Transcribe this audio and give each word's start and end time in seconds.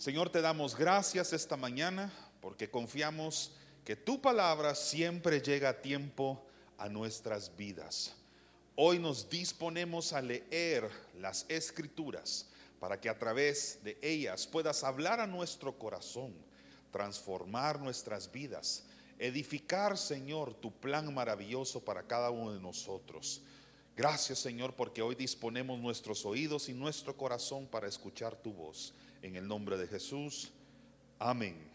Señor, 0.00 0.30
te 0.30 0.40
damos 0.40 0.74
gracias 0.74 1.34
esta 1.34 1.58
mañana 1.58 2.10
porque 2.40 2.70
confiamos 2.70 3.52
que 3.84 3.96
tu 3.96 4.18
palabra 4.18 4.74
siempre 4.74 5.42
llega 5.42 5.68
a 5.68 5.82
tiempo 5.82 6.42
a 6.78 6.88
nuestras 6.88 7.54
vidas. 7.54 8.14
Hoy 8.76 8.98
nos 8.98 9.28
disponemos 9.28 10.14
a 10.14 10.22
leer 10.22 10.88
las 11.18 11.44
escrituras 11.50 12.48
para 12.78 12.98
que 12.98 13.10
a 13.10 13.18
través 13.18 13.80
de 13.84 13.98
ellas 14.00 14.46
puedas 14.46 14.84
hablar 14.84 15.20
a 15.20 15.26
nuestro 15.26 15.78
corazón, 15.78 16.32
transformar 16.90 17.78
nuestras 17.78 18.32
vidas, 18.32 18.84
edificar, 19.18 19.98
Señor, 19.98 20.54
tu 20.54 20.72
plan 20.72 21.12
maravilloso 21.12 21.84
para 21.84 22.04
cada 22.04 22.30
uno 22.30 22.54
de 22.54 22.60
nosotros. 22.60 23.42
Gracias, 23.96 24.38
Señor, 24.38 24.74
porque 24.74 25.02
hoy 25.02 25.14
disponemos 25.14 25.78
nuestros 25.78 26.24
oídos 26.24 26.68
y 26.68 26.72
nuestro 26.72 27.16
corazón 27.16 27.66
para 27.66 27.88
escuchar 27.88 28.36
tu 28.36 28.52
voz. 28.52 28.94
En 29.22 29.36
el 29.36 29.46
nombre 29.46 29.76
de 29.76 29.86
Jesús. 29.86 30.50
Amén. 31.18 31.70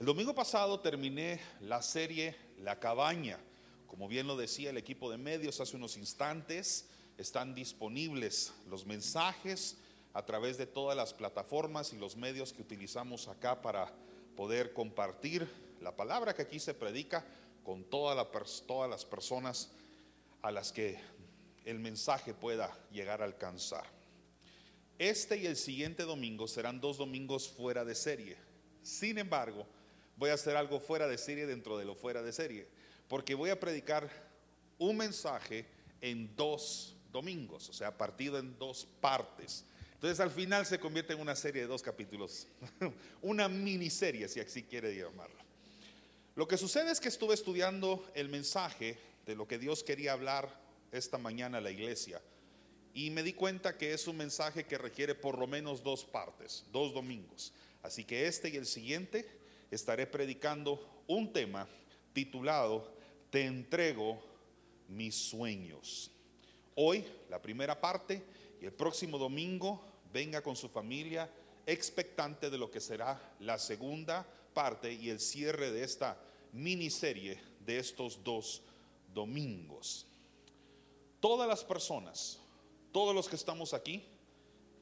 El 0.00 0.06
domingo 0.06 0.34
pasado 0.34 0.80
terminé 0.80 1.40
la 1.60 1.82
serie 1.82 2.36
La 2.58 2.80
Cabaña. 2.80 3.38
Como 3.86 4.08
bien 4.08 4.26
lo 4.26 4.36
decía 4.36 4.70
el 4.70 4.76
equipo 4.76 5.10
de 5.10 5.18
medios 5.18 5.60
hace 5.60 5.76
unos 5.76 5.96
instantes, 5.96 6.86
están 7.16 7.54
disponibles 7.54 8.52
los 8.68 8.84
mensajes 8.84 9.76
a 10.12 10.24
través 10.24 10.58
de 10.58 10.66
todas 10.66 10.96
las 10.96 11.14
plataformas 11.14 11.92
y 11.92 11.98
los 11.98 12.16
medios 12.16 12.52
que 12.52 12.62
utilizamos 12.62 13.28
acá 13.28 13.62
para 13.62 13.92
poder 14.36 14.72
compartir 14.72 15.48
la 15.80 15.94
palabra 15.94 16.34
que 16.34 16.42
aquí 16.42 16.58
se 16.58 16.74
predica 16.74 17.24
con 17.64 17.84
todas 17.84 18.16
las 18.16 19.04
personas 19.04 19.70
a 20.46 20.52
las 20.52 20.70
que 20.70 20.96
el 21.64 21.80
mensaje 21.80 22.32
pueda 22.32 22.72
llegar 22.92 23.20
a 23.20 23.24
alcanzar. 23.24 23.84
Este 24.96 25.38
y 25.38 25.46
el 25.46 25.56
siguiente 25.56 26.04
domingo 26.04 26.46
serán 26.46 26.80
dos 26.80 26.98
domingos 26.98 27.48
fuera 27.48 27.84
de 27.84 27.96
serie. 27.96 28.36
Sin 28.80 29.18
embargo, 29.18 29.66
voy 30.16 30.30
a 30.30 30.34
hacer 30.34 30.56
algo 30.56 30.78
fuera 30.78 31.08
de 31.08 31.18
serie 31.18 31.46
dentro 31.46 31.76
de 31.76 31.84
lo 31.84 31.96
fuera 31.96 32.22
de 32.22 32.32
serie, 32.32 32.68
porque 33.08 33.34
voy 33.34 33.50
a 33.50 33.58
predicar 33.58 34.08
un 34.78 34.98
mensaje 34.98 35.66
en 36.00 36.36
dos 36.36 36.94
domingos, 37.10 37.68
o 37.68 37.72
sea, 37.72 37.98
partido 37.98 38.38
en 38.38 38.56
dos 38.56 38.86
partes. 39.00 39.64
Entonces 39.94 40.20
al 40.20 40.30
final 40.30 40.64
se 40.64 40.78
convierte 40.78 41.12
en 41.14 41.20
una 41.20 41.34
serie 41.34 41.62
de 41.62 41.68
dos 41.68 41.82
capítulos, 41.82 42.46
una 43.20 43.48
miniserie, 43.48 44.28
si 44.28 44.38
así 44.38 44.62
quiere 44.62 44.94
llamarlo. 44.94 45.44
Lo 46.36 46.46
que 46.46 46.56
sucede 46.56 46.92
es 46.92 47.00
que 47.00 47.08
estuve 47.08 47.34
estudiando 47.34 48.08
el 48.14 48.28
mensaje 48.28 48.96
de 49.26 49.34
lo 49.34 49.46
que 49.46 49.58
Dios 49.58 49.82
quería 49.82 50.12
hablar 50.12 50.48
esta 50.92 51.18
mañana 51.18 51.58
a 51.58 51.60
la 51.60 51.72
iglesia. 51.72 52.22
Y 52.94 53.10
me 53.10 53.22
di 53.22 53.32
cuenta 53.32 53.76
que 53.76 53.92
es 53.92 54.06
un 54.06 54.16
mensaje 54.16 54.64
que 54.64 54.78
requiere 54.78 55.14
por 55.14 55.36
lo 55.36 55.46
menos 55.46 55.82
dos 55.82 56.04
partes, 56.04 56.64
dos 56.72 56.94
domingos. 56.94 57.52
Así 57.82 58.04
que 58.04 58.26
este 58.26 58.48
y 58.48 58.56
el 58.56 58.66
siguiente 58.66 59.28
estaré 59.70 60.06
predicando 60.06 61.02
un 61.08 61.32
tema 61.32 61.68
titulado 62.12 62.94
Te 63.30 63.44
entrego 63.44 64.22
mis 64.88 65.14
sueños. 65.14 66.10
Hoy 66.76 67.04
la 67.28 67.42
primera 67.42 67.78
parte 67.78 68.22
y 68.60 68.64
el 68.64 68.72
próximo 68.72 69.18
domingo 69.18 69.84
venga 70.12 70.40
con 70.40 70.56
su 70.56 70.68
familia 70.68 71.28
expectante 71.66 72.48
de 72.48 72.58
lo 72.58 72.70
que 72.70 72.80
será 72.80 73.34
la 73.40 73.58
segunda 73.58 74.26
parte 74.54 74.92
y 74.92 75.10
el 75.10 75.20
cierre 75.20 75.72
de 75.72 75.82
esta 75.82 76.16
miniserie 76.52 77.38
de 77.60 77.78
estos 77.78 78.22
dos 78.22 78.62
domingos. 79.12 80.06
Todas 81.20 81.48
las 81.48 81.64
personas, 81.64 82.40
todos 82.92 83.14
los 83.14 83.28
que 83.28 83.36
estamos 83.36 83.74
aquí, 83.74 84.04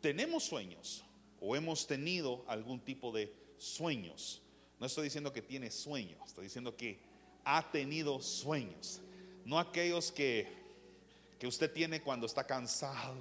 tenemos 0.00 0.44
sueños 0.44 1.04
o 1.40 1.56
hemos 1.56 1.86
tenido 1.86 2.44
algún 2.48 2.80
tipo 2.80 3.12
de 3.12 3.32
sueños. 3.58 4.42
No 4.78 4.86
estoy 4.86 5.04
diciendo 5.04 5.32
que 5.32 5.42
tiene 5.42 5.70
sueños, 5.70 6.20
estoy 6.26 6.44
diciendo 6.44 6.76
que 6.76 6.98
ha 7.44 7.70
tenido 7.70 8.20
sueños. 8.20 9.00
No 9.44 9.58
aquellos 9.58 10.10
que, 10.10 10.48
que 11.38 11.46
usted 11.46 11.72
tiene 11.72 12.02
cuando 12.02 12.26
está 12.26 12.46
cansado, 12.46 13.16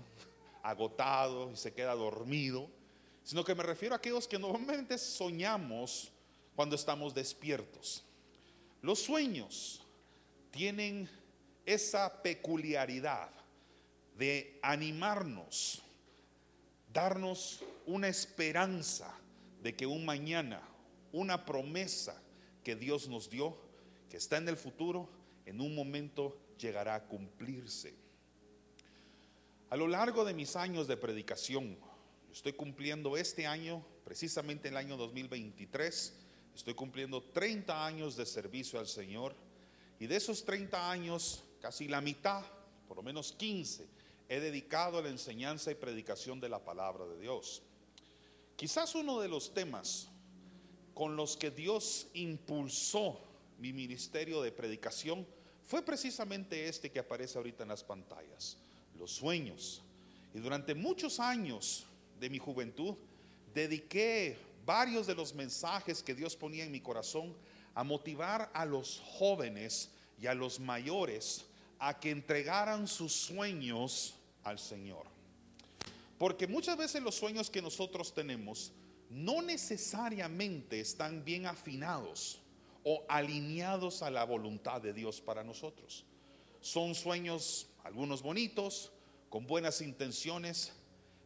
agotado 0.62 1.52
y 1.52 1.58
se 1.58 1.74
queda 1.74 1.94
dormido, 1.96 2.70
sino 3.24 3.44
que 3.44 3.56
me 3.56 3.64
refiero 3.64 3.96
a 3.96 3.98
aquellos 3.98 4.28
que 4.28 4.40
normalmente 4.40 4.98
soñamos 4.98 6.12
cuando 6.56 6.76
estamos 6.76 7.14
despiertos. 7.14 8.04
Los 8.82 9.00
sueños 9.00 9.83
tienen 10.54 11.10
esa 11.66 12.22
peculiaridad 12.22 13.32
de 14.16 14.60
animarnos, 14.62 15.82
darnos 16.94 17.64
una 17.88 18.08
esperanza 18.08 19.12
de 19.64 19.76
que 19.76 19.88
un 19.88 20.06
mañana, 20.06 20.62
una 21.12 21.44
promesa 21.44 22.22
que 22.64 22.76
Dios 22.76 23.10
nos 23.10 23.32
dio, 23.32 23.58
que 24.12 24.18
está 24.18 24.38
en 24.38 24.48
el 24.48 24.56
futuro, 24.56 25.10
en 25.48 25.60
un 25.60 25.74
momento 25.74 26.38
llegará 26.60 26.94
a 26.94 27.08
cumplirse. 27.08 27.96
A 29.72 29.76
lo 29.76 29.88
largo 29.88 30.24
de 30.24 30.36
mis 30.36 30.56
años 30.56 30.88
de 30.88 30.98
predicación, 30.98 31.80
estoy 32.32 32.54
cumpliendo 32.54 33.18
este 33.18 33.48
año, 33.48 33.84
precisamente 34.06 34.68
el 34.68 34.78
año 34.78 34.98
2023, 34.98 36.14
estoy 36.54 36.76
cumpliendo 36.76 37.24
30 37.24 37.88
años 37.88 38.16
de 38.16 38.28
servicio 38.28 38.78
al 38.78 38.88
Señor 38.88 39.36
y 40.04 40.06
de 40.06 40.18
esos 40.18 40.44
30 40.44 40.92
años, 40.92 41.46
casi 41.62 41.88
la 41.88 42.02
mitad, 42.02 42.44
por 42.90 42.98
lo 42.98 43.04
menos 43.04 43.32
15, 43.32 43.88
he 44.28 44.42
dedicado 44.42 44.98
a 44.98 45.02
la 45.02 45.08
enseñanza 45.08 45.72
y 45.72 45.76
predicación 45.76 46.42
de 46.42 46.50
la 46.50 46.60
palabra 46.60 47.06
de 47.06 47.22
Dios. 47.22 47.62
Quizás 48.58 48.96
uno 48.96 49.22
de 49.22 49.30
los 49.30 49.54
temas 49.54 50.10
con 50.94 51.16
los 51.16 51.38
que 51.38 51.52
Dios 51.52 52.08
impulsó 52.16 53.18
mi 53.60 53.72
ministerio 53.72 54.42
de 54.42 54.52
predicación 54.52 55.26
fue 55.66 55.82
precisamente 55.82 56.68
este 56.68 56.92
que 56.92 57.00
aparece 57.00 57.38
ahorita 57.38 57.64
en 57.64 57.70
las 57.70 57.86
pantallas, 57.86 58.58
los 59.00 59.10
sueños. 59.10 59.84
Y 60.34 60.40
durante 60.40 60.76
muchos 60.76 61.22
años 61.22 61.86
de 62.20 62.30
mi 62.30 62.40
juventud 62.40 62.96
dediqué 63.54 64.36
varios 64.66 65.08
de 65.08 65.16
los 65.16 65.34
mensajes 65.34 66.04
que 66.04 66.14
Dios 66.14 66.36
ponía 66.36 66.66
en 66.66 66.74
mi 66.74 66.82
corazón 66.82 67.34
a 67.74 67.84
motivar 67.84 68.52
a 68.54 68.66
los 68.66 69.02
jóvenes 69.06 69.90
y 70.20 70.28
a 70.28 70.34
los 70.34 70.60
mayores 70.60 71.46
a 71.80 72.00
que 72.00 72.12
entregaran 72.12 72.88
sus 72.88 73.14
sueños 73.14 74.16
al 74.44 74.60
Señor. 74.60 75.06
Porque 76.18 76.48
muchas 76.48 76.78
veces 76.78 77.02
los 77.02 77.16
sueños 77.16 77.50
que 77.50 77.62
nosotros 77.62 78.14
tenemos 78.14 78.72
no 79.10 79.42
necesariamente 79.42 80.80
están 80.80 81.24
bien 81.24 81.46
afinados 81.46 82.40
o 82.84 83.04
alineados 83.08 84.02
a 84.02 84.10
la 84.10 84.24
voluntad 84.24 84.82
de 84.82 84.94
Dios 84.94 85.22
para 85.22 85.44
nosotros. 85.44 86.06
Son 86.62 86.96
sueños, 86.96 87.68
algunos 87.84 88.22
bonitos, 88.22 88.92
con 89.30 89.46
buenas 89.46 89.82
intenciones, 89.82 90.72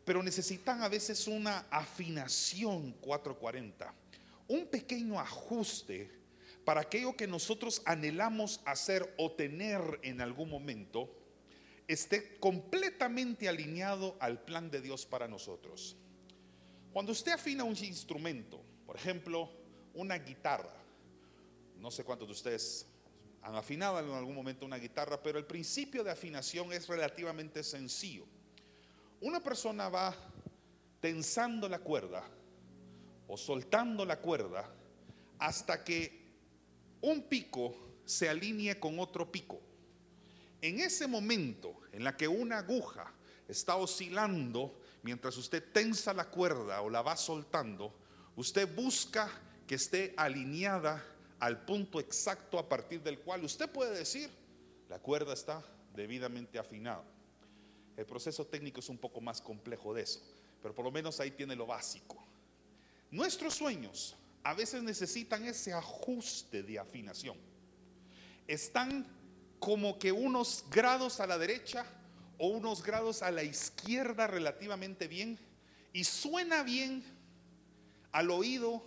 pero 0.05 0.23
necesitan 0.23 0.81
a 0.81 0.89
veces 0.89 1.27
una 1.27 1.67
afinación 1.69 2.93
440, 2.93 3.93
un 4.47 4.65
pequeño 4.67 5.19
ajuste 5.19 6.16
para 6.67 6.81
aquello 6.81 7.15
que 7.15 7.27
nosotros 7.27 7.81
anhelamos 7.85 8.59
hacer 8.65 9.15
o 9.17 9.31
tener 9.31 10.01
en 10.03 10.19
algún 10.19 10.49
momento 10.49 11.09
esté 11.87 12.37
completamente 12.39 13.47
alineado 13.47 14.17
al 14.19 14.41
plan 14.43 14.69
de 14.69 14.81
Dios 14.81 15.05
para 15.05 15.29
nosotros. 15.29 15.95
Cuando 16.91 17.13
usted 17.13 17.31
afina 17.31 17.63
un 17.63 17.77
instrumento, 17.77 18.61
por 18.85 18.97
ejemplo, 18.97 19.49
una 19.93 20.17
guitarra, 20.17 20.75
no 21.77 21.89
sé 21.89 22.03
cuántos 22.03 22.27
de 22.27 22.33
ustedes 22.33 22.85
han 23.43 23.55
afinado 23.55 24.01
en 24.01 24.11
algún 24.11 24.35
momento 24.35 24.65
una 24.65 24.77
guitarra, 24.77 25.23
pero 25.23 25.39
el 25.39 25.45
principio 25.45 26.03
de 26.03 26.11
afinación 26.11 26.73
es 26.73 26.89
relativamente 26.89 27.63
sencillo. 27.63 28.25
Una 29.21 29.39
persona 29.41 29.87
va 29.87 30.13
tensando 30.99 31.69
la 31.69 31.79
cuerda 31.79 32.29
o 33.25 33.37
soltando 33.37 34.03
la 34.03 34.19
cuerda 34.19 34.69
hasta 35.39 35.85
que 35.85 36.16
un 37.01 37.23
pico 37.23 37.75
se 38.05 38.29
alinee 38.29 38.79
con 38.79 38.99
otro 38.99 39.31
pico. 39.31 39.59
En 40.61 40.79
ese 40.79 41.07
momento 41.07 41.81
en 41.91 42.03
la 42.03 42.15
que 42.15 42.27
una 42.27 42.59
aguja 42.59 43.13
está 43.47 43.75
oscilando 43.75 44.79
mientras 45.03 45.37
usted 45.37 45.63
tensa 45.71 46.13
la 46.13 46.25
cuerda 46.29 46.81
o 46.81 46.89
la 46.89 47.01
va 47.01 47.15
soltando, 47.15 47.93
usted 48.35 48.73
busca 48.75 49.29
que 49.67 49.75
esté 49.75 50.13
alineada 50.17 51.03
al 51.39 51.63
punto 51.65 51.99
exacto 51.99 52.57
a 52.57 52.67
partir 52.67 53.01
del 53.03 53.19
cual 53.19 53.43
usted 53.43 53.69
puede 53.69 53.97
decir, 53.97 54.29
la 54.89 54.99
cuerda 54.99 55.33
está 55.33 55.63
debidamente 55.93 56.57
afinada. 56.57 57.03
El 57.95 58.05
proceso 58.05 58.45
técnico 58.45 58.79
es 58.79 58.89
un 58.89 58.97
poco 58.97 59.21
más 59.21 59.41
complejo 59.41 59.93
de 59.93 60.03
eso, 60.03 60.21
pero 60.61 60.73
por 60.73 60.85
lo 60.85 60.91
menos 60.91 61.19
ahí 61.19 61.31
tiene 61.31 61.55
lo 61.55 61.65
básico. 61.65 62.23
Nuestros 63.11 63.55
sueños 63.55 64.15
a 64.47 64.53
veces 64.53 64.81
necesitan 64.81 65.43
ese 65.43 65.73
ajuste 65.73 66.63
de 66.63 66.79
afinación. 66.79 67.35
Están 68.47 69.05
como 69.59 69.99
que 69.99 70.13
unos 70.13 70.63
grados 70.71 71.19
a 71.19 71.27
la 71.27 71.37
derecha 71.37 71.85
o 72.37 72.47
unos 72.47 72.81
grados 72.81 73.23
a 73.23 73.29
la 73.29 73.43
izquierda 73.43 74.25
relativamente 74.25 75.09
bien 75.09 75.37
y 75.91 76.05
suena 76.05 76.63
bien 76.63 77.03
al 78.13 78.31
oído 78.31 78.81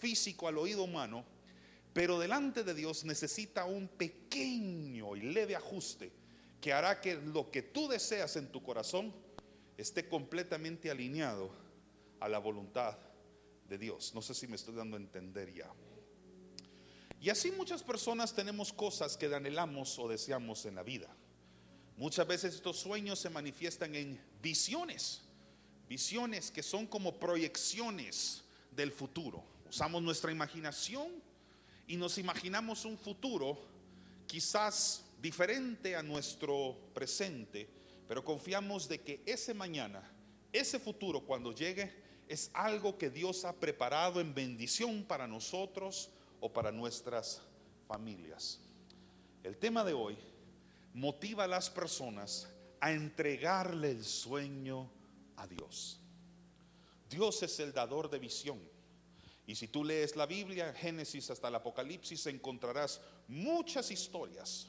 físico, 0.00 0.48
al 0.48 0.58
oído 0.58 0.82
humano, 0.82 1.24
pero 1.92 2.18
delante 2.18 2.64
de 2.64 2.74
Dios 2.74 3.04
necesita 3.04 3.64
un 3.64 3.86
pequeño 3.86 5.14
y 5.14 5.20
leve 5.20 5.54
ajuste 5.54 6.10
que 6.60 6.72
hará 6.72 7.00
que 7.00 7.14
lo 7.14 7.52
que 7.52 7.62
tú 7.62 7.86
deseas 7.86 8.34
en 8.34 8.50
tu 8.50 8.60
corazón 8.60 9.14
esté 9.78 10.08
completamente 10.08 10.90
alineado 10.90 11.52
a 12.18 12.28
la 12.28 12.40
voluntad 12.40 13.05
de 13.68 13.78
Dios. 13.78 14.12
No 14.14 14.22
sé 14.22 14.34
si 14.34 14.46
me 14.46 14.56
estoy 14.56 14.74
dando 14.74 14.96
a 14.96 15.00
entender 15.00 15.52
ya. 15.52 15.70
Y 17.20 17.30
así 17.30 17.50
muchas 17.50 17.82
personas 17.82 18.34
tenemos 18.34 18.72
cosas 18.72 19.16
que 19.16 19.26
anhelamos 19.34 19.98
o 19.98 20.08
deseamos 20.08 20.64
en 20.66 20.74
la 20.74 20.82
vida. 20.82 21.08
Muchas 21.96 22.26
veces 22.26 22.54
estos 22.54 22.78
sueños 22.78 23.18
se 23.18 23.30
manifiestan 23.30 23.94
en 23.94 24.20
visiones, 24.42 25.22
visiones 25.88 26.50
que 26.50 26.62
son 26.62 26.86
como 26.86 27.18
proyecciones 27.18 28.44
del 28.70 28.92
futuro. 28.92 29.42
Usamos 29.68 30.02
nuestra 30.02 30.30
imaginación 30.30 31.08
y 31.86 31.96
nos 31.96 32.18
imaginamos 32.18 32.84
un 32.84 32.98
futuro 32.98 33.58
quizás 34.26 35.04
diferente 35.20 35.96
a 35.96 36.02
nuestro 36.02 36.76
presente, 36.92 37.68
pero 38.06 38.24
confiamos 38.24 38.88
de 38.88 39.00
que 39.00 39.22
ese 39.24 39.54
mañana, 39.54 40.02
ese 40.52 40.78
futuro 40.78 41.22
cuando 41.22 41.52
llegue, 41.52 42.05
es 42.28 42.50
algo 42.54 42.98
que 42.98 43.10
Dios 43.10 43.44
ha 43.44 43.52
preparado 43.54 44.20
en 44.20 44.34
bendición 44.34 45.04
para 45.04 45.26
nosotros 45.26 46.10
o 46.40 46.52
para 46.52 46.72
nuestras 46.72 47.40
familias. 47.86 48.60
El 49.42 49.56
tema 49.56 49.84
de 49.84 49.92
hoy 49.92 50.16
motiva 50.94 51.44
a 51.44 51.48
las 51.48 51.70
personas 51.70 52.48
a 52.80 52.92
entregarle 52.92 53.90
el 53.90 54.04
sueño 54.04 54.90
a 55.36 55.46
Dios. 55.46 56.00
Dios 57.08 57.42
es 57.42 57.60
el 57.60 57.72
dador 57.72 58.10
de 58.10 58.18
visión. 58.18 58.60
Y 59.46 59.54
si 59.54 59.68
tú 59.68 59.84
lees 59.84 60.16
la 60.16 60.26
Biblia, 60.26 60.72
Génesis 60.72 61.30
hasta 61.30 61.48
el 61.48 61.54
Apocalipsis, 61.54 62.26
encontrarás 62.26 63.00
muchas 63.28 63.92
historias 63.92 64.66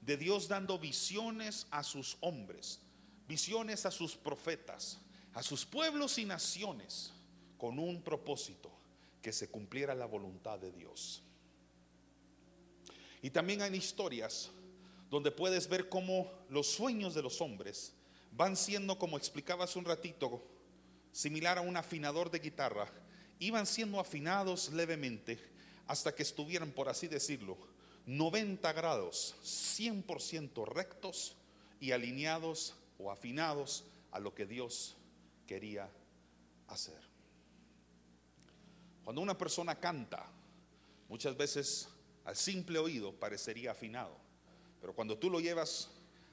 de 0.00 0.16
Dios 0.16 0.48
dando 0.48 0.78
visiones 0.78 1.66
a 1.70 1.84
sus 1.84 2.16
hombres, 2.20 2.80
visiones 3.28 3.86
a 3.86 3.92
sus 3.92 4.16
profetas, 4.16 4.98
a 5.34 5.42
sus 5.42 5.64
pueblos 5.64 6.18
y 6.18 6.24
naciones, 6.24 7.12
con 7.56 7.78
un 7.78 8.02
propósito, 8.02 8.70
que 9.22 9.32
se 9.32 9.48
cumpliera 9.48 9.94
la 9.94 10.06
voluntad 10.06 10.58
de 10.58 10.72
Dios. 10.72 11.22
Y 13.22 13.30
también 13.30 13.62
hay 13.62 13.74
historias 13.74 14.50
donde 15.10 15.30
puedes 15.30 15.68
ver 15.68 15.88
cómo 15.88 16.30
los 16.48 16.66
sueños 16.68 17.14
de 17.14 17.22
los 17.22 17.40
hombres 17.40 17.92
van 18.32 18.56
siendo, 18.56 18.98
como 18.98 19.16
explicaba 19.16 19.64
hace 19.64 19.78
un 19.78 19.84
ratito, 19.84 20.42
similar 21.12 21.58
a 21.58 21.62
un 21.62 21.76
afinador 21.76 22.30
de 22.30 22.38
guitarra, 22.38 22.88
iban 23.38 23.66
siendo 23.66 23.98
afinados 24.00 24.70
levemente 24.72 25.38
hasta 25.86 26.14
que 26.14 26.22
estuvieran, 26.22 26.70
por 26.70 26.88
así 26.88 27.08
decirlo, 27.08 27.56
90 28.06 28.72
grados, 28.72 29.34
100% 29.42 30.66
rectos 30.66 31.34
y 31.80 31.92
alineados 31.92 32.74
o 32.98 33.10
afinados 33.10 33.84
a 34.12 34.18
lo 34.18 34.34
que 34.34 34.46
Dios 34.46 34.96
quería 35.48 35.90
hacer. 36.68 37.00
Cuando 39.02 39.22
una 39.22 39.36
persona 39.36 39.80
canta, 39.80 40.30
muchas 41.08 41.34
veces 41.36 41.88
al 42.26 42.36
simple 42.36 42.78
oído 42.78 43.14
parecería 43.18 43.72
afinado, 43.72 44.14
pero 44.80 44.94
cuando 44.94 45.16
tú 45.18 45.30
lo 45.30 45.40
llevas 45.40 45.88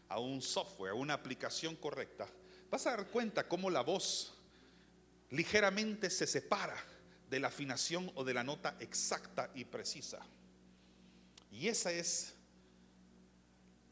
a 0.09 0.19
un 0.19 0.41
software, 0.41 0.91
a 0.91 0.95
una 0.95 1.13
aplicación 1.13 1.77
correcta, 1.77 2.27
vas 2.69 2.85
a 2.85 2.91
dar 2.91 3.07
cuenta 3.07 3.47
cómo 3.47 3.69
la 3.69 3.81
voz 3.81 4.33
ligeramente 5.29 6.09
se 6.09 6.27
separa 6.27 6.77
de 7.29 7.39
la 7.39 7.47
afinación 7.47 8.11
o 8.15 8.25
de 8.25 8.33
la 8.33 8.43
nota 8.43 8.75
exacta 8.81 9.49
y 9.55 9.63
precisa. 9.63 10.19
Y 11.49 11.69
esa 11.69 11.93
es 11.93 12.35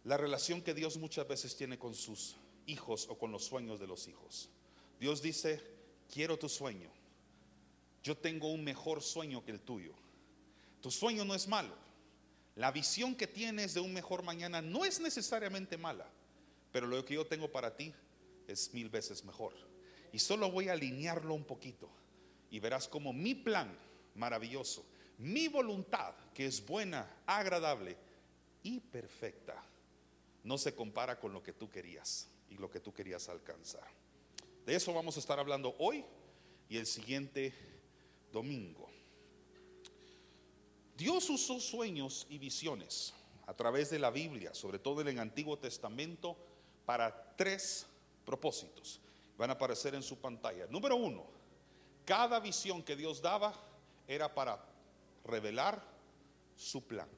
la 0.04 0.18
relación 0.18 0.62
que 0.62 0.74
Dios 0.74 0.98
muchas 0.98 1.26
veces 1.26 1.56
tiene 1.56 1.80
con 1.80 1.96
sus 1.96 2.36
hijos 2.66 3.08
o 3.10 3.18
con 3.18 3.32
los 3.32 3.46
sueños 3.46 3.80
de 3.80 3.88
los 3.88 4.10
hijos. 4.10 4.50
Dios 5.00 5.22
dice, 5.22 5.62
quiero 6.12 6.38
tu 6.38 6.50
sueño. 6.50 6.90
Yo 8.04 8.18
tengo 8.18 8.52
un 8.52 8.64
mejor 8.64 9.02
sueño 9.02 9.44
que 9.44 9.52
el 9.52 9.62
tuyo. 9.62 9.94
Tu 10.82 10.92
sueño 10.92 11.24
no 11.26 11.34
es 11.34 11.48
malo. 11.48 11.76
La 12.56 12.72
visión 12.72 13.16
que 13.16 13.28
tienes 13.28 13.74
de 13.74 13.80
un 13.80 13.94
mejor 13.94 14.24
mañana 14.24 14.62
no 14.62 14.86
es 14.86 15.00
necesariamente 15.00 15.78
mala, 15.78 16.06
pero 16.72 16.86
lo 16.86 17.04
que 17.04 17.16
yo 17.16 17.26
tengo 17.26 17.52
para 17.52 17.76
ti 17.76 17.94
es 18.48 18.74
mil 18.74 18.90
veces 18.90 19.24
mejor. 19.24 19.54
Y 20.12 20.20
solo 20.20 20.52
voy 20.52 20.70
a 20.70 20.74
alinearlo 20.74 21.34
un 21.34 21.46
poquito 21.46 21.90
y 22.52 22.60
verás 22.60 22.88
como 22.88 23.12
mi 23.14 23.34
plan 23.34 23.76
maravilloso, 24.16 24.86
mi 25.18 25.48
voluntad 25.48 26.14
que 26.36 26.46
es 26.46 26.64
buena, 26.64 27.10
agradable 27.26 27.98
y 28.62 28.80
perfecta, 28.80 29.64
no 30.44 30.58
se 30.60 30.76
compara 30.76 31.20
con 31.20 31.34
lo 31.34 31.42
que 31.42 31.54
tú 31.54 31.70
querías 31.70 32.28
y 32.50 32.58
lo 32.58 32.70
que 32.70 32.80
tú 32.80 32.94
querías 32.94 33.30
alcanzar. 33.30 33.88
De 34.66 34.76
eso 34.76 34.94
vamos 34.94 35.18
a 35.18 35.20
estar 35.20 35.40
hablando 35.40 35.76
hoy 35.78 36.06
y 36.70 36.78
el 36.78 36.86
siguiente 36.86 37.54
domingo. 38.32 38.90
Dios 40.96 41.30
usó 41.30 41.60
sueños 41.60 42.26
y 42.30 42.38
visiones 42.38 43.14
a 43.46 43.54
través 43.54 43.90
de 43.90 44.00
la 44.00 44.10
Biblia, 44.10 44.54
sobre 44.54 44.80
todo 44.80 45.02
en 45.02 45.10
el 45.10 45.20
Antiguo 45.20 45.58
Testamento, 45.58 46.38
para 46.86 47.36
tres 47.36 47.86
propósitos. 48.26 49.02
Van 49.38 49.50
a 49.50 49.54
aparecer 49.54 49.96
en 49.96 50.04
su 50.04 50.18
pantalla. 50.18 50.66
Número 50.68 50.96
uno, 50.96 51.26
cada 52.06 52.40
visión 52.40 52.84
que 52.84 52.96
Dios 52.96 53.22
daba 53.22 53.54
era 54.08 54.34
para 54.34 54.64
revelar 55.26 55.84
su 56.56 56.86
plan. 56.86 57.10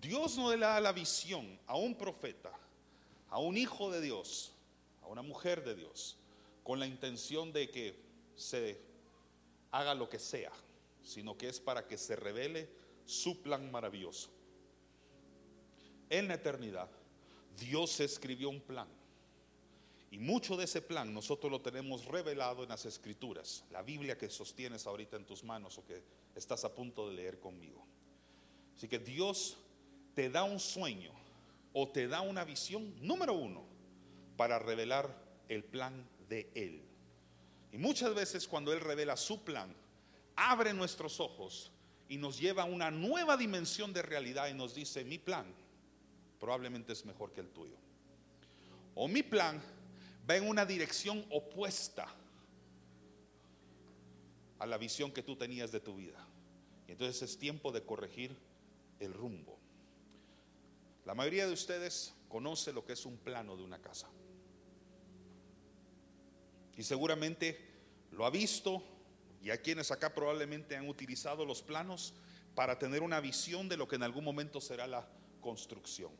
Dios 0.00 0.36
no 0.36 0.50
le 0.50 0.58
da 0.58 0.80
la 0.80 0.92
visión 0.92 1.58
a 1.66 1.76
un 1.76 1.96
profeta, 1.96 2.52
a 3.28 3.38
un 3.38 3.56
hijo 3.56 3.90
de 3.90 4.00
Dios, 4.00 4.52
una 5.10 5.22
mujer 5.22 5.64
de 5.64 5.74
Dios, 5.74 6.16
con 6.62 6.78
la 6.78 6.86
intención 6.86 7.52
de 7.52 7.70
que 7.70 7.94
se 8.36 8.80
haga 9.70 9.94
lo 9.94 10.08
que 10.08 10.18
sea 10.18 10.52
sino 11.02 11.36
que 11.36 11.48
es 11.48 11.60
para 11.60 11.86
que 11.86 11.98
se 11.98 12.16
revele 12.16 12.68
su 13.04 13.42
plan 13.42 13.70
maravilloso. 13.70 14.30
En 16.08 16.28
la 16.28 16.34
eternidad, 16.34 16.90
Dios 17.58 18.00
escribió 18.00 18.48
un 18.48 18.60
plan. 18.60 18.88
Y 20.10 20.18
mucho 20.18 20.56
de 20.56 20.64
ese 20.64 20.82
plan 20.82 21.14
nosotros 21.14 21.50
lo 21.52 21.60
tenemos 21.60 22.04
revelado 22.04 22.64
en 22.64 22.68
las 22.68 22.84
escrituras, 22.84 23.64
la 23.70 23.82
Biblia 23.82 24.18
que 24.18 24.28
sostienes 24.28 24.86
ahorita 24.86 25.16
en 25.16 25.24
tus 25.24 25.44
manos 25.44 25.78
o 25.78 25.84
que 25.84 26.02
estás 26.34 26.64
a 26.64 26.74
punto 26.74 27.08
de 27.08 27.14
leer 27.14 27.38
conmigo. 27.38 27.84
Así 28.76 28.88
que 28.88 28.98
Dios 28.98 29.56
te 30.14 30.28
da 30.28 30.42
un 30.42 30.58
sueño 30.58 31.12
o 31.72 31.88
te 31.88 32.08
da 32.08 32.22
una 32.22 32.44
visión, 32.44 32.92
número 33.00 33.34
uno, 33.34 33.64
para 34.40 34.58
revelar 34.58 35.14
el 35.50 35.62
plan 35.62 36.02
de 36.30 36.50
Él. 36.54 36.80
Y 37.72 37.76
muchas 37.76 38.14
veces 38.14 38.48
cuando 38.48 38.72
Él 38.72 38.80
revela 38.80 39.14
su 39.18 39.44
plan, 39.44 39.70
abre 40.34 40.72
nuestros 40.72 41.20
ojos 41.20 41.70
y 42.08 42.16
nos 42.16 42.38
lleva 42.40 42.62
a 42.62 42.64
una 42.64 42.90
nueva 42.90 43.36
dimensión 43.36 43.92
de 43.92 44.00
realidad 44.00 44.48
y 44.48 44.54
nos 44.54 44.74
dice, 44.74 45.04
mi 45.04 45.18
plan 45.18 45.44
probablemente 46.38 46.94
es 46.94 47.04
mejor 47.04 47.34
que 47.34 47.42
el 47.42 47.50
tuyo. 47.50 47.76
O 48.94 49.08
mi 49.08 49.22
plan 49.22 49.60
va 50.26 50.36
en 50.36 50.48
una 50.48 50.64
dirección 50.64 51.22
opuesta 51.28 52.08
a 54.58 54.64
la 54.64 54.78
visión 54.78 55.12
que 55.12 55.22
tú 55.22 55.36
tenías 55.36 55.70
de 55.70 55.80
tu 55.80 55.96
vida. 55.96 56.26
Y 56.88 56.92
entonces 56.92 57.20
es 57.20 57.38
tiempo 57.38 57.72
de 57.72 57.82
corregir 57.82 58.34
el 59.00 59.12
rumbo. 59.12 59.58
La 61.04 61.14
mayoría 61.14 61.46
de 61.46 61.52
ustedes 61.52 62.14
conoce 62.30 62.72
lo 62.72 62.86
que 62.86 62.94
es 62.94 63.04
un 63.04 63.18
plano 63.18 63.54
de 63.54 63.64
una 63.64 63.82
casa. 63.82 64.08
Y 66.80 66.82
seguramente 66.82 67.60
lo 68.10 68.24
ha 68.24 68.30
visto, 68.30 68.82
y 69.42 69.50
hay 69.50 69.58
quienes 69.58 69.90
acá 69.90 70.14
probablemente 70.14 70.78
han 70.78 70.88
utilizado 70.88 71.44
los 71.44 71.60
planos 71.60 72.14
para 72.54 72.78
tener 72.78 73.02
una 73.02 73.20
visión 73.20 73.68
de 73.68 73.76
lo 73.76 73.86
que 73.86 73.96
en 73.96 74.02
algún 74.02 74.24
momento 74.24 74.62
será 74.62 74.86
la 74.86 75.06
construcción. 75.42 76.10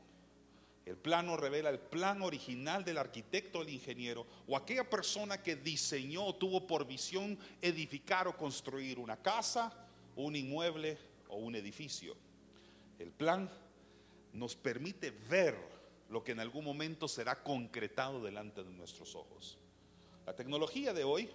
El 0.84 0.98
plano 0.98 1.38
revela 1.38 1.70
el 1.70 1.78
plan 1.78 2.20
original 2.20 2.84
del 2.84 2.98
arquitecto 2.98 3.62
el 3.62 3.70
ingeniero 3.70 4.26
o 4.46 4.54
aquella 4.54 4.84
persona 4.90 5.42
que 5.42 5.56
diseñó 5.56 6.26
o 6.26 6.34
tuvo 6.34 6.66
por 6.66 6.86
visión 6.86 7.38
edificar 7.62 8.28
o 8.28 8.36
construir 8.36 8.98
una 8.98 9.16
casa, 9.16 9.72
un 10.14 10.36
inmueble 10.36 10.98
o 11.28 11.36
un 11.36 11.54
edificio. 11.54 12.14
El 12.98 13.12
plan 13.12 13.50
nos 14.34 14.56
permite 14.56 15.10
ver 15.10 15.56
lo 16.10 16.22
que 16.22 16.32
en 16.32 16.40
algún 16.40 16.66
momento 16.66 17.08
será 17.08 17.42
concretado 17.42 18.22
delante 18.22 18.62
de 18.62 18.70
nuestros 18.72 19.14
ojos. 19.14 19.56
La 20.26 20.34
tecnología 20.34 20.92
de 20.92 21.04
hoy 21.04 21.30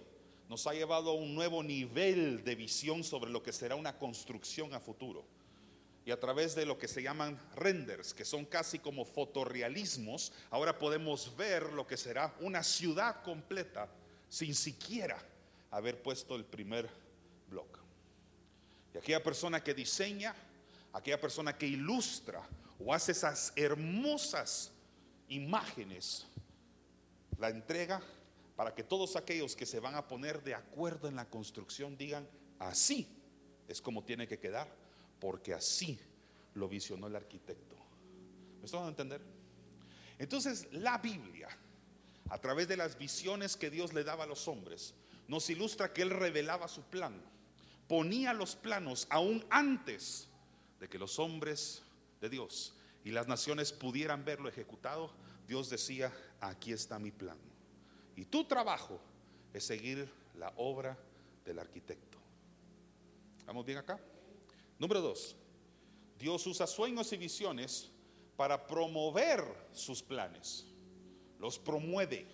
nos 0.48 0.66
ha 0.66 0.72
llevado 0.72 1.10
a 1.10 1.14
un 1.14 1.34
nuevo 1.34 1.62
nivel 1.62 2.44
de 2.44 2.54
visión 2.54 3.02
sobre 3.02 3.30
lo 3.30 3.42
que 3.42 3.52
será 3.52 3.74
una 3.74 3.98
construcción 3.98 4.74
a 4.74 4.80
futuro. 4.80 5.24
Y 6.04 6.12
a 6.12 6.20
través 6.20 6.54
de 6.54 6.64
lo 6.64 6.78
que 6.78 6.86
se 6.86 7.02
llaman 7.02 7.40
renders, 7.56 8.14
que 8.14 8.24
son 8.24 8.44
casi 8.44 8.78
como 8.78 9.04
fotorrealismos, 9.04 10.32
ahora 10.50 10.78
podemos 10.78 11.36
ver 11.36 11.72
lo 11.72 11.84
que 11.86 11.96
será 11.96 12.32
una 12.40 12.62
ciudad 12.62 13.22
completa 13.22 13.88
sin 14.28 14.54
siquiera 14.54 15.18
haber 15.70 16.00
puesto 16.00 16.36
el 16.36 16.44
primer 16.44 16.88
bloque. 17.48 17.80
Y 18.94 18.98
aquella 18.98 19.22
persona 19.22 19.62
que 19.64 19.74
diseña, 19.74 20.34
aquella 20.92 21.20
persona 21.20 21.58
que 21.58 21.66
ilustra 21.66 22.40
o 22.78 22.94
hace 22.94 23.10
esas 23.10 23.52
hermosas 23.56 24.70
imágenes, 25.28 26.24
la 27.36 27.48
entrega 27.48 28.00
para 28.56 28.74
que 28.74 28.82
todos 28.82 29.16
aquellos 29.16 29.54
que 29.54 29.66
se 29.66 29.80
van 29.80 29.94
a 29.94 30.08
poner 30.08 30.42
de 30.42 30.54
acuerdo 30.54 31.08
en 31.08 31.16
la 31.16 31.28
construcción 31.28 31.96
digan, 31.96 32.26
así 32.58 33.06
es 33.68 33.82
como 33.82 34.02
tiene 34.02 34.26
que 34.26 34.38
quedar, 34.38 34.74
porque 35.20 35.52
así 35.52 36.00
lo 36.54 36.68
visionó 36.68 37.06
el 37.06 37.16
arquitecto. 37.16 37.76
¿Me 38.58 38.64
están 38.64 38.84
a 38.84 38.88
entender? 38.88 39.20
Entonces 40.18 40.68
la 40.72 40.96
Biblia, 40.98 41.48
a 42.30 42.38
través 42.38 42.66
de 42.66 42.78
las 42.78 42.96
visiones 42.96 43.56
que 43.56 43.70
Dios 43.70 43.92
le 43.92 44.04
daba 44.04 44.24
a 44.24 44.26
los 44.26 44.48
hombres, 44.48 44.94
nos 45.28 45.50
ilustra 45.50 45.92
que 45.92 46.02
Él 46.02 46.10
revelaba 46.10 46.66
su 46.66 46.82
plan, 46.82 47.20
ponía 47.88 48.32
los 48.32 48.56
planos 48.56 49.06
aún 49.10 49.44
antes 49.50 50.28
de 50.80 50.88
que 50.88 50.98
los 50.98 51.18
hombres 51.18 51.82
de 52.20 52.30
Dios 52.30 52.74
y 53.04 53.10
las 53.10 53.28
naciones 53.28 53.72
pudieran 53.72 54.24
verlo 54.24 54.48
ejecutado, 54.48 55.12
Dios 55.46 55.68
decía, 55.68 56.12
aquí 56.40 56.72
está 56.72 56.98
mi 56.98 57.10
plan. 57.10 57.38
Y 58.16 58.24
tu 58.24 58.44
trabajo 58.44 58.98
es 59.52 59.64
seguir 59.64 60.10
la 60.34 60.52
obra 60.56 60.98
del 61.44 61.58
arquitecto. 61.58 62.18
¿Vamos 63.44 63.64
bien 63.64 63.78
acá? 63.78 64.00
Número 64.78 65.00
dos, 65.00 65.36
Dios 66.18 66.46
usa 66.46 66.66
sueños 66.66 67.12
y 67.12 67.16
visiones 67.16 67.90
para 68.36 68.66
promover 68.66 69.44
sus 69.72 70.02
planes. 70.02 70.66
Los 71.38 71.58
promueve, 71.58 72.26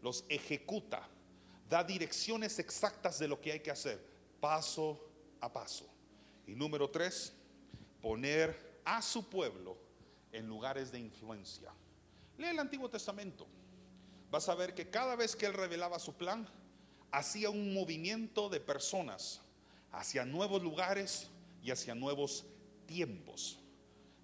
los 0.00 0.24
ejecuta, 0.28 1.06
da 1.68 1.84
direcciones 1.84 2.58
exactas 2.58 3.18
de 3.18 3.28
lo 3.28 3.40
que 3.40 3.52
hay 3.52 3.60
que 3.60 3.70
hacer, 3.70 4.02
paso 4.40 4.98
a 5.40 5.52
paso. 5.52 5.86
Y 6.46 6.54
número 6.54 6.90
tres, 6.90 7.32
poner 8.00 8.80
a 8.84 9.00
su 9.00 9.28
pueblo 9.28 9.76
en 10.32 10.48
lugares 10.48 10.90
de 10.90 10.98
influencia. 10.98 11.70
Lee 12.38 12.46
el 12.46 12.58
Antiguo 12.58 12.88
Testamento. 12.88 13.46
Vas 14.32 14.48
a 14.48 14.54
ver 14.54 14.74
que 14.74 14.88
cada 14.88 15.14
vez 15.14 15.36
que 15.36 15.44
él 15.44 15.52
revelaba 15.52 15.98
su 15.98 16.14
plan, 16.14 16.48
hacía 17.10 17.50
un 17.50 17.74
movimiento 17.74 18.48
de 18.48 18.60
personas 18.60 19.42
hacia 19.90 20.24
nuevos 20.24 20.62
lugares 20.62 21.28
y 21.62 21.70
hacia 21.70 21.94
nuevos 21.94 22.46
tiempos. 22.86 23.58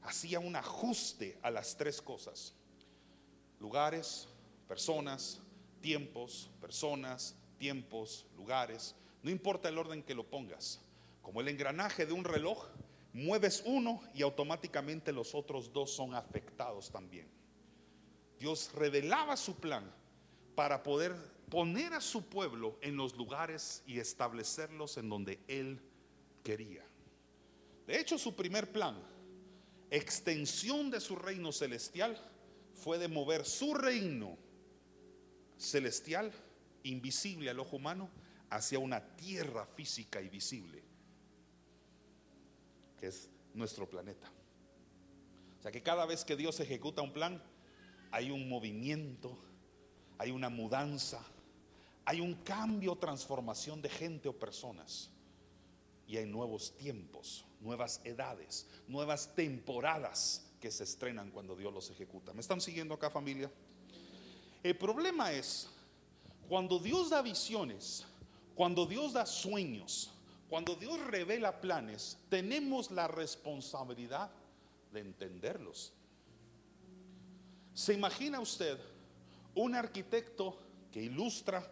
Hacía 0.00 0.40
un 0.40 0.56
ajuste 0.56 1.38
a 1.42 1.50
las 1.50 1.76
tres 1.76 2.00
cosas. 2.00 2.54
Lugares, 3.60 4.26
personas, 4.66 5.42
tiempos, 5.82 6.48
personas, 6.58 7.34
tiempos, 7.58 8.24
lugares. 8.34 8.94
No 9.22 9.30
importa 9.30 9.68
el 9.68 9.76
orden 9.76 10.02
que 10.02 10.14
lo 10.14 10.24
pongas. 10.24 10.80
Como 11.20 11.42
el 11.42 11.48
engranaje 11.48 12.06
de 12.06 12.14
un 12.14 12.24
reloj, 12.24 12.64
mueves 13.12 13.62
uno 13.66 14.00
y 14.14 14.22
automáticamente 14.22 15.12
los 15.12 15.34
otros 15.34 15.70
dos 15.70 15.92
son 15.92 16.14
afectados 16.14 16.90
también. 16.90 17.37
Dios 18.38 18.70
revelaba 18.74 19.36
su 19.36 19.56
plan 19.56 19.92
para 20.54 20.82
poder 20.82 21.14
poner 21.48 21.94
a 21.94 22.00
su 22.00 22.28
pueblo 22.28 22.78
en 22.80 22.96
los 22.96 23.16
lugares 23.16 23.82
y 23.86 23.98
establecerlos 23.98 24.96
en 24.96 25.08
donde 25.08 25.40
Él 25.48 25.80
quería. 26.42 26.84
De 27.86 27.98
hecho, 27.98 28.18
su 28.18 28.36
primer 28.36 28.70
plan, 28.70 29.00
extensión 29.90 30.90
de 30.90 31.00
su 31.00 31.16
reino 31.16 31.52
celestial, 31.52 32.16
fue 32.74 32.98
de 32.98 33.08
mover 33.08 33.44
su 33.44 33.74
reino 33.74 34.36
celestial, 35.56 36.32
invisible 36.82 37.50
al 37.50 37.58
ojo 37.58 37.76
humano, 37.76 38.10
hacia 38.50 38.78
una 38.78 39.16
tierra 39.16 39.66
física 39.66 40.20
y 40.20 40.28
visible, 40.28 40.82
que 42.98 43.08
es 43.08 43.28
nuestro 43.54 43.88
planeta. 43.88 44.30
O 45.58 45.62
sea 45.62 45.72
que 45.72 45.82
cada 45.82 46.06
vez 46.06 46.24
que 46.24 46.36
Dios 46.36 46.60
ejecuta 46.60 47.02
un 47.02 47.12
plan, 47.12 47.42
hay 48.10 48.30
un 48.30 48.48
movimiento, 48.48 49.36
hay 50.18 50.30
una 50.30 50.48
mudanza, 50.48 51.22
hay 52.04 52.20
un 52.20 52.34
cambio, 52.36 52.96
transformación 52.96 53.82
de 53.82 53.88
gente 53.88 54.28
o 54.28 54.38
personas. 54.38 55.10
Y 56.06 56.16
hay 56.16 56.26
nuevos 56.26 56.74
tiempos, 56.76 57.44
nuevas 57.60 58.00
edades, 58.04 58.66
nuevas 58.86 59.34
temporadas 59.34 60.46
que 60.60 60.70
se 60.70 60.84
estrenan 60.84 61.30
cuando 61.30 61.54
Dios 61.54 61.72
los 61.72 61.90
ejecuta. 61.90 62.32
¿Me 62.32 62.40
están 62.40 62.60
siguiendo 62.60 62.94
acá 62.94 63.10
familia? 63.10 63.50
El 64.62 64.76
problema 64.76 65.32
es 65.32 65.68
cuando 66.48 66.78
Dios 66.78 67.10
da 67.10 67.20
visiones, 67.20 68.06
cuando 68.54 68.86
Dios 68.86 69.12
da 69.12 69.26
sueños, 69.26 70.10
cuando 70.48 70.74
Dios 70.74 70.98
revela 71.06 71.60
planes, 71.60 72.18
tenemos 72.30 72.90
la 72.90 73.06
responsabilidad 73.06 74.30
de 74.92 75.00
entenderlos. 75.00 75.92
¿Se 77.78 77.94
imagina 77.94 78.40
usted 78.40 78.76
un 79.54 79.76
arquitecto 79.76 80.58
que 80.90 81.00
ilustra 81.00 81.64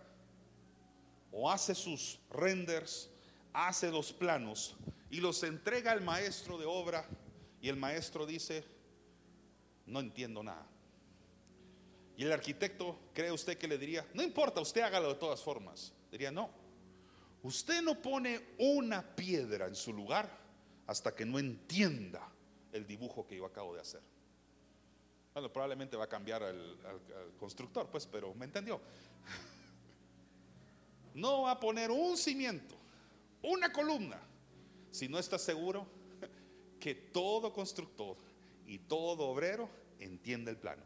o 1.33 1.51
hace 1.51 1.75
sus 1.75 2.21
renders, 2.31 3.11
hace 3.53 3.91
los 3.91 4.13
planos 4.13 4.77
y 5.11 5.17
los 5.17 5.43
entrega 5.43 5.91
al 5.91 6.03
maestro 6.03 6.59
de 6.59 6.65
obra 6.65 7.05
y 7.61 7.69
el 7.69 7.75
maestro 7.75 8.25
dice, 8.25 8.65
no 9.85 9.99
entiendo 9.99 10.45
nada? 10.45 10.65
Y 12.17 12.23
el 12.23 12.31
arquitecto, 12.31 12.97
¿cree 13.13 13.33
usted 13.33 13.59
que 13.59 13.67
le 13.67 13.77
diría, 13.77 14.07
no 14.15 14.23
importa, 14.23 14.61
usted 14.61 14.83
hágalo 14.83 15.09
de 15.09 15.17
todas 15.17 15.43
formas? 15.43 15.93
Diría, 16.13 16.31
no, 16.31 16.51
usted 17.43 17.83
no 17.83 18.01
pone 18.01 18.55
una 18.61 19.03
piedra 19.17 19.67
en 19.67 19.75
su 19.75 19.93
lugar 19.93 20.31
hasta 20.87 21.13
que 21.13 21.27
no 21.27 21.41
entienda 21.41 22.31
el 22.71 22.87
dibujo 22.87 23.27
que 23.27 23.39
yo 23.39 23.45
acabo 23.45 23.75
de 23.75 23.81
hacer. 23.81 24.16
Bueno, 25.37 25.53
probablemente 25.53 25.99
va 25.99 26.05
a 26.05 26.09
cambiar 26.09 26.43
al, 26.43 26.79
constructor, 27.39 27.91
pues, 27.91 28.07
pero 28.07 28.35
me 28.35 28.47
entendió. 28.47 28.81
No 31.13 31.43
va 31.43 31.51
a 31.51 31.61
poner 31.61 31.91
un 31.91 32.17
cimiento, 32.17 32.75
una 33.43 33.71
columna, 33.71 34.19
si 34.91 35.09
no 35.09 35.19
está 35.19 35.39
seguro 35.39 35.87
que 36.81 36.95
todo 36.95 37.53
constructor 37.53 38.17
y 38.67 38.79
todo 38.79 39.29
obrero 39.29 39.69
entiende 39.99 40.53
el 40.53 40.57
plano. 40.57 40.83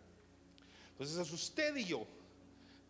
Entonces, 0.91 1.31
usted 1.31 1.77
y 1.77 1.85
yo 1.85 2.05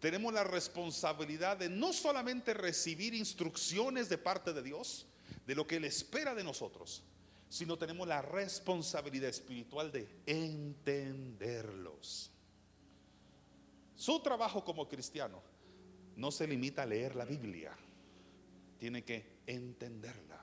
tenemos 0.00 0.32
la 0.32 0.44
responsabilidad 0.44 1.58
de 1.58 1.68
no 1.68 1.92
solamente 1.92 2.54
recibir 2.54 3.12
instrucciones 3.12 4.08
de 4.08 4.16
parte 4.16 4.54
de 4.54 4.62
Dios, 4.62 5.04
de 5.46 5.54
lo 5.54 5.66
que 5.66 5.76
Él 5.76 5.84
espera 5.84 6.34
de 6.34 6.42
nosotros, 6.42 7.02
sino 7.50 7.76
tenemos 7.76 8.06
la 8.06 8.22
responsabilidad 8.22 9.28
espiritual 9.28 9.90
de 9.90 10.08
entenderlos. 10.24 12.30
Su 13.96 14.20
trabajo 14.20 14.64
como 14.64 14.88
cristiano 14.88 15.42
no 16.14 16.30
se 16.30 16.46
limita 16.46 16.84
a 16.84 16.86
leer 16.86 17.16
la 17.16 17.24
Biblia, 17.24 17.76
tiene 18.78 19.04
que 19.04 19.40
entenderla. 19.46 20.40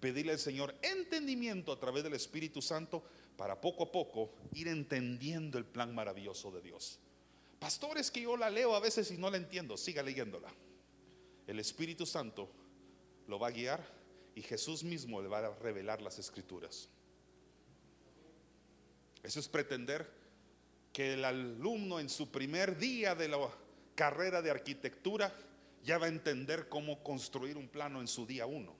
Pedirle 0.00 0.32
al 0.32 0.40
Señor 0.40 0.74
entendimiento 0.82 1.70
a 1.70 1.78
través 1.78 2.02
del 2.02 2.14
Espíritu 2.14 2.60
Santo 2.60 3.04
para 3.36 3.60
poco 3.60 3.84
a 3.84 3.92
poco 3.92 4.32
ir 4.52 4.66
entendiendo 4.66 5.58
el 5.58 5.64
plan 5.64 5.94
maravilloso 5.94 6.50
de 6.50 6.60
Dios. 6.60 6.98
Pastores 7.60 8.10
que 8.10 8.22
yo 8.22 8.36
la 8.36 8.50
leo 8.50 8.74
a 8.74 8.80
veces 8.80 9.12
y 9.12 9.16
no 9.16 9.30
la 9.30 9.36
entiendo, 9.36 9.76
siga 9.76 10.02
leyéndola. 10.02 10.52
El 11.46 11.60
Espíritu 11.60 12.04
Santo 12.04 12.50
lo 13.28 13.38
va 13.38 13.46
a 13.46 13.52
guiar 13.52 14.01
y 14.34 14.42
Jesús 14.42 14.82
mismo 14.82 15.20
le 15.20 15.28
va 15.28 15.38
a 15.38 15.54
revelar 15.56 16.00
las 16.00 16.18
escrituras. 16.18 16.88
Eso 19.22 19.40
es 19.40 19.48
pretender 19.48 20.10
que 20.92 21.14
el 21.14 21.24
alumno 21.24 22.00
en 22.00 22.08
su 22.08 22.30
primer 22.30 22.78
día 22.78 23.14
de 23.14 23.28
la 23.28 23.38
carrera 23.94 24.42
de 24.42 24.50
arquitectura 24.50 25.34
ya 25.84 25.98
va 25.98 26.06
a 26.06 26.10
entender 26.10 26.68
cómo 26.68 27.02
construir 27.02 27.56
un 27.56 27.68
plano 27.68 28.00
en 28.00 28.08
su 28.08 28.26
día 28.26 28.46
uno. 28.46 28.74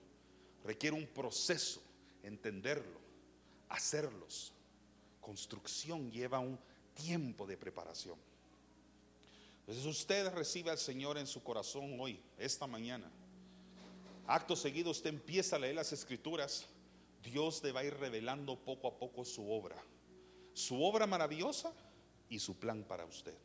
Requiere 0.65 0.97
un 0.97 1.07
proceso, 1.07 1.83
entenderlo, 2.23 3.01
hacerlos. 3.69 4.53
Construcción 5.21 6.11
lleva 6.11 6.39
un 6.39 6.59
tiempo 6.95 7.47
de 7.47 7.57
preparación. 7.57 8.19
Entonces 9.61 9.85
usted 9.85 10.33
recibe 10.35 10.71
al 10.71 10.79
Señor 10.79 11.19
en 11.19 11.27
su 11.27 11.43
corazón 11.43 11.99
hoy, 12.01 12.21
esta 12.37 12.67
mañana 12.67 13.11
Acto 14.27 14.57
seguido 14.57 14.91
usted 14.91 15.11
empieza 15.11 15.57
a 15.57 15.59
leer 15.59 15.75
las 15.75 15.93
escrituras, 15.93 16.67
Dios 17.23 17.63
le 17.63 17.73
va 17.73 17.81
a 17.81 17.85
ir 17.85 17.95
revelando 17.95 18.57
poco 18.57 18.89
a 18.89 18.99
poco 18.99 19.25
su 19.25 19.51
obra, 19.51 19.77
su 20.55 20.83
obra 20.83 21.07
maravillosa 21.07 21.73
y 22.29 22.39
su 22.39 22.59
plan 22.59 22.85
para 22.85 23.05
usted. 23.05 23.37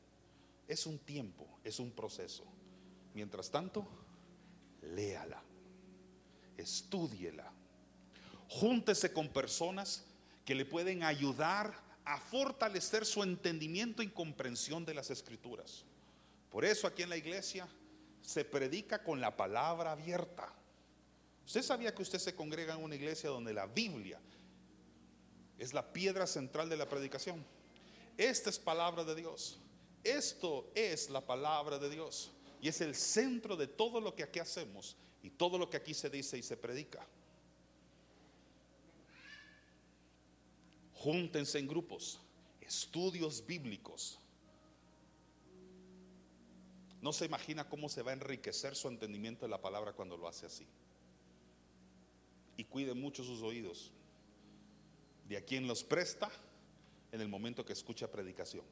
Es 0.67 0.85
un 0.85 0.99
tiempo, 0.99 1.47
es 1.63 1.79
un 1.79 1.91
proceso. 1.91 2.43
Mientras 3.13 3.49
tanto, 3.49 3.87
léala, 4.81 5.41
estúdiela, 6.57 7.51
júntese 8.49 9.11
con 9.11 9.29
personas 9.29 10.05
que 10.45 10.55
le 10.55 10.65
pueden 10.65 11.03
ayudar 11.03 11.73
a 12.05 12.19
fortalecer 12.19 13.05
su 13.05 13.21
entendimiento 13.23 14.01
y 14.01 14.07
comprensión 14.07 14.85
de 14.85 14.93
las 14.93 15.09
escrituras. 15.09 15.83
Por 16.49 16.63
eso 16.63 16.87
aquí 16.87 17.03
en 17.03 17.09
la 17.09 17.17
iglesia 17.17 17.67
se 18.21 18.45
predica 18.45 19.03
con 19.03 19.19
la 19.19 19.35
palabra 19.35 19.91
abierta. 19.91 20.53
¿Usted 21.47 21.63
sabía 21.63 21.95
que 21.95 22.01
usted 22.01 22.19
se 22.19 22.35
congrega 22.35 22.73
en 22.73 22.83
una 22.83 22.95
iglesia 22.95 23.29
donde 23.29 23.53
la 23.53 23.65
Biblia 23.67 24.19
es 25.57 25.73
la 25.73 25.93
piedra 25.93 26.27
central 26.27 26.67
de 26.67 26.75
la 26.75 26.89
predicación? 26.89 27.41
Esta 28.17 28.49
es 28.49 28.59
palabra 28.59 29.05
de 29.05 29.15
Dios. 29.15 29.57
Esto 30.03 30.69
es 30.75 31.09
la 31.09 31.25
palabra 31.25 31.79
de 31.79 31.89
Dios. 31.89 32.31
Y 32.61 32.67
es 32.67 32.81
el 32.81 32.93
centro 32.95 33.55
de 33.55 33.65
todo 33.65 34.01
lo 34.01 34.13
que 34.13 34.23
aquí 34.23 34.39
hacemos 34.39 34.97
y 35.23 35.29
todo 35.29 35.57
lo 35.57 35.69
que 35.69 35.77
aquí 35.77 35.93
se 35.93 36.09
dice 36.09 36.37
y 36.37 36.43
se 36.43 36.57
predica. 36.57 37.07
Júntense 40.95 41.59
en 41.59 41.67
grupos, 41.69 42.19
estudios 42.59 43.45
bíblicos. 43.45 44.19
No 46.99 47.13
se 47.13 47.23
imagina 47.23 47.69
cómo 47.69 47.87
se 47.87 48.01
va 48.01 48.11
a 48.11 48.15
enriquecer 48.15 48.75
su 48.75 48.89
entendimiento 48.89 49.45
de 49.45 49.49
la 49.49 49.61
palabra 49.61 49.93
cuando 49.93 50.17
lo 50.17 50.27
hace 50.27 50.45
así. 50.45 50.67
Y 52.57 52.65
cuide 52.65 52.93
mucho 52.93 53.23
sus 53.23 53.41
oídos. 53.41 53.91
De 55.29 55.37
a 55.37 55.45
quien 55.45 55.67
los 55.67 55.83
presta 55.83 56.29
en 57.11 57.21
el 57.21 57.27
momento 57.27 57.65
que 57.65 57.73
escucha 57.73 58.11
predicación. 58.11 58.65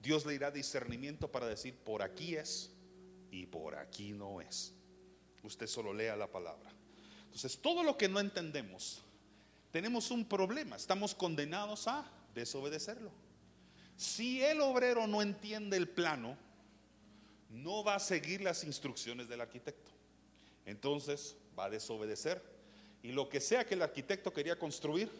Dios 0.00 0.24
le 0.26 0.32
dirá 0.32 0.50
discernimiento 0.50 1.30
para 1.30 1.46
decir 1.46 1.74
por 1.74 2.02
aquí 2.02 2.36
es 2.36 2.70
y 3.30 3.46
por 3.46 3.74
aquí 3.76 4.12
no 4.12 4.40
es. 4.40 4.72
Usted 5.42 5.66
solo 5.66 5.92
lea 5.92 6.16
la 6.16 6.30
palabra. 6.30 6.70
Entonces, 7.24 7.58
todo 7.58 7.82
lo 7.82 7.96
que 7.96 8.08
no 8.08 8.20
entendemos, 8.20 9.02
tenemos 9.70 10.10
un 10.10 10.24
problema. 10.24 10.76
Estamos 10.76 11.14
condenados 11.14 11.88
a 11.88 12.10
desobedecerlo. 12.34 13.10
Si 13.96 14.42
el 14.42 14.60
obrero 14.60 15.06
no 15.06 15.22
entiende 15.22 15.76
el 15.76 15.88
plano, 15.88 16.36
no 17.50 17.82
va 17.82 17.96
a 17.96 18.00
seguir 18.00 18.40
las 18.42 18.64
instrucciones 18.64 19.28
del 19.28 19.40
arquitecto. 19.40 19.90
Entonces 20.66 21.36
va 21.58 21.64
a 21.64 21.70
desobedecer 21.70 22.42
y 23.02 23.12
lo 23.12 23.28
que 23.28 23.40
sea 23.40 23.64
que 23.64 23.74
el 23.74 23.82
arquitecto 23.82 24.32
quería 24.32 24.58
construir, 24.58 25.10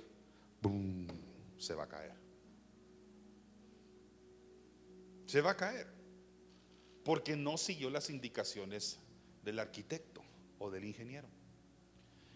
¡boom! 0.60 1.06
se 1.58 1.74
va 1.74 1.84
a 1.84 1.88
caer. 1.88 2.14
Se 5.26 5.40
va 5.40 5.50
a 5.50 5.56
caer 5.56 5.86
porque 7.04 7.36
no 7.36 7.56
siguió 7.58 7.90
las 7.90 8.10
indicaciones 8.10 8.98
del 9.44 9.58
arquitecto 9.58 10.22
o 10.58 10.70
del 10.70 10.84
ingeniero. 10.84 11.28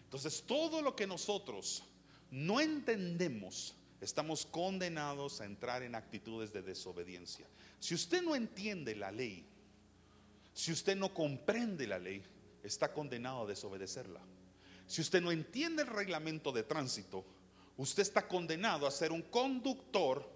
Entonces 0.05 0.43
todo 0.47 0.83
lo 0.83 0.95
que 0.95 1.07
nosotros 1.07 1.85
no 2.31 2.61
entendemos, 2.61 3.75
estamos 4.01 4.47
condenados 4.47 5.41
a 5.41 5.45
entrar 5.45 5.83
en 5.83 5.95
actitudes 5.95 6.53
de 6.53 6.63
desobediencia. 6.63 7.47
Si 7.79 7.95
usted 7.95 8.23
no 8.23 8.35
entiende 8.35 8.95
la 8.97 9.13
ley, 9.13 9.45
si 10.55 10.73
usted 10.73 10.97
no 10.97 11.15
comprende 11.15 11.87
la 11.87 11.99
ley, 11.99 12.23
está 12.63 12.93
condenado 12.93 13.43
a 13.43 13.47
desobedecerla. 13.47 14.21
Si 14.93 15.01
usted 15.01 15.23
no 15.23 15.33
entiende 15.33 15.85
el 15.85 15.89
reglamento 15.89 16.53
de 16.53 16.65
tránsito, 16.65 17.25
usted 17.79 18.03
está 18.03 18.29
condenado 18.29 18.87
a 18.87 18.91
ser 18.91 19.11
un 19.11 19.23
conductor 19.23 20.29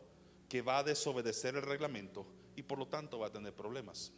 que 0.49 0.63
va 0.63 0.79
a 0.79 0.83
desobedecer 0.83 1.57
el 1.57 1.61
reglamento 1.61 2.25
y 2.57 2.63
por 2.63 2.79
lo 2.79 2.87
tanto 2.87 3.19
va 3.19 3.27
a 3.27 3.31
tener 3.31 3.55
problemas. 3.55 4.13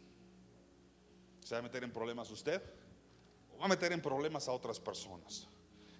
¿Se 1.43 1.55
va 1.55 1.59
a 1.59 1.61
meter 1.61 1.83
en 1.83 1.91
problemas 1.91 2.31
usted? 2.31 2.63
¿O 3.53 3.57
va 3.57 3.65
a 3.65 3.67
meter 3.67 3.91
en 3.91 4.01
problemas 4.01 4.47
a 4.47 4.53
otras 4.53 4.79
personas? 4.79 5.45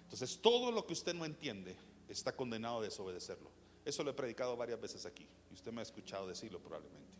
Entonces, 0.04 0.40
todo 0.40 0.72
lo 0.72 0.86
que 0.86 0.94
usted 0.94 1.12
no 1.12 1.26
entiende 1.26 1.76
está 2.08 2.34
condenado 2.34 2.78
a 2.78 2.84
desobedecerlo. 2.84 3.50
Eso 3.84 4.02
lo 4.02 4.12
he 4.12 4.14
predicado 4.14 4.56
varias 4.56 4.80
veces 4.80 5.04
aquí 5.04 5.28
y 5.50 5.52
usted 5.52 5.70
me 5.70 5.80
ha 5.80 5.82
escuchado 5.82 6.26
decirlo 6.26 6.60
probablemente. 6.60 7.14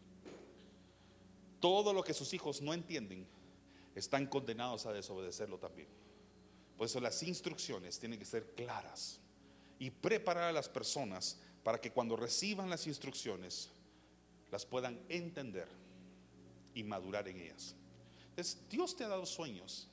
Todo 1.60 1.92
lo 1.92 2.02
que 2.02 2.14
sus 2.14 2.32
hijos 2.32 2.62
no 2.62 2.72
entienden 2.72 3.26
están 3.94 4.26
condenados 4.26 4.86
a 4.86 4.94
desobedecerlo 4.94 5.58
también. 5.58 5.88
Por 6.80 6.86
eso 6.86 6.98
las 6.98 7.22
instrucciones 7.22 7.98
tienen 7.98 8.18
que 8.18 8.24
ser 8.24 8.54
claras 8.54 9.18
y 9.78 9.90
preparar 9.90 10.44
a 10.44 10.52
las 10.52 10.66
personas 10.66 11.36
para 11.62 11.78
que 11.78 11.92
cuando 11.92 12.16
reciban 12.16 12.70
las 12.70 12.86
instrucciones 12.86 13.68
las 14.50 14.64
puedan 14.64 14.98
entender 15.10 15.68
y 16.72 16.82
madurar 16.82 17.28
en 17.28 17.38
ellas. 17.38 17.74
Entonces, 18.30 18.66
Dios 18.70 18.96
te 18.96 19.04
ha 19.04 19.08
dado 19.08 19.26
sueños, 19.26 19.88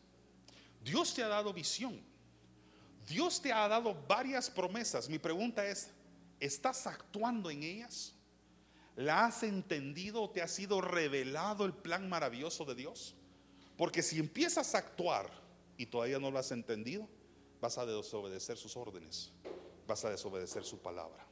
Dios 0.82 1.13
te 1.13 1.21
ha 1.23 1.28
dado 1.28 1.52
visión, 1.52 2.02
Dios 3.06 3.41
te 3.41 3.52
ha 3.52 3.67
dado 3.67 3.93
varias 4.08 4.50
promesas. 4.50 5.10
Mi 5.10 5.19
pregunta 5.19 5.65
es, 5.67 5.89
¿estás 6.39 6.88
actuando 6.88 7.52
en 7.52 7.63
ellas? 7.63 8.13
¿La 8.95 9.26
has 9.26 9.43
entendido 9.43 10.21
o 10.23 10.30
te 10.30 10.41
ha 10.41 10.47
sido 10.47 10.80
revelado 10.80 11.65
el 11.65 11.73
plan 11.73 12.08
maravilloso 12.08 12.63
de 12.63 12.76
Dios? 12.76 13.13
Porque 13.76 14.02
si 14.02 14.19
empiezas 14.19 14.73
a 14.73 14.78
actuar 14.78 15.46
y 15.77 15.85
todavía 15.85 16.19
no 16.19 16.31
lo 16.31 16.39
has 16.39 16.51
entendido, 16.51 17.07
vas 17.61 17.77
a 17.77 17.85
desobedecer 17.85 18.57
sus 18.57 18.75
órdenes, 18.75 19.31
vas 19.87 20.03
a 20.05 20.09
desobedecer 20.09 20.63
su 20.63 20.79
palabra. 20.79 21.25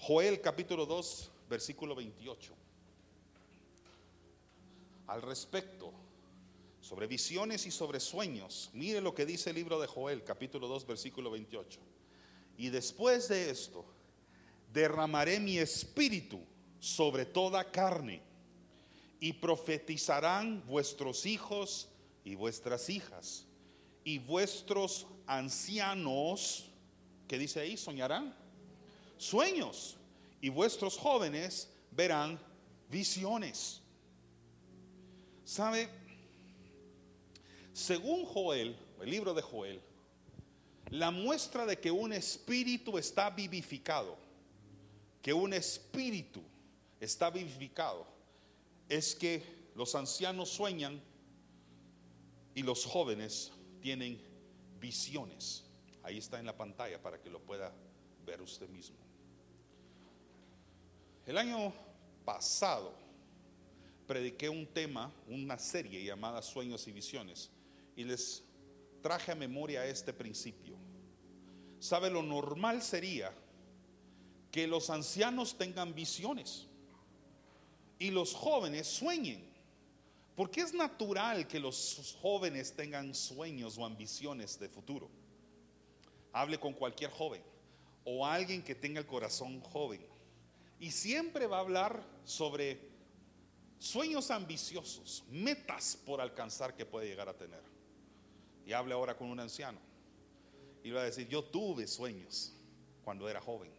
Joel 0.00 0.40
capítulo 0.40 0.86
2, 0.86 1.30
versículo 1.48 1.94
28. 1.94 2.54
Al 5.08 5.22
respecto, 5.22 5.92
sobre 6.80 7.06
visiones 7.06 7.66
y 7.66 7.70
sobre 7.70 7.98
sueños, 7.98 8.70
mire 8.72 9.00
lo 9.00 9.14
que 9.14 9.26
dice 9.26 9.50
el 9.50 9.56
libro 9.56 9.80
de 9.80 9.86
Joel 9.86 10.22
capítulo 10.22 10.68
2, 10.68 10.86
versículo 10.86 11.30
28. 11.30 11.80
Y 12.56 12.68
después 12.70 13.28
de 13.28 13.50
esto, 13.50 13.84
derramaré 14.72 15.40
mi 15.40 15.58
espíritu 15.58 16.40
sobre 16.78 17.26
toda 17.26 17.70
carne, 17.70 18.22
y 19.20 19.32
profetizarán 19.34 20.64
vuestros 20.66 21.26
hijos 21.26 21.88
y 22.24 22.34
vuestras 22.34 22.88
hijas, 22.88 23.46
y 24.04 24.18
vuestros 24.18 25.06
ancianos, 25.26 26.66
¿qué 27.26 27.38
dice 27.38 27.60
ahí? 27.60 27.76
¿Soñarán? 27.76 28.34
Sueños, 29.18 29.98
y 30.40 30.48
vuestros 30.48 30.96
jóvenes 30.96 31.68
verán 31.90 32.38
visiones. 32.88 33.80
¿Sabe? 35.44 35.88
Según 37.72 38.24
Joel, 38.24 38.76
el 39.00 39.10
libro 39.10 39.34
de 39.34 39.42
Joel, 39.42 39.80
la 40.90 41.10
muestra 41.10 41.66
de 41.66 41.78
que 41.78 41.90
un 41.90 42.12
espíritu 42.12 42.98
está 42.98 43.30
vivificado, 43.30 44.16
que 45.22 45.32
un 45.32 45.52
espíritu 45.52 46.42
está 47.00 47.30
vivificado 47.30 48.06
es 48.88 49.14
que 49.14 49.42
los 49.74 49.94
ancianos 49.94 50.48
sueñan 50.48 51.00
y 52.54 52.62
los 52.62 52.84
jóvenes 52.84 53.52
tienen 53.80 54.20
visiones. 54.80 55.64
Ahí 56.02 56.18
está 56.18 56.38
en 56.38 56.46
la 56.46 56.56
pantalla 56.56 57.00
para 57.00 57.20
que 57.20 57.30
lo 57.30 57.40
pueda 57.40 57.72
ver 58.24 58.40
usted 58.40 58.68
mismo. 58.68 58.96
El 61.26 61.36
año 61.36 61.72
pasado 62.24 62.94
prediqué 64.06 64.48
un 64.48 64.66
tema, 64.66 65.12
una 65.28 65.58
serie 65.58 66.02
llamada 66.02 66.40
Sueños 66.40 66.86
y 66.88 66.92
Visiones, 66.92 67.50
y 67.96 68.04
les 68.04 68.44
traje 69.02 69.32
a 69.32 69.34
memoria 69.34 69.84
este 69.86 70.12
principio. 70.12 70.76
¿Sabe 71.78 72.10
lo 72.10 72.22
normal 72.22 72.82
sería 72.82 73.32
que 74.50 74.66
los 74.66 74.88
ancianos 74.88 75.58
tengan 75.58 75.94
visiones? 75.94 76.68
y 77.98 78.10
los 78.10 78.34
jóvenes 78.34 78.86
sueñen. 78.86 79.47
Porque 80.38 80.60
es 80.60 80.72
natural 80.72 81.48
que 81.48 81.58
los 81.58 82.16
jóvenes 82.22 82.72
tengan 82.72 83.12
sueños 83.12 83.76
o 83.76 83.84
ambiciones 83.84 84.56
de 84.60 84.68
futuro. 84.68 85.10
Hable 86.32 86.60
con 86.60 86.74
cualquier 86.74 87.10
joven 87.10 87.42
o 88.04 88.24
alguien 88.24 88.62
que 88.62 88.76
tenga 88.76 89.00
el 89.00 89.06
corazón 89.08 89.60
joven. 89.60 90.06
Y 90.78 90.92
siempre 90.92 91.48
va 91.48 91.56
a 91.56 91.62
hablar 91.62 92.04
sobre 92.22 92.78
sueños 93.80 94.30
ambiciosos, 94.30 95.24
metas 95.28 95.98
por 96.06 96.20
alcanzar 96.20 96.76
que 96.76 96.86
puede 96.86 97.08
llegar 97.08 97.28
a 97.28 97.36
tener. 97.36 97.64
Y 98.64 98.72
hable 98.72 98.94
ahora 98.94 99.16
con 99.16 99.30
un 99.30 99.40
anciano. 99.40 99.80
Y 100.84 100.92
va 100.92 101.00
a 101.00 101.06
decir, 101.06 101.26
yo 101.26 101.42
tuve 101.42 101.88
sueños 101.88 102.52
cuando 103.02 103.28
era 103.28 103.40
joven. 103.40 103.72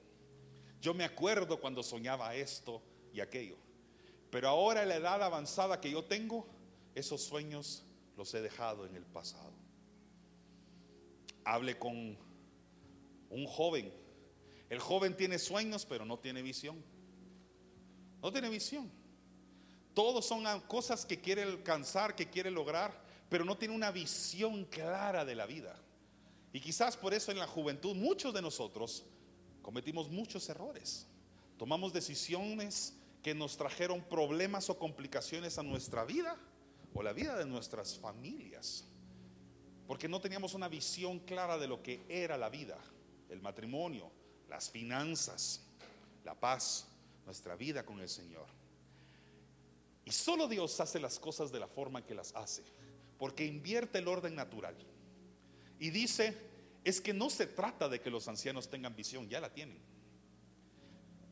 Yo 0.81 0.93
me 0.93 1.05
acuerdo 1.05 1.57
cuando 1.61 1.83
soñaba 1.83 2.35
esto 2.35 2.81
y 3.13 3.21
aquello. 3.21 3.68
Pero 4.29 4.49
ahora 4.49 4.83
en 4.83 4.89
la 4.89 4.95
edad 4.95 5.23
avanzada 5.23 5.81
que 5.81 5.91
yo 5.91 6.03
tengo, 6.03 6.47
esos 6.95 7.21
sueños 7.21 7.83
los 8.15 8.33
he 8.33 8.41
dejado 8.41 8.85
en 8.85 8.95
el 8.95 9.05
pasado. 9.05 9.53
Hable 11.45 11.79
con 11.79 12.17
un 13.29 13.47
joven. 13.47 13.91
El 14.69 14.79
joven 14.79 15.15
tiene 15.15 15.39
sueños, 15.39 15.85
pero 15.85 16.05
no 16.05 16.19
tiene 16.19 16.41
visión. 16.41 16.83
No 18.21 18.31
tiene 18.31 18.49
visión. 18.49 18.91
Todos 19.93 20.25
son 20.25 20.43
cosas 20.61 21.05
que 21.05 21.19
quiere 21.19 21.43
alcanzar, 21.43 22.15
que 22.15 22.29
quiere 22.29 22.51
lograr, 22.51 23.01
pero 23.29 23.43
no 23.43 23.57
tiene 23.57 23.73
una 23.73 23.91
visión 23.91 24.65
clara 24.65 25.25
de 25.25 25.35
la 25.35 25.45
vida. 25.45 25.75
Y 26.53 26.59
quizás 26.59 26.97
por 26.97 27.13
eso 27.13 27.31
en 27.31 27.39
la 27.39 27.47
juventud 27.47 27.95
muchos 27.95 28.33
de 28.33 28.41
nosotros 28.41 29.05
cometimos 29.61 30.09
muchos 30.09 30.47
errores. 30.49 31.07
Tomamos 31.57 31.93
decisiones 31.93 32.98
que 33.21 33.35
nos 33.35 33.57
trajeron 33.57 34.01
problemas 34.01 34.69
o 34.69 34.77
complicaciones 34.77 35.57
a 35.57 35.63
nuestra 35.63 36.05
vida 36.05 36.37
o 36.93 37.03
la 37.03 37.13
vida 37.13 37.37
de 37.37 37.45
nuestras 37.45 37.97
familias. 37.97 38.85
Porque 39.87 40.07
no 40.07 40.21
teníamos 40.21 40.53
una 40.53 40.67
visión 40.67 41.19
clara 41.19 41.57
de 41.57 41.67
lo 41.67 41.81
que 41.81 42.05
era 42.07 42.37
la 42.37 42.49
vida, 42.49 42.77
el 43.29 43.41
matrimonio, 43.41 44.11
las 44.47 44.69
finanzas, 44.69 45.65
la 46.23 46.35
paz, 46.35 46.87
nuestra 47.25 47.55
vida 47.55 47.85
con 47.85 47.99
el 47.99 48.09
Señor. 48.09 48.47
Y 50.05 50.11
solo 50.11 50.47
Dios 50.47 50.79
hace 50.79 50.99
las 50.99 51.19
cosas 51.19 51.51
de 51.51 51.59
la 51.59 51.67
forma 51.67 52.05
que 52.05 52.15
las 52.15 52.35
hace, 52.35 52.63
porque 53.17 53.45
invierte 53.45 53.99
el 53.99 54.07
orden 54.07 54.35
natural. 54.35 54.75
Y 55.79 55.91
dice, 55.91 56.35
es 56.83 56.99
que 56.99 57.13
no 57.13 57.29
se 57.29 57.47
trata 57.47 57.89
de 57.89 58.01
que 58.01 58.09
los 58.09 58.27
ancianos 58.27 58.69
tengan 58.69 58.95
visión, 58.95 59.29
ya 59.29 59.39
la 59.39 59.53
tienen. 59.53 59.77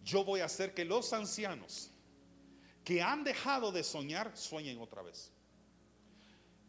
Yo 0.07 0.23
voy 0.23 0.39
a 0.39 0.45
hacer 0.45 0.73
que 0.73 0.85
los 0.85 1.11
ancianos 1.11 1.91
que 2.85 3.01
han 3.01 3.25
dejado 3.25 3.73
de 3.73 3.83
soñar 3.83 4.37
sueñen 4.37 4.79
otra 4.79 5.01
vez. 5.01 5.33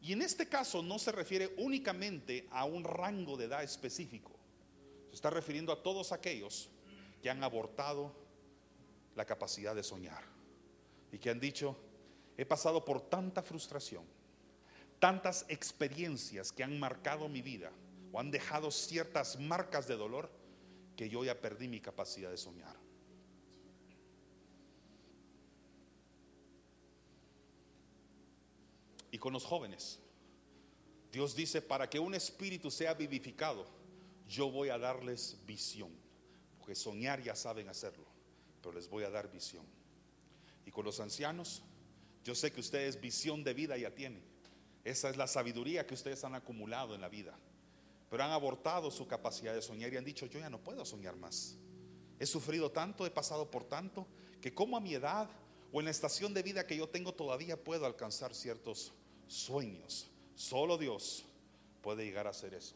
Y 0.03 0.13
en 0.13 0.23
este 0.23 0.49
caso 0.49 0.83
no 0.83 0.99
se 0.99 1.13
refiere 1.13 1.55
únicamente 1.59 2.49
a 2.51 2.65
un 2.65 2.83
rango 2.83 3.37
de 3.37 3.45
edad 3.45 3.63
específico. 3.63 4.33
Se 5.11 5.15
está 5.15 5.31
refiriendo 5.31 5.73
a 5.73 5.85
todos 5.85 6.11
aquellos 6.11 6.69
que 7.23 7.31
han 7.31 7.45
abortado 7.45 8.13
la 9.15 9.25
capacidad 9.25 9.77
de 9.77 9.85
soñar 9.85 10.25
y 11.13 11.19
que 11.19 11.31
han 11.31 11.39
dicho, 11.39 11.77
he 12.37 12.45
pasado 12.45 12.85
por 12.85 13.09
tanta 13.09 13.45
frustración, 13.45 14.03
tantas 14.99 15.47
experiencias 15.49 16.51
que 16.51 16.65
han 16.65 16.81
marcado 16.81 17.29
mi 17.29 17.43
vida 17.43 17.71
o 18.11 18.19
han 18.19 18.33
dejado 18.33 18.73
ciertas 18.73 19.39
marcas 19.39 19.87
de 19.87 19.95
dolor 19.95 20.29
que 20.97 21.09
yo 21.09 21.25
ya 21.25 21.41
perdí 21.41 21.69
mi 21.69 21.79
capacidad 21.79 22.33
de 22.33 22.37
soñar. 22.37 22.88
Y 29.19 29.21
con 29.21 29.33
los 29.33 29.45
jóvenes, 29.45 29.99
Dios 31.11 31.35
dice, 31.35 31.61
para 31.61 31.91
que 31.91 31.99
un 31.99 32.15
espíritu 32.15 32.71
sea 32.71 32.95
vivificado, 32.95 33.67
yo 34.29 34.49
voy 34.49 34.69
a 34.69 34.79
darles 34.79 35.39
visión, 35.45 35.91
porque 36.57 36.77
soñar 36.77 37.21
ya 37.21 37.35
saben 37.35 37.69
hacerlo, 37.69 38.07
pero 38.63 38.77
les 38.77 38.89
voy 38.89 39.03
a 39.03 39.11
dar 39.11 39.29
visión. 39.29 39.67
Y 40.65 40.71
con 40.71 40.85
los 40.85 41.01
ancianos, 41.01 41.65
yo 42.23 42.37
sé 42.37 42.53
que 42.53 42.61
ustedes 42.61 43.01
visión 43.01 43.43
de 43.43 43.55
vida 43.55 43.77
ya 43.77 43.93
tienen. 43.93 44.23
Esa 44.85 45.11
es 45.11 45.17
la 45.17 45.27
sabiduría 45.27 45.85
que 45.85 45.95
ustedes 45.95 46.23
han 46.23 46.37
acumulado 46.37 46.95
en 46.95 47.01
la 47.01 47.09
vida. 47.09 47.37
Pero 48.09 48.23
han 48.23 48.31
abortado 48.31 48.89
su 48.93 49.09
capacidad 49.09 49.53
de 49.53 49.63
soñar 49.63 49.93
y 49.93 49.97
han 49.97 50.05
dicho, 50.05 50.27
yo 50.27 50.39
ya 50.39 50.49
no 50.49 50.63
puedo 50.63 50.85
soñar 50.85 51.17
más. 51.17 51.57
He 52.21 52.27
sufrido 52.27 52.71
tanto, 52.71 53.05
he 53.05 53.11
pasado 53.11 53.51
por 53.51 53.65
tanto, 53.65 54.07
que 54.41 54.55
como 54.55 54.77
a 54.77 54.81
mi 54.81 54.95
edad 54.95 55.29
o 55.73 55.81
en 55.81 55.87
la 55.87 55.91
estación 55.91 56.33
de 56.35 56.45
vida 56.45 56.69
que 56.69 56.77
yo 56.77 56.89
tengo 56.89 57.15
todavía 57.15 57.65
puedo 57.65 57.85
alcanzar 57.85 58.33
ciertos 58.33 58.93
sueños. 59.29 60.09
Solo 60.35 60.77
Dios 60.77 61.25
puede 61.83 62.05
llegar 62.05 62.27
a 62.27 62.31
hacer 62.31 62.55
eso. 62.55 62.75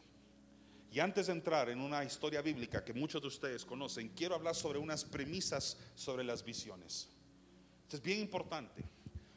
Y 0.91 0.99
antes 0.99 1.27
de 1.27 1.33
entrar 1.33 1.69
en 1.69 1.81
una 1.81 2.03
historia 2.03 2.41
bíblica 2.41 2.85
que 2.85 2.93
muchos 2.93 3.21
de 3.21 3.27
ustedes 3.27 3.65
conocen, 3.65 4.09
quiero 4.09 4.35
hablar 4.35 4.53
sobre 4.53 4.77
unas 4.79 5.03
premisas 5.03 5.77
sobre 5.95 6.23
las 6.23 6.43
visiones. 6.43 7.09
Esto 7.81 7.97
es 7.97 8.03
bien 8.03 8.19
importante. 8.19 8.83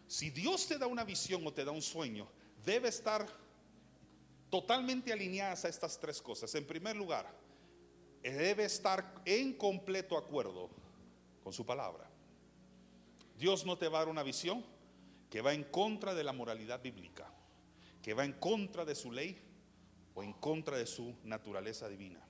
Si 0.07 0.31
Dios 0.31 0.69
te 0.69 0.79
da 0.79 0.87
una 0.87 1.03
visión 1.03 1.47
o 1.47 1.53
te 1.53 1.65
da 1.65 1.73
un 1.73 1.83
sueño, 1.83 2.29
debe 2.65 2.89
estar 2.89 3.27
totalmente 4.51 5.13
alineadas 5.13 5.65
a 5.65 5.69
estas 5.69 5.99
tres 5.99 6.21
cosas. 6.21 6.55
En 6.55 6.67
primer 6.67 6.95
lugar, 6.95 7.27
debe 8.23 8.65
estar 8.65 9.23
en 9.25 9.55
completo 9.55 10.17
acuerdo 10.17 10.69
con 11.43 11.53
su 11.53 11.65
palabra. 11.65 12.09
Dios 13.39 13.65
no 13.65 13.79
te 13.79 13.89
va 13.89 13.99
a 13.99 14.01
dar 14.03 14.09
una 14.09 14.23
visión 14.23 14.65
que 15.31 15.41
va 15.41 15.53
en 15.53 15.65
contra 15.65 16.15
de 16.15 16.25
la 16.25 16.33
moralidad 16.33 16.83
bíblica, 16.83 17.31
que 18.03 18.15
va 18.15 18.25
en 18.25 18.35
contra 18.35 18.85
de 18.85 18.95
su 18.95 19.11
ley 19.11 19.39
o 20.15 20.23
en 20.23 20.33
contra 20.35 20.79
de 20.79 20.87
su 20.87 21.15
naturaleza 21.25 21.89
divina. 21.89 22.21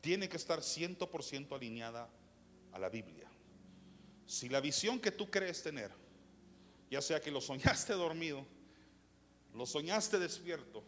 Tiene 0.00 0.28
que 0.28 0.36
estar 0.36 0.60
100% 0.60 1.54
alineada 1.54 2.08
a 2.72 2.78
la 2.78 2.88
Biblia. 2.88 3.28
Si 4.26 4.48
la 4.48 4.60
visión 4.60 5.00
que 5.00 5.12
tú 5.12 5.30
crees 5.30 5.62
tener, 5.62 5.90
ya 6.90 7.00
sea 7.02 7.20
que 7.20 7.30
lo 7.30 7.40
soñaste 7.40 7.92
dormido, 7.94 8.46
lo 9.54 9.66
soñaste 9.66 10.18
despierto, 10.18 10.84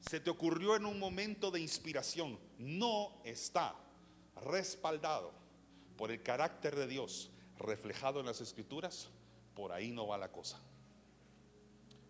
se 0.00 0.20
te 0.20 0.30
ocurrió 0.30 0.76
en 0.76 0.86
un 0.86 0.98
momento 0.98 1.50
de 1.50 1.60
inspiración, 1.60 2.38
no 2.58 3.20
está 3.24 3.74
respaldado 4.44 5.32
por 5.96 6.10
el 6.10 6.22
carácter 6.22 6.76
de 6.76 6.86
Dios 6.86 7.30
reflejado 7.58 8.20
en 8.20 8.26
las 8.26 8.40
escrituras, 8.40 9.08
por 9.58 9.72
ahí 9.72 9.90
no 9.90 10.06
va 10.06 10.16
la 10.16 10.30
cosa. 10.30 10.56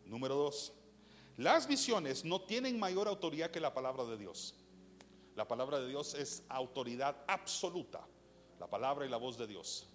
Número 0.04 0.34
dos, 0.34 0.70
las 1.38 1.66
visiones 1.66 2.22
no 2.22 2.42
tienen 2.42 2.78
mayor 2.78 3.08
autoridad 3.08 3.50
que 3.50 3.58
la 3.58 3.72
palabra 3.72 4.04
de 4.04 4.18
Dios. 4.18 4.54
La 5.34 5.48
palabra 5.48 5.80
de 5.80 5.88
Dios 5.88 6.12
es 6.12 6.42
autoridad 6.50 7.24
absoluta, 7.26 8.06
la 8.60 8.68
palabra 8.68 9.06
y 9.06 9.08
la 9.08 9.16
voz 9.16 9.38
de 9.38 9.46
Dios. 9.46 9.86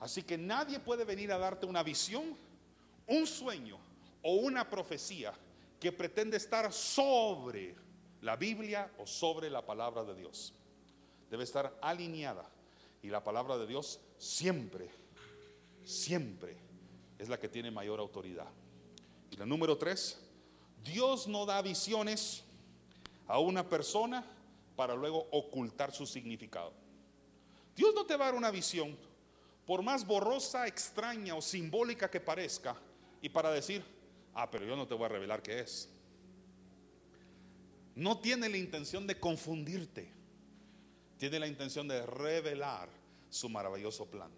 Así 0.00 0.24
que 0.24 0.36
nadie 0.36 0.80
puede 0.80 1.04
venir 1.04 1.30
a 1.30 1.38
darte 1.38 1.64
una 1.64 1.84
visión, 1.84 2.36
un 3.06 3.24
sueño 3.24 3.78
o 4.20 4.34
una 4.34 4.68
profecía 4.68 5.32
que 5.78 5.92
pretende 5.92 6.38
estar 6.38 6.72
sobre 6.72 7.76
la 8.20 8.34
Biblia 8.34 8.90
o 8.98 9.06
sobre 9.06 9.48
la 9.48 9.64
palabra 9.64 10.02
de 10.02 10.16
Dios. 10.16 10.54
Debe 11.30 11.44
estar 11.44 11.78
alineada. 11.82 12.50
Y 13.00 13.10
la 13.10 13.22
palabra 13.22 13.56
de 13.58 13.68
Dios 13.68 14.00
siempre, 14.18 14.90
siempre 15.84 16.69
es 17.20 17.28
la 17.28 17.38
que 17.38 17.48
tiene 17.48 17.70
mayor 17.70 18.00
autoridad. 18.00 18.48
Y 19.30 19.36
la 19.36 19.44
número 19.44 19.76
tres, 19.76 20.18
Dios 20.82 21.28
no 21.28 21.44
da 21.44 21.60
visiones 21.60 22.42
a 23.28 23.38
una 23.38 23.68
persona 23.68 24.24
para 24.74 24.94
luego 24.94 25.28
ocultar 25.30 25.92
su 25.92 26.06
significado. 26.06 26.72
Dios 27.76 27.94
no 27.94 28.06
te 28.06 28.16
va 28.16 28.24
a 28.24 28.28
dar 28.28 28.38
una 28.38 28.50
visión, 28.50 28.96
por 29.66 29.82
más 29.82 30.06
borrosa, 30.06 30.66
extraña 30.66 31.34
o 31.34 31.42
simbólica 31.42 32.10
que 32.10 32.20
parezca, 32.20 32.74
y 33.20 33.28
para 33.28 33.50
decir, 33.50 33.84
ah, 34.34 34.50
pero 34.50 34.64
yo 34.64 34.74
no 34.74 34.86
te 34.86 34.94
voy 34.94 35.04
a 35.04 35.08
revelar 35.08 35.42
qué 35.42 35.60
es. 35.60 35.90
No 37.94 38.18
tiene 38.18 38.48
la 38.48 38.56
intención 38.56 39.06
de 39.06 39.20
confundirte, 39.20 40.10
tiene 41.18 41.38
la 41.38 41.46
intención 41.46 41.86
de 41.86 42.06
revelar 42.06 42.88
su 43.28 43.50
maravilloso 43.50 44.06
plan. 44.06 44.30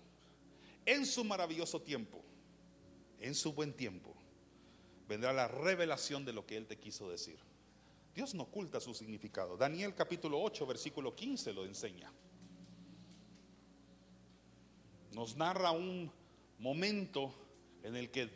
En 0.85 1.07
su 1.07 1.23
maravilloso 1.23 1.81
tiempo, 1.81 2.21
en 3.23 3.35
su 3.35 3.53
buen 3.53 3.73
tiempo, 3.73 4.15
vendrá 5.09 5.33
la 5.33 5.49
revelación 5.49 6.25
de 6.25 6.33
lo 6.33 6.45
que 6.45 6.57
Él 6.57 6.67
te 6.67 6.79
quiso 6.79 7.09
decir. 7.09 7.39
Dios 8.15 8.35
no 8.35 8.43
oculta 8.43 8.81
su 8.81 8.93
significado. 8.93 9.57
Daniel 9.57 9.95
capítulo 9.95 10.43
8, 10.43 10.67
versículo 10.67 11.15
15 11.15 11.53
lo 11.53 11.65
enseña. 11.65 12.13
Nos 15.13 15.37
narra 15.37 15.71
un 15.71 16.11
momento 16.59 17.35
en 17.83 17.97
el 17.97 18.11
que 18.11 18.29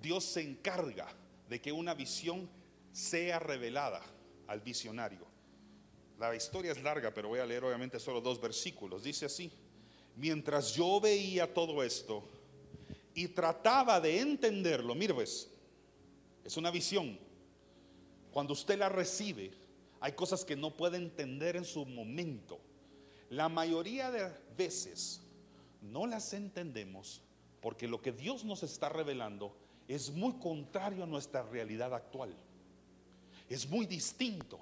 Dios 0.00 0.24
se 0.24 0.40
encarga 0.40 1.06
de 1.48 1.60
que 1.60 1.70
una 1.70 1.94
visión 1.94 2.48
sea 2.92 3.38
revelada 3.38 4.02
al 4.46 4.60
visionario. 4.60 5.26
La 6.18 6.34
historia 6.34 6.72
es 6.72 6.82
larga, 6.82 7.12
pero 7.12 7.28
voy 7.28 7.40
a 7.40 7.46
leer 7.46 7.64
obviamente 7.64 7.98
solo 7.98 8.20
dos 8.20 8.40
versículos. 8.40 9.02
Dice 9.02 9.26
así, 9.26 9.50
mientras 10.16 10.74
yo 10.74 11.00
veía 11.00 11.52
todo 11.52 11.82
esto, 11.82 12.28
y 13.14 13.28
trataba 13.28 14.00
de 14.00 14.20
entenderlo. 14.20 14.94
Mire 14.94 15.14
pues, 15.14 15.50
es 16.44 16.56
una 16.56 16.70
visión. 16.70 17.18
Cuando 18.32 18.52
usted 18.52 18.78
la 18.78 18.88
recibe, 18.88 19.50
hay 20.00 20.12
cosas 20.12 20.44
que 20.44 20.56
no 20.56 20.76
puede 20.76 20.96
entender 20.96 21.56
en 21.56 21.64
su 21.64 21.84
momento. 21.84 22.60
La 23.28 23.48
mayoría 23.48 24.10
de 24.10 24.30
veces 24.56 25.20
no 25.82 26.06
las 26.06 26.32
entendemos 26.32 27.22
porque 27.60 27.88
lo 27.88 28.00
que 28.00 28.12
Dios 28.12 28.44
nos 28.44 28.62
está 28.62 28.88
revelando 28.88 29.54
es 29.86 30.10
muy 30.10 30.34
contrario 30.34 31.04
a 31.04 31.06
nuestra 31.06 31.42
realidad 31.42 31.92
actual. 31.94 32.34
Es 33.48 33.68
muy 33.68 33.86
distinto. 33.86 34.60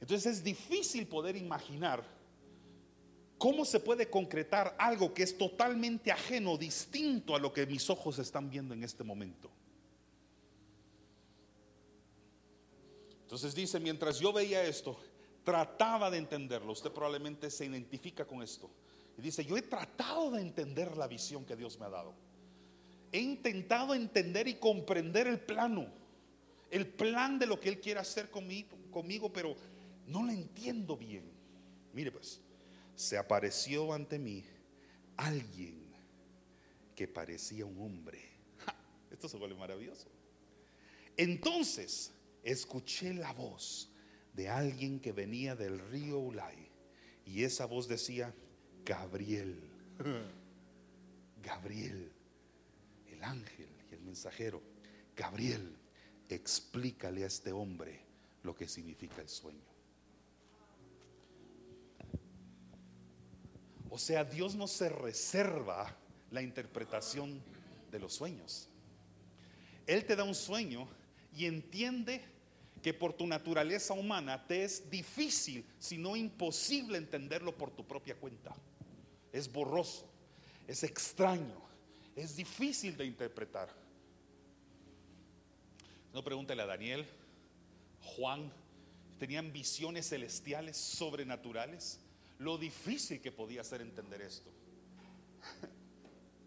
Entonces 0.00 0.38
es 0.38 0.44
difícil 0.44 1.06
poder 1.06 1.36
imaginar 1.36 2.04
¿Cómo 3.42 3.64
se 3.64 3.80
puede 3.80 4.08
concretar 4.08 4.76
algo 4.78 5.12
que 5.12 5.24
es 5.24 5.36
totalmente 5.36 6.12
ajeno, 6.12 6.56
distinto 6.56 7.34
a 7.34 7.40
lo 7.40 7.52
que 7.52 7.66
mis 7.66 7.90
ojos 7.90 8.20
están 8.20 8.48
viendo 8.48 8.72
en 8.72 8.84
este 8.84 9.02
momento? 9.02 9.50
Entonces 13.22 13.52
dice, 13.52 13.80
mientras 13.80 14.20
yo 14.20 14.32
veía 14.32 14.62
esto, 14.62 14.96
trataba 15.42 16.08
de 16.08 16.18
entenderlo. 16.18 16.70
Usted 16.70 16.92
probablemente 16.92 17.50
se 17.50 17.64
identifica 17.66 18.24
con 18.24 18.44
esto. 18.44 18.70
Y 19.18 19.22
dice, 19.22 19.44
yo 19.44 19.56
he 19.56 19.62
tratado 19.62 20.30
de 20.30 20.40
entender 20.40 20.96
la 20.96 21.08
visión 21.08 21.44
que 21.44 21.56
Dios 21.56 21.80
me 21.80 21.86
ha 21.86 21.90
dado. 21.90 22.14
He 23.10 23.18
intentado 23.18 23.92
entender 23.92 24.46
y 24.46 24.54
comprender 24.54 25.26
el 25.26 25.40
plano, 25.40 25.88
el 26.70 26.86
plan 26.86 27.40
de 27.40 27.46
lo 27.46 27.58
que 27.58 27.70
Él 27.70 27.80
quiere 27.80 27.98
hacer 27.98 28.30
conmigo, 28.30 28.68
conmigo 28.92 29.32
pero 29.32 29.56
no 30.06 30.22
lo 30.22 30.30
entiendo 30.30 30.96
bien. 30.96 31.24
Mire 31.92 32.12
pues, 32.12 32.40
se 32.94 33.18
apareció 33.18 33.92
ante 33.92 34.18
mí 34.18 34.44
alguien 35.16 35.82
que 36.94 37.08
parecía 37.08 37.64
un 37.64 37.80
hombre. 37.80 38.20
Esto 39.10 39.28
se 39.28 39.36
vuelve 39.36 39.56
maravilloso. 39.56 40.08
Entonces 41.16 42.12
escuché 42.42 43.14
la 43.14 43.32
voz 43.32 43.90
de 44.32 44.48
alguien 44.48 45.00
que 45.00 45.12
venía 45.12 45.54
del 45.54 45.78
río 45.90 46.18
Ulay. 46.18 46.70
Y 47.24 47.44
esa 47.44 47.66
voz 47.66 47.86
decía, 47.88 48.34
Gabriel, 48.84 49.60
Gabriel, 51.42 52.10
el 53.06 53.22
ángel 53.22 53.68
y 53.90 53.94
el 53.94 54.00
mensajero, 54.00 54.62
Gabriel, 55.14 55.76
explícale 56.28 57.24
a 57.24 57.26
este 57.26 57.52
hombre 57.52 58.00
lo 58.42 58.54
que 58.54 58.66
significa 58.66 59.20
el 59.20 59.28
sueño. 59.28 59.71
O 63.94 63.98
sea, 63.98 64.24
Dios 64.24 64.54
no 64.54 64.66
se 64.66 64.88
reserva 64.88 65.94
la 66.30 66.40
interpretación 66.40 67.42
de 67.90 67.98
los 67.98 68.14
sueños. 68.14 68.66
Él 69.86 70.06
te 70.06 70.16
da 70.16 70.24
un 70.24 70.34
sueño 70.34 70.88
y 71.36 71.44
entiende 71.44 72.24
que 72.82 72.94
por 72.94 73.12
tu 73.12 73.26
naturaleza 73.26 73.92
humana 73.92 74.46
te 74.46 74.64
es 74.64 74.88
difícil, 74.88 75.66
si 75.78 75.98
no 75.98 76.16
imposible 76.16 76.96
entenderlo 76.96 77.54
por 77.54 77.70
tu 77.70 77.86
propia 77.86 78.16
cuenta. 78.16 78.54
Es 79.30 79.52
borroso, 79.52 80.10
es 80.66 80.84
extraño, 80.84 81.60
es 82.16 82.34
difícil 82.34 82.96
de 82.96 83.04
interpretar. 83.04 83.68
No 86.14 86.24
pregúntale 86.24 86.62
a 86.62 86.66
Daniel, 86.66 87.06
Juan, 88.00 88.50
tenían 89.18 89.52
visiones 89.52 90.08
celestiales, 90.08 90.78
sobrenaturales. 90.78 92.00
Lo 92.42 92.58
difícil 92.58 93.20
que 93.20 93.30
podía 93.30 93.62
ser 93.62 93.80
entender 93.80 94.20
esto. 94.20 94.50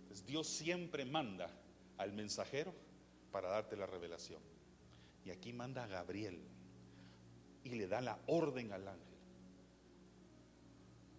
Pues 0.08 0.25
Dios 0.25 0.47
siempre 0.47 1.03
manda 1.03 1.49
al 1.97 2.13
mensajero 2.13 2.73
para 3.34 3.49
darte 3.49 3.75
la 3.75 3.86
revelación. 3.86 4.41
Y 5.25 5.29
aquí 5.29 5.51
manda 5.51 5.84
a 5.84 5.88
Gabriel 5.88 6.39
y 7.65 7.69
le 7.71 7.86
da 7.86 7.99
la 7.99 8.17
orden 8.27 8.71
al 8.71 8.88
ángel. 8.88 9.17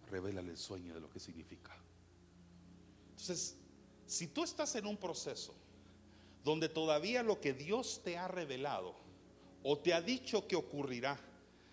Revélale 0.09 0.49
el 0.49 0.57
sueño 0.57 0.95
de 0.95 0.99
lo 0.99 1.11
que 1.11 1.19
significa. 1.19 1.77
Entonces, 3.11 3.55
si 4.07 4.25
tú 4.25 4.43
estás 4.43 4.73
en 4.73 4.87
un 4.87 4.97
proceso 4.97 5.53
donde 6.43 6.69
todavía 6.69 7.21
lo 7.21 7.39
que 7.39 7.53
Dios 7.53 8.01
te 8.03 8.17
ha 8.17 8.27
revelado 8.27 8.95
o 9.61 9.77
te 9.77 9.93
ha 9.93 10.01
dicho 10.01 10.47
que 10.47 10.55
ocurrirá 10.55 11.19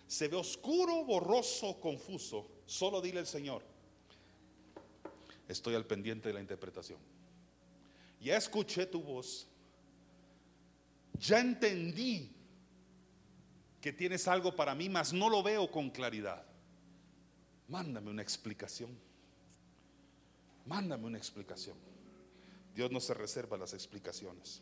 se 0.07 0.27
ve 0.27 0.37
oscuro, 0.37 1.03
borroso, 1.05 1.79
confuso, 1.79 2.54
solo 2.65 3.01
dile 3.01 3.19
al 3.19 3.27
Señor, 3.27 3.63
estoy 5.47 5.75
al 5.75 5.85
pendiente 5.85 6.29
de 6.29 6.33
la 6.33 6.41
interpretación. 6.41 6.99
Ya 8.21 8.37
escuché 8.37 8.85
tu 8.85 9.01
voz, 9.01 9.47
ya 11.19 11.39
entendí 11.39 12.31
que 13.81 13.93
tienes 13.93 14.27
algo 14.27 14.55
para 14.55 14.73
mí, 14.73 14.89
mas 14.89 15.13
no 15.13 15.29
lo 15.29 15.43
veo 15.43 15.69
con 15.69 15.91
claridad. 15.91 16.43
Mándame 17.67 18.09
una 18.09 18.21
explicación. 18.21 18.89
Mándame 20.65 21.05
una 21.05 21.19
explicación. 21.19 21.77
Dios 22.73 22.89
no 22.91 22.99
se 22.99 23.13
reserva 23.13 23.57
las 23.57 23.73
explicaciones. 23.73 24.61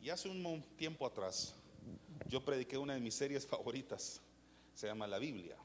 Y 0.00 0.10
hace 0.10 0.28
un 0.28 0.62
tiempo 0.76 1.04
atrás, 1.04 1.52
yo 2.28 2.44
prediqué 2.44 2.78
una 2.78 2.94
de 2.94 3.00
mis 3.00 3.14
series 3.14 3.44
favoritas, 3.44 4.20
se 4.76 4.86
llama 4.86 5.06
La 5.06 5.18
Biblia. 5.18 5.56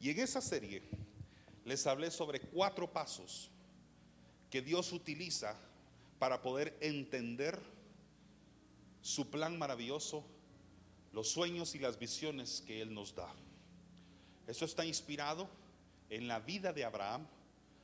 Y 0.00 0.10
en 0.10 0.20
esa 0.20 0.40
serie 0.40 0.82
les 1.64 1.84
hablé 1.86 2.12
sobre 2.12 2.40
cuatro 2.40 2.90
pasos 2.92 3.50
que 4.48 4.62
Dios 4.62 4.92
utiliza 4.92 5.58
para 6.20 6.40
poder 6.40 6.78
entender 6.80 7.58
su 9.02 9.30
plan 9.30 9.58
maravilloso, 9.58 10.24
los 11.12 11.28
sueños 11.28 11.74
y 11.74 11.80
las 11.80 11.98
visiones 11.98 12.62
que 12.64 12.80
Él 12.80 12.94
nos 12.94 13.14
da. 13.16 13.34
Eso 14.46 14.64
está 14.64 14.84
inspirado 14.84 15.48
en 16.08 16.28
la 16.28 16.38
vida 16.38 16.72
de 16.72 16.84
Abraham, 16.84 17.26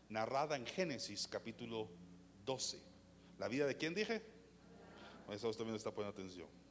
narrada 0.09 0.55
en 0.55 0.65
Génesis 0.65 1.27
capítulo 1.27 1.89
12. 2.47 2.79
¿La 3.41 3.49
vida 3.49 3.67
de 3.67 3.77
quién 3.77 3.97
dije? 3.97 4.23
Eso 5.29 5.51
también 5.55 5.75
está 5.75 5.91
poniendo 5.91 6.17
atención. 6.17 6.62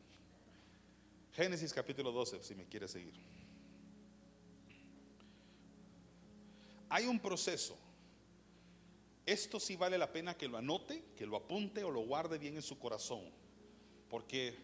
Génesis 1.34 1.74
capítulo 1.74 2.12
12, 2.12 2.44
si 2.44 2.56
me 2.56 2.66
quiere 2.66 2.88
seguir. 2.88 3.14
Hay 6.90 7.06
un 7.06 7.20
proceso 7.20 7.78
esto 9.26 9.60
sí 9.60 9.76
vale 9.76 9.98
la 9.98 10.12
pena 10.12 10.36
que 10.36 10.48
lo 10.48 10.58
anote, 10.58 11.06
que 11.16 11.26
lo 11.26 11.38
apunte 11.38 11.84
o 11.84 11.92
lo 11.92 12.02
guarde 12.02 12.38
bien 12.38 12.56
en 12.56 12.62
su 12.62 12.80
corazón. 12.80 13.22
Porque 14.10 14.58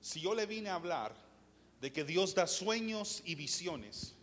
si 0.00 0.20
yo 0.20 0.34
le 0.34 0.46
vine 0.46 0.70
a 0.70 0.74
hablar 0.74 1.14
de 1.80 1.92
que 1.92 2.04
Dios 2.04 2.34
da 2.34 2.46
sueños 2.46 3.22
y 3.24 3.34
visiones 3.34 4.16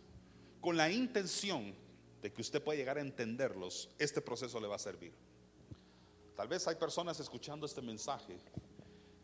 con 0.60 0.76
la 0.76 0.90
intención 0.90 1.74
de 2.20 2.32
que 2.32 2.40
usted 2.40 2.62
pueda 2.62 2.78
llegar 2.78 2.98
a 2.98 3.00
entenderlos, 3.00 3.90
este 3.98 4.20
proceso 4.20 4.60
le 4.60 4.68
va 4.68 4.76
a 4.76 4.78
servir. 4.78 5.12
Tal 6.36 6.48
vez 6.48 6.66
hay 6.68 6.76
personas 6.76 7.18
escuchando 7.18 7.66
este 7.66 7.82
mensaje 7.82 8.38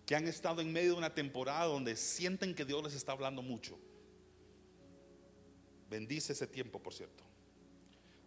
que 0.08 0.16
han 0.16 0.26
estado 0.26 0.62
en 0.62 0.72
medio 0.72 0.92
de 0.92 0.98
una 0.98 1.14
temporada 1.14 1.66
donde 1.66 1.94
sienten 1.94 2.54
que 2.54 2.64
Dios 2.64 2.82
les 2.82 2.94
está 2.94 3.12
hablando 3.12 3.42
mucho. 3.42 3.78
Bendice 5.90 6.32
ese 6.32 6.46
tiempo, 6.46 6.82
por 6.82 6.94
cierto. 6.94 7.22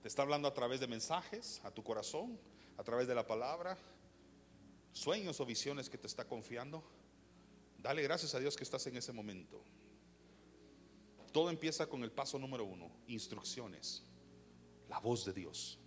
Te 0.03 0.07
está 0.07 0.21
hablando 0.21 0.47
a 0.47 0.53
través 0.53 0.79
de 0.79 0.85
mensajes, 0.85 1.59
a 1.63 1.71
tu 1.71 1.83
corazón, 1.83 2.39
a 2.77 2.83
través 2.83 3.07
de 3.07 3.15
la 3.15 3.25
palabra, 3.25 3.79
sueños 4.91 5.39
o 5.39 5.45
visiones 5.47 5.89
que 5.89 5.97
te 5.97 6.05
está 6.05 6.23
confiando. 6.27 6.83
Dale 7.79 8.03
gracias 8.03 8.35
a 8.35 8.39
Dios 8.39 8.55
que 8.55 8.63
estás 8.63 8.85
en 8.85 8.97
ese 8.97 9.11
momento. 9.11 9.63
Todo 11.31 11.49
empieza 11.49 11.87
con 11.87 12.03
el 12.03 12.11
paso 12.11 12.37
número 12.37 12.63
uno, 12.63 12.91
instrucciones, 13.07 14.03
la 14.87 14.99
voz 14.99 15.25
de 15.25 15.33
Dios. 15.33 15.79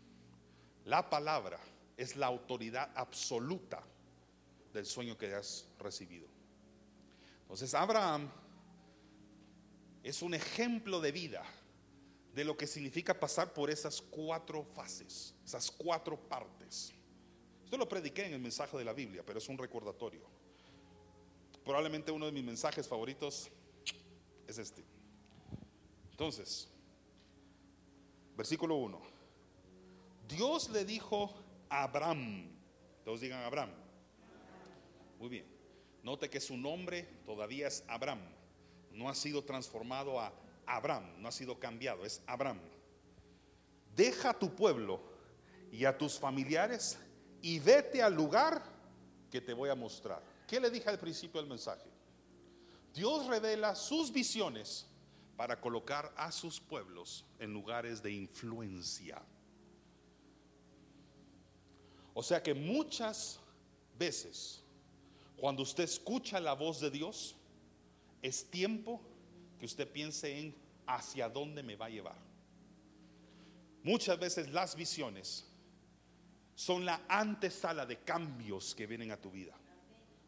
La 0.87 1.09
palabra 1.09 1.61
es 1.97 2.17
la 2.17 2.27
autoridad 2.27 2.91
absoluta 2.97 3.94
del 4.75 4.85
sueño 4.85 5.17
que 5.17 5.33
has 5.33 5.67
recibido. 5.79 6.27
Entonces 7.43 7.73
Abraham 7.75 8.29
es 10.03 10.21
un 10.21 10.35
ejemplo 10.35 11.01
de 11.01 11.13
vida 11.13 11.45
de 12.35 12.45
lo 12.45 12.57
que 12.57 12.67
significa 12.67 13.19
pasar 13.19 13.55
por 13.55 13.71
esas 13.71 14.03
cuatro 14.03 14.65
fases, 14.75 15.35
esas 15.45 15.71
cuatro 15.71 16.19
partes. 16.19 16.93
Esto 17.65 17.77
lo 17.79 17.89
prediqué 17.89 18.27
en 18.27 18.35
el 18.35 18.41
mensaje 18.41 18.77
de 18.77 18.85
la 18.85 18.93
Biblia, 18.93 19.23
pero 19.25 19.39
es 19.39 19.49
un 19.49 19.57
recordatorio. 19.57 20.27
Probablemente 21.65 22.11
uno 22.11 22.27
de 22.27 22.33
mis 22.33 22.45
mensajes 22.45 22.87
favoritos 22.87 23.49
es 24.47 24.59
este. 24.59 24.85
Entonces, 26.11 26.69
versículo 28.37 28.75
1. 28.77 29.01
Dios 30.29 30.69
le 30.71 30.85
dijo 30.85 31.33
a 31.69 31.85
Abraham, 31.85 32.51
todos 33.05 33.21
digan 33.21 33.43
Abraham. 33.45 33.84
Muy 35.25 35.31
bien. 35.31 35.47
Note 36.03 36.29
que 36.29 36.39
su 36.39 36.55
nombre 36.55 37.09
todavía 37.25 37.67
es 37.67 37.83
Abraham. 37.89 38.21
No 38.93 39.09
ha 39.09 39.15
sido 39.15 39.43
transformado 39.43 40.21
a 40.21 40.31
Abraham, 40.67 41.15
no 41.17 41.29
ha 41.29 41.33
sido 41.33 41.59
cambiado, 41.59 42.05
es 42.05 42.21
Abraham. 42.27 42.61
Deja 43.97 44.39
tu 44.39 44.55
pueblo 44.55 45.01
y 45.73 45.87
a 45.87 45.97
tus 45.97 46.19
familiares 46.19 46.99
y 47.41 47.59
vete 47.59 48.03
al 48.03 48.13
lugar 48.13 48.63
que 49.31 49.41
te 49.41 49.55
voy 49.55 49.71
a 49.71 49.75
mostrar. 49.75 50.23
¿Qué 50.47 50.61
le 50.61 50.69
dije 50.69 50.91
al 50.91 50.99
principio 50.99 51.41
del 51.41 51.49
mensaje? 51.49 51.89
Dios 52.93 53.27
revela 53.27 53.75
sus 53.75 54.13
visiones 54.13 54.87
para 55.39 55.59
colocar 55.59 56.13
a 56.19 56.31
sus 56.33 56.61
pueblos 56.61 57.25
en 57.39 57.51
lugares 57.51 58.03
de 58.03 58.13
influencia. 58.13 59.23
O 62.13 62.23
sea 62.23 62.43
que 62.43 62.53
muchas 62.53 63.41
veces, 63.99 64.64
cuando 65.45 65.63
usted 65.63 65.85
escucha 65.85 66.41
la 66.41 66.55
voz 66.55 66.81
de 66.81 66.91
Dios, 66.91 67.37
es 68.23 68.51
tiempo 68.51 69.03
que 69.59 69.67
usted 69.67 69.87
piense 69.87 70.39
en 70.39 70.57
hacia 70.87 71.29
dónde 71.29 71.63
me 71.63 71.77
va 71.77 71.85
a 71.85 71.91
llevar. 71.91 72.17
Muchas 73.83 74.19
veces 74.19 74.49
las 74.55 74.75
visiones 74.75 75.45
son 76.55 76.87
la 76.87 77.05
antesala 77.09 77.85
de 77.85 77.99
cambios 77.99 78.75
que 78.75 78.87
vienen 78.87 79.11
a 79.11 79.21
tu 79.21 79.31
vida 79.31 79.53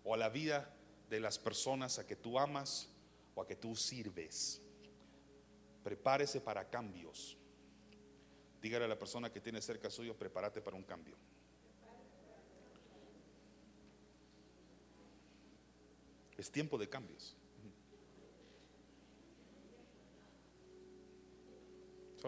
o 0.05 0.13
a 0.13 0.19
la 0.19 0.29
vida 0.29 0.71
de 1.09 1.19
las 1.19 1.39
personas 1.39 1.99
a 1.99 2.07
que 2.07 2.17
tú 2.17 2.39
amas 2.39 2.91
o 3.35 3.41
a 3.41 3.47
que 3.47 3.57
tú 3.57 3.75
sirves. 3.75 4.61
Prepárese 5.83 6.43
para 6.43 6.69
cambios. 6.69 7.39
Dígale 8.61 8.85
a 8.85 8.89
la 8.89 8.99
persona 8.99 9.33
que 9.33 9.41
tiene 9.41 9.63
cerca 9.63 9.89
suyo, 9.89 10.15
prepárate 10.15 10.61
para 10.61 10.77
un 10.77 10.85
cambio. 10.85 11.17
Es 16.37 16.51
tiempo 16.51 16.79
de 16.79 16.89
cambios. 16.89 17.37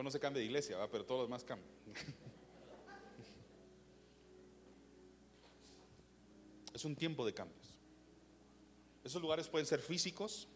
no 0.03 0.11
se 0.11 0.21
cambia 0.21 0.41
de 0.41 0.47
iglesia, 0.47 0.77
pero 0.91 1.05
todo 1.05 1.19
lo 1.19 1.25
demás 1.25 1.45
cambia. 1.45 1.69
Es 6.75 6.85
un 6.85 6.95
tiempo 6.95 7.27
de 7.27 7.35
cambios. 7.35 7.77
Esos 9.03 9.21
lugares 9.21 9.49
pueden 9.49 9.67
ser 9.67 9.81
físicos 9.81 10.47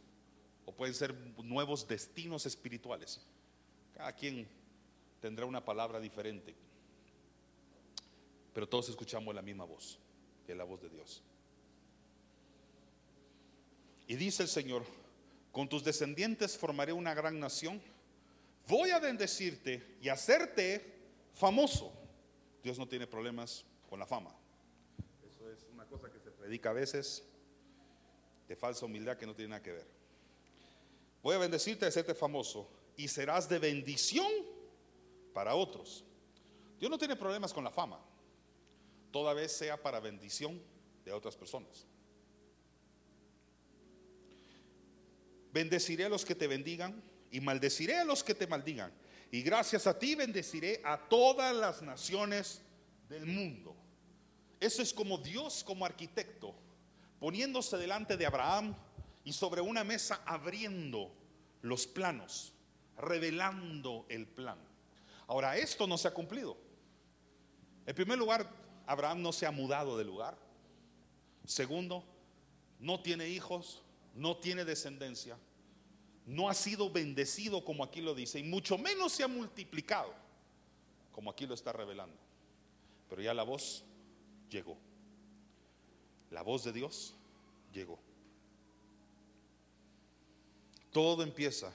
o 0.65 0.73
pueden 0.73 0.95
ser 0.95 1.13
nuevos 1.43 1.89
destinos 1.89 2.47
espirituales. 2.47 3.21
Cada 3.93 4.13
quien 4.13 4.47
tendrá 5.21 5.47
una 5.47 5.65
palabra 5.65 5.99
diferente, 5.99 6.55
pero 8.55 8.69
todos 8.69 8.89
escuchamos 8.89 9.35
la 9.35 9.43
misma 9.43 9.65
voz, 9.65 9.99
que 10.47 10.53
es 10.53 10.59
la 10.59 10.63
voz 10.63 10.81
de 10.83 10.91
Dios. 10.91 11.25
Y 14.13 14.17
dice 14.17 14.43
el 14.43 14.51
Señor, 14.51 14.85
con 15.53 15.71
tus 15.71 15.83
descendientes 15.83 16.59
formaré 16.59 16.93
una 16.93 17.15
gran 17.15 17.41
nación, 17.41 17.81
voy 18.69 18.91
a 18.91 18.99
bendecirte 18.99 19.97
y 20.03 20.11
hacerte 20.11 20.85
famoso. 21.33 21.91
Dios 22.63 22.79
no 22.79 22.87
tiene 22.87 23.07
problemas 23.07 23.65
con 23.89 23.99
la 23.99 24.05
fama. 24.05 24.37
Eso 25.27 25.51
es 25.51 25.65
una 25.73 25.87
cosa 25.87 26.13
que 26.13 26.21
se 26.21 26.31
predica 26.31 26.69
a 26.69 26.73
veces 26.75 27.25
de 28.47 28.55
falsa 28.55 28.85
humildad 28.85 29.17
que 29.17 29.25
no 29.25 29.35
tiene 29.35 29.49
nada 29.49 29.63
que 29.63 29.73
ver. 29.73 29.87
Voy 31.23 31.35
a 31.35 31.39
bendecirte 31.39 31.87
y 31.87 31.89
hacerte 31.89 32.15
famoso 32.15 32.69
y 32.99 33.09
serás 33.09 33.49
de 33.49 33.61
bendición 33.61 34.31
para 35.33 35.55
otros. 35.55 36.05
Dios 36.79 36.91
no 36.91 36.99
tiene 36.99 37.17
problemas 37.17 37.55
con 37.55 37.65
la 37.65 37.71
fama, 37.71 37.99
toda 39.11 39.33
vez 39.33 39.53
sea 39.53 39.83
para 39.83 40.01
bendición 40.01 40.61
de 41.03 41.13
otras 41.13 41.35
personas. 41.35 41.87
Bendeciré 45.53 46.07
a 46.07 46.09
los 46.09 46.25
que 46.25 46.35
te 46.35 46.47
bendigan 46.47 47.03
y 47.31 47.41
maldeciré 47.41 47.99
a 47.99 48.05
los 48.05 48.25
que 48.25 48.35
te 48.35 48.47
maldigan. 48.47 48.93
Y 49.31 49.43
gracias 49.43 49.87
a 49.87 49.99
ti 49.99 50.15
bendeciré 50.15 50.81
a 50.85 50.99
todas 51.09 51.55
las 51.55 51.83
naciones 51.83 52.61
del 53.09 53.27
mundo. 53.27 53.75
Eso 54.61 54.83
es 54.83 54.93
como 54.93 55.19
Dios 55.19 55.65
como 55.65 55.85
arquitecto, 55.85 56.55
poniéndose 57.19 57.77
delante 57.77 58.17
de 58.17 58.27
Abraham 58.27 58.77
y 59.25 59.33
sobre 59.33 59.61
una 59.61 59.85
mesa 59.85 60.23
abriendo 60.25 61.13
los 61.63 61.87
planos, 61.87 62.53
revelando 62.99 64.07
el 64.09 64.27
plan. 64.27 64.59
Ahora, 65.27 65.57
esto 65.57 65.87
no 65.87 65.97
se 65.97 66.09
ha 66.09 66.15
cumplido. 66.15 66.57
En 67.87 67.95
primer 67.95 68.19
lugar, 68.19 68.49
Abraham 68.87 69.23
no 69.23 69.33
se 69.33 69.47
ha 69.47 69.51
mudado 69.51 69.97
de 69.97 70.05
lugar. 70.05 70.37
Segundo, 71.45 72.05
no 72.79 73.01
tiene 73.01 73.29
hijos, 73.29 73.83
no 74.15 74.37
tiene 74.37 74.65
descendencia, 74.65 75.39
no 76.27 76.49
ha 76.49 76.55
sido 76.55 76.91
bendecido 76.91 77.65
como 77.65 77.85
aquí 77.85 78.01
lo 78.01 78.15
dice, 78.15 78.39
y 78.39 78.45
mucho 78.45 78.79
menos 78.79 79.13
se 79.13 79.25
ha 79.25 79.29
multiplicado 79.29 80.15
como 81.13 81.31
aquí 81.31 81.47
lo 81.47 81.55
está 81.55 81.73
revelando. 81.73 82.17
Pero 83.09 83.23
ya 83.23 83.35
la 83.35 83.43
voz 83.43 83.85
llegó. 84.49 84.79
La 86.31 86.43
voz 86.43 86.65
de 86.65 86.73
Dios 86.73 87.15
llegó. 87.73 87.99
Todo 90.91 91.23
empieza 91.23 91.73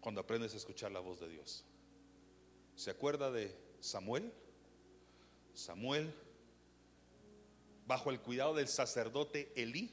cuando 0.00 0.20
aprendes 0.20 0.54
a 0.54 0.58
escuchar 0.58 0.92
la 0.92 1.00
voz 1.00 1.20
de 1.20 1.28
Dios. 1.28 1.64
¿Se 2.76 2.90
acuerda 2.90 3.30
de 3.30 3.54
Samuel? 3.80 4.32
Samuel, 5.54 6.14
bajo 7.86 8.10
el 8.10 8.20
cuidado 8.20 8.54
del 8.54 8.68
sacerdote 8.68 9.52
Elí, 9.56 9.90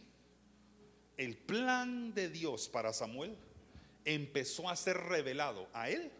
el 1.17 1.38
plan 1.38 2.13
de 2.13 2.30
Dios 2.30 2.67
para 2.67 2.93
Samuel 2.93 3.36
empezó 4.04 4.69
a 4.69 4.75
ser 4.75 4.97
revelado 4.97 5.67
a 5.73 5.89
él 5.89 6.12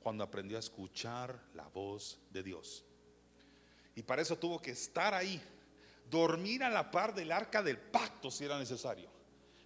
cuando 0.00 0.24
aprendió 0.24 0.56
a 0.56 0.60
escuchar 0.60 1.38
la 1.54 1.66
voz 1.68 2.18
de 2.30 2.42
Dios. 2.42 2.84
Y 3.94 4.02
para 4.02 4.22
eso 4.22 4.38
tuvo 4.38 4.60
que 4.60 4.70
estar 4.70 5.14
ahí, 5.14 5.40
dormir 6.10 6.62
a 6.62 6.70
la 6.70 6.90
par 6.90 7.14
del 7.14 7.32
arca 7.32 7.62
del 7.62 7.78
pacto 7.78 8.30
si 8.30 8.44
era 8.44 8.58
necesario. 8.58 9.08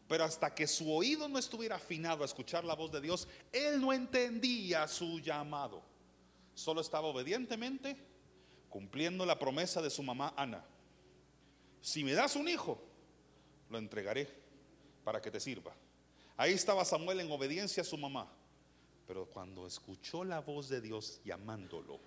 Pero 0.09 0.25
hasta 0.25 0.55
que 0.55 0.67
su 0.67 0.93
oído 0.93 1.29
no 1.29 1.39
estuviera 1.39 1.77
afinado 1.77 2.23
a 2.23 2.27
escuchar 2.27 2.65
la 2.65 2.75
voz 2.75 2.91
de 2.91 3.01
Dios, 3.01 3.29
él 3.53 3.81
no 3.81 3.93
entendía 3.93 4.89
su 4.89 5.21
llamado. 5.21 5.83
Solo 6.55 6.81
estaba 6.81 7.07
obedientemente 7.07 7.97
cumpliendo 8.69 9.27
la 9.27 9.39
promesa 9.39 9.83
de 9.83 9.91
su 9.91 10.03
mamá 10.03 10.33
Ana. 10.37 10.65
Si 11.81 12.03
me 12.03 12.13
das 12.13 12.35
un 12.35 12.49
hijo, 12.49 12.83
lo 13.69 13.79
entregaré 13.79 14.40
para 15.05 15.21
que 15.21 15.31
te 15.31 15.41
sirva. 15.41 15.75
Ahí 16.37 16.53
estaba 16.53 16.85
Samuel 16.85 17.21
en 17.21 17.31
obediencia 17.31 17.83
a 17.83 17.87
su 17.87 17.99
mamá. 17.99 18.31
Pero 19.07 19.27
cuando 19.27 19.67
escuchó 19.67 20.25
la 20.25 20.41
voz 20.41 20.69
de 20.69 20.81
Dios 20.81 21.21
llamándolo, 21.25 21.99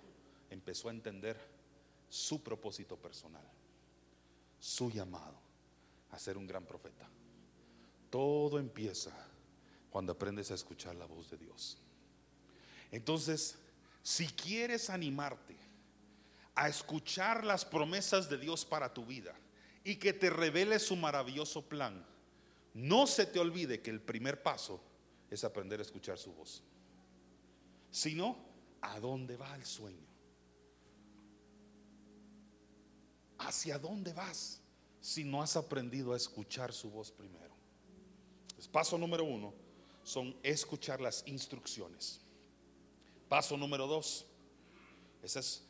empezó 0.48 0.88
a 0.88 0.92
entender 0.92 1.38
su 2.08 2.42
propósito 2.42 2.96
personal, 2.96 3.44
su 4.58 4.90
llamado 4.90 5.36
a 6.10 6.18
ser 6.18 6.38
un 6.38 6.46
gran 6.46 6.64
profeta. 6.64 7.06
Todo 8.08 8.58
empieza 8.58 9.12
cuando 9.90 10.12
aprendes 10.12 10.50
a 10.50 10.54
escuchar 10.54 10.94
la 10.94 11.06
voz 11.06 11.30
de 11.30 11.36
Dios. 11.36 11.76
Entonces, 12.90 13.58
si 14.02 14.26
quieres 14.26 14.88
animarte 14.88 15.56
a 16.54 16.68
escuchar 16.68 17.44
las 17.44 17.64
promesas 17.64 18.30
de 18.30 18.38
Dios 18.38 18.64
para 18.64 18.94
tu 18.94 19.04
vida 19.04 19.34
y 19.82 19.96
que 19.96 20.12
te 20.12 20.30
revele 20.30 20.78
su 20.78 20.96
maravilloso 20.96 21.62
plan, 21.62 22.04
no 22.74 23.06
se 23.06 23.26
te 23.26 23.38
olvide 23.38 23.80
que 23.80 23.90
el 23.90 24.00
primer 24.00 24.42
paso 24.42 24.80
es 25.30 25.44
aprender 25.44 25.78
a 25.78 25.82
escuchar 25.82 26.18
su 26.18 26.32
voz. 26.32 26.62
Sino, 27.90 28.36
¿a 28.80 28.98
dónde 28.98 29.36
va 29.36 29.54
el 29.54 29.64
sueño? 29.64 30.06
¿Hacia 33.38 33.78
dónde 33.78 34.12
vas 34.12 34.60
si 35.00 35.22
no 35.22 35.42
has 35.42 35.56
aprendido 35.56 36.12
a 36.12 36.16
escuchar 36.16 36.72
su 36.72 36.90
voz 36.90 37.10
primero? 37.10 37.54
paso 38.72 38.96
número 38.96 39.24
uno 39.24 39.52
son 40.02 40.34
escuchar 40.42 41.00
las 41.00 41.22
instrucciones. 41.26 42.20
Paso 43.28 43.56
número 43.56 43.86
dos, 43.86 44.26
esa 45.22 45.40
es 45.40 45.62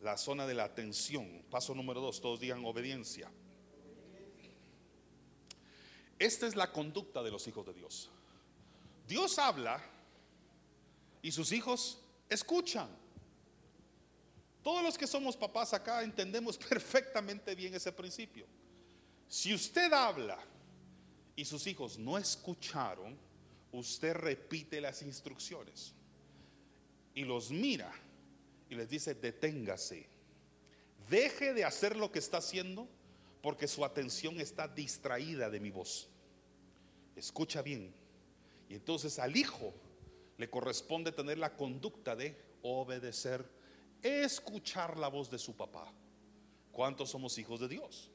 la 0.00 0.16
zona 0.16 0.46
de 0.46 0.54
la 0.54 0.64
atención. 0.64 1.44
Paso 1.50 1.74
número 1.74 2.00
dos, 2.00 2.20
todos 2.20 2.40
digan 2.40 2.64
obediencia. 2.64 3.30
Esta 6.20 6.46
es 6.46 6.54
la 6.54 6.70
conducta 6.70 7.22
de 7.22 7.30
los 7.30 7.48
hijos 7.48 7.64
de 7.64 7.72
Dios. 7.72 8.10
Dios 9.08 9.38
habla 9.38 9.82
y 11.22 11.32
sus 11.32 11.50
hijos 11.50 11.98
escuchan. 12.28 12.90
Todos 14.62 14.82
los 14.82 14.98
que 14.98 15.06
somos 15.06 15.34
papás 15.34 15.72
acá 15.72 16.02
entendemos 16.02 16.58
perfectamente 16.68 17.54
bien 17.54 17.74
ese 17.74 17.90
principio. 17.90 18.44
Si 19.28 19.54
usted 19.54 19.90
habla 19.94 20.38
y 21.34 21.46
sus 21.46 21.66
hijos 21.66 21.98
no 21.98 22.18
escucharon, 22.18 23.16
usted 23.72 24.12
repite 24.12 24.78
las 24.78 25.00
instrucciones 25.00 25.94
y 27.14 27.24
los 27.24 27.50
mira 27.50 27.90
y 28.68 28.74
les 28.74 28.90
dice, 28.90 29.14
deténgase, 29.14 30.06
deje 31.08 31.54
de 31.54 31.64
hacer 31.64 31.96
lo 31.96 32.12
que 32.12 32.18
está 32.18 32.36
haciendo 32.36 32.86
porque 33.40 33.66
su 33.66 33.86
atención 33.86 34.38
está 34.38 34.68
distraída 34.68 35.48
de 35.48 35.60
mi 35.60 35.70
voz. 35.70 36.09
Escucha 37.20 37.60
bien. 37.60 37.92
Y 38.66 38.74
entonces 38.74 39.18
al 39.18 39.36
hijo 39.36 39.74
le 40.38 40.48
corresponde 40.48 41.12
tener 41.12 41.36
la 41.36 41.54
conducta 41.54 42.16
de 42.16 42.34
obedecer, 42.62 43.44
escuchar 44.02 44.96
la 44.96 45.08
voz 45.08 45.30
de 45.30 45.38
su 45.38 45.54
papá. 45.54 45.92
¿Cuántos 46.72 47.10
somos 47.10 47.36
hijos 47.36 47.60
de 47.60 47.68
Dios? 47.68 48.10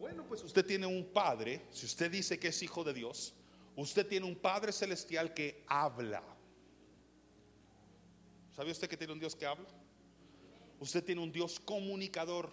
Bueno, 0.00 0.24
pues 0.26 0.42
usted 0.42 0.66
tiene 0.66 0.84
un 0.84 1.04
padre, 1.12 1.62
si 1.70 1.86
usted 1.86 2.10
dice 2.10 2.40
que 2.40 2.48
es 2.48 2.60
hijo 2.60 2.82
de 2.82 2.92
Dios, 2.92 3.34
usted 3.76 4.04
tiene 4.04 4.26
un 4.26 4.34
padre 4.34 4.72
celestial 4.72 5.32
que 5.32 5.62
habla. 5.68 6.24
¿Sabe 8.50 8.72
usted 8.72 8.88
que 8.88 8.96
tiene 8.96 9.12
un 9.12 9.20
Dios 9.20 9.36
que 9.36 9.46
habla? 9.46 9.68
Usted 10.80 11.04
tiene 11.04 11.22
un 11.22 11.30
Dios 11.30 11.60
comunicador. 11.60 12.50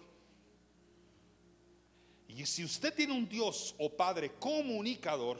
Y 2.28 2.46
si 2.46 2.64
usted 2.64 2.94
tiene 2.94 3.12
un 3.12 3.28
Dios 3.28 3.74
o 3.78 3.94
Padre 3.94 4.32
comunicador, 4.38 5.38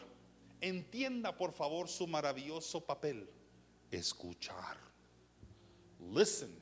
entienda 0.60 1.36
por 1.36 1.52
favor 1.52 1.88
su 1.88 2.06
maravilloso 2.06 2.80
papel, 2.80 3.28
escuchar. 3.90 4.78
Listen, 6.12 6.54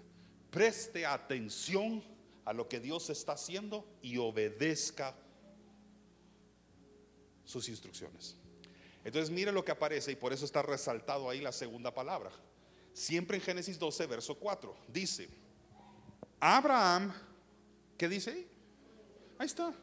preste 0.51 1.05
atención 1.05 2.03
a 2.45 2.53
lo 2.53 2.69
que 2.69 2.81
Dios 2.81 3.11
está 3.11 3.33
haciendo 3.33 3.85
y 4.01 4.17
obedezca 4.19 5.15
sus 7.45 7.69
instrucciones. 7.69 8.37
Entonces 9.05 9.31
mire 9.31 9.53
lo 9.53 9.65
que 9.65 9.73
aparece 9.73 10.13
y 10.13 10.17
por 10.17 10.33
eso 10.33 10.45
está 10.45 10.63
resaltado 10.63 11.29
ahí 11.29 11.41
la 11.41 11.53
segunda 11.53 11.93
palabra. 11.93 12.31
Siempre 12.93 13.37
en 13.37 13.43
Génesis 13.43 13.79
12, 13.79 14.07
verso 14.07 14.35
4, 14.37 14.77
dice, 14.89 15.29
Abraham, 16.39 17.13
¿qué 17.97 18.09
dice 18.09 18.31
ahí? 18.31 18.49
Ahí 19.39 19.47
está 19.47 19.75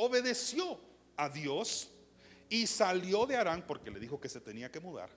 obedeció 0.00 0.78
a 1.16 1.28
Dios 1.28 1.90
y 2.48 2.66
salió 2.66 3.26
de 3.26 3.36
Arán 3.36 3.64
porque 3.66 3.90
le 3.90 4.00
dijo 4.00 4.20
que 4.20 4.28
se 4.28 4.40
tenía 4.40 4.70
que 4.70 4.80
mudar 4.80 5.10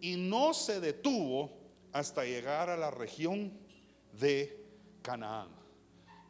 y 0.00 0.16
no 0.16 0.52
se 0.52 0.80
detuvo 0.80 1.50
hasta 1.92 2.24
llegar 2.24 2.68
a 2.68 2.76
la 2.76 2.90
región 2.90 3.58
de 4.12 4.64
Canaán. 5.02 5.48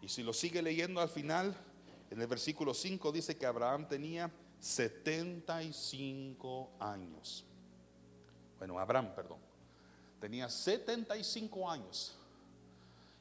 Y 0.00 0.08
si 0.08 0.22
lo 0.22 0.32
sigue 0.32 0.62
leyendo 0.62 1.00
al 1.00 1.08
final, 1.08 1.56
En 2.08 2.20
el 2.20 2.28
versículo 2.28 2.72
5 2.72 3.10
dice 3.10 3.36
que 3.36 3.46
Abraham 3.46 3.88
tenía 3.88 4.30
75 4.60 6.76
años. 6.78 7.44
Bueno, 8.58 8.78
Abraham, 8.78 9.12
perdón. 9.12 9.40
Tenía 10.20 10.48
75 10.48 11.68
años. 11.68 12.16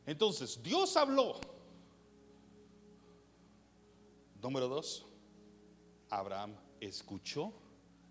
Entonces, 0.06 0.62
Dios 0.62 0.96
habló. 0.96 1.40
Número 4.46 4.68
dos, 4.68 5.08
Abraham 6.08 6.56
escuchó 6.80 7.52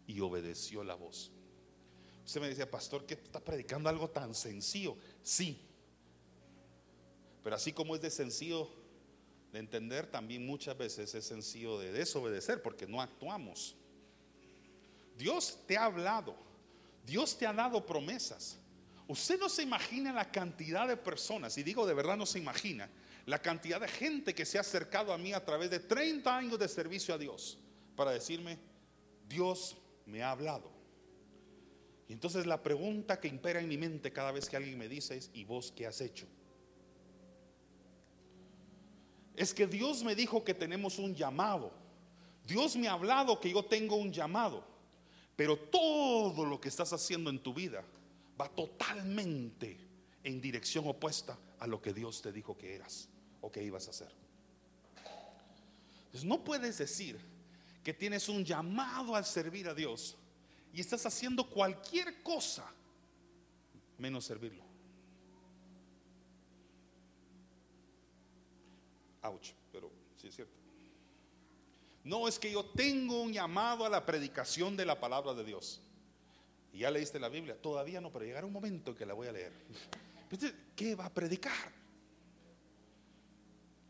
y 0.05 0.19
obedeció 0.19 0.83
la 0.83 0.97
voz. 0.97 1.31
Usted 2.27 2.41
me 2.41 2.49
decía, 2.49 2.69
pastor, 2.69 3.07
que 3.07 3.15
está 3.15 3.39
predicando 3.39 3.89
algo 3.89 4.11
tan 4.11 4.35
sencillo. 4.35 4.97
Sí, 5.23 5.65
pero 7.41 7.55
así 7.55 7.73
como 7.73 7.95
es 7.95 8.01
de 8.01 8.11
sencillo 8.11 8.69
de 9.53 9.61
entender, 9.61 10.11
también 10.11 10.45
muchas 10.45 10.77
veces 10.77 11.15
es 11.15 11.25
sencillo 11.25 11.79
de 11.79 11.93
desobedecer 11.93 12.61
porque 12.63 12.89
no 12.89 13.01
actuamos. 13.01 13.77
Dios 15.17 15.57
te 15.69 15.77
ha 15.77 15.85
hablado, 15.85 16.35
Dios 17.07 17.39
te 17.39 17.47
ha 17.47 17.53
dado 17.53 17.87
promesas. 17.87 18.59
Usted 19.07 19.39
no 19.39 19.49
se 19.49 19.63
imagina 19.63 20.13
la 20.13 20.33
cantidad 20.33 20.89
de 20.89 20.97
personas, 20.97 21.57
y 21.59 21.63
digo 21.63 21.87
de 21.87 21.95
verdad 21.95 22.17
no 22.17 22.27
se 22.27 22.41
imagina, 22.41 22.91
la 23.27 23.41
cantidad 23.41 23.81
de 23.81 23.89
gente 23.89 24.35
que 24.35 24.45
se 24.45 24.59
ha 24.59 24.61
acercado 24.61 25.13
a 25.13 25.19
mí 25.19 25.33
a 25.33 25.45
través 25.45 25.71
de 25.71 25.81
30 25.81 26.37
años 26.37 26.59
de 26.59 26.69
servicio 26.69 27.15
a 27.15 27.19
Dios 27.19 27.59
para 27.97 28.11
decirme, 28.11 28.59
Dios 29.29 29.77
me 30.07 30.23
ha 30.23 30.31
hablado. 30.31 30.71
Y 32.09 32.13
entonces 32.13 32.47
la 32.47 32.63
pregunta 32.63 33.19
que 33.19 33.29
impera 33.29 33.61
en 33.61 33.69
mi 33.69 33.79
mente 33.79 34.13
cada 34.13 34.31
vez 34.31 34.49
que 34.49 34.57
alguien 34.57 34.77
me 34.79 34.89
dice 34.89 35.17
es, 35.17 35.31
¿y 35.33 35.45
vos 35.45 35.73
qué 35.75 35.87
has 35.87 36.01
hecho? 36.01 36.27
es 39.37 39.53
que 39.53 39.67
Dios 39.67 40.05
me 40.05 40.15
dijo 40.15 40.45
que 40.45 40.55
tenemos 40.55 40.99
un 40.99 41.15
llamado. 41.15 41.73
Dios 42.47 42.77
me 42.77 42.89
ha 42.89 42.93
hablado 42.93 43.41
que 43.41 43.51
yo 43.51 43.65
tengo 43.65 43.97
un 43.97 44.13
llamado. 44.13 44.65
Pero 45.37 45.59
todo 45.59 46.45
lo 46.45 46.61
que 46.61 46.69
estás 46.69 46.93
haciendo 46.93 47.31
en 47.31 47.41
tu 47.41 47.53
vida 47.53 47.85
va 48.41 48.49
totalmente 48.49 49.77
en 50.23 50.41
dirección 50.41 50.87
opuesta 50.87 51.37
a 51.59 51.67
lo 51.67 51.83
que 51.83 51.93
Dios 51.93 52.23
te 52.23 52.33
dijo 52.33 52.57
que 52.57 52.75
eras 52.75 53.09
o 53.45 53.53
que 53.53 53.63
ibas 53.63 53.87
a 53.89 53.91
hacer. 53.91 54.09
Entonces 56.07 56.25
no 56.25 56.43
puedes 56.43 56.79
decir 56.79 57.21
que 57.83 57.93
tienes 57.93 58.31
un 58.31 58.43
llamado 58.43 59.15
al 59.15 59.27
servir 59.27 59.69
a 59.69 59.75
Dios 59.75 60.17
y 60.73 60.81
estás 60.81 61.05
haciendo 61.05 61.51
cualquier 61.51 62.23
cosa 62.23 62.65
menos 63.99 64.25
servirlo. 64.25 64.65
Ouch, 69.23 69.51
pero 69.71 69.91
sí 70.17 70.29
es 70.29 70.35
cierto. 70.35 70.55
No 72.03 72.27
es 72.27 72.39
que 72.39 72.51
yo 72.51 72.65
tengo 72.65 73.21
un 73.21 73.33
llamado 73.33 73.85
a 73.85 73.91
la 73.91 74.07
predicación 74.07 74.75
de 74.75 74.87
la 74.87 74.99
palabra 74.99 75.35
de 75.35 75.45
Dios. 75.45 75.83
Y 76.73 76.79
ya 76.79 76.91
leíste 76.91 77.19
la 77.21 77.29
Biblia. 77.29 77.61
Todavía 77.61 78.01
no, 78.01 78.11
pero 78.11 78.25
llegará 78.25 78.47
un 78.47 78.53
momento 78.53 78.93
en 78.93 78.97
que 78.97 79.05
la 79.05 79.13
voy 79.13 79.29
a 79.29 79.33
leer. 79.33 79.53
¿Qué 80.75 80.95
va 80.95 81.07
a 81.07 81.11
predicar? 81.13 81.84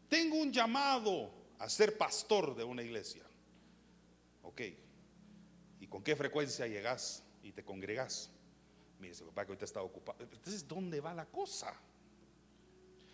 Tengo 0.08 0.36
un 0.36 0.52
llamado 0.52 1.32
a 1.58 1.68
ser 1.68 1.96
pastor 1.96 2.54
de 2.54 2.64
una 2.64 2.82
iglesia. 2.82 3.24
Ok. 4.42 4.62
¿Y 5.80 5.86
con 5.86 6.02
qué 6.02 6.16
frecuencia 6.16 6.66
llegas 6.66 7.22
y 7.42 7.52
te 7.52 7.64
congregas? 7.64 8.30
Mire, 8.98 9.14
papá 9.14 9.44
que 9.44 9.52
ahorita 9.52 9.64
está 9.64 9.82
ocupado. 9.82 10.22
Entonces, 10.22 10.66
¿dónde 10.66 11.00
va 11.00 11.14
la 11.14 11.26
cosa? 11.26 11.74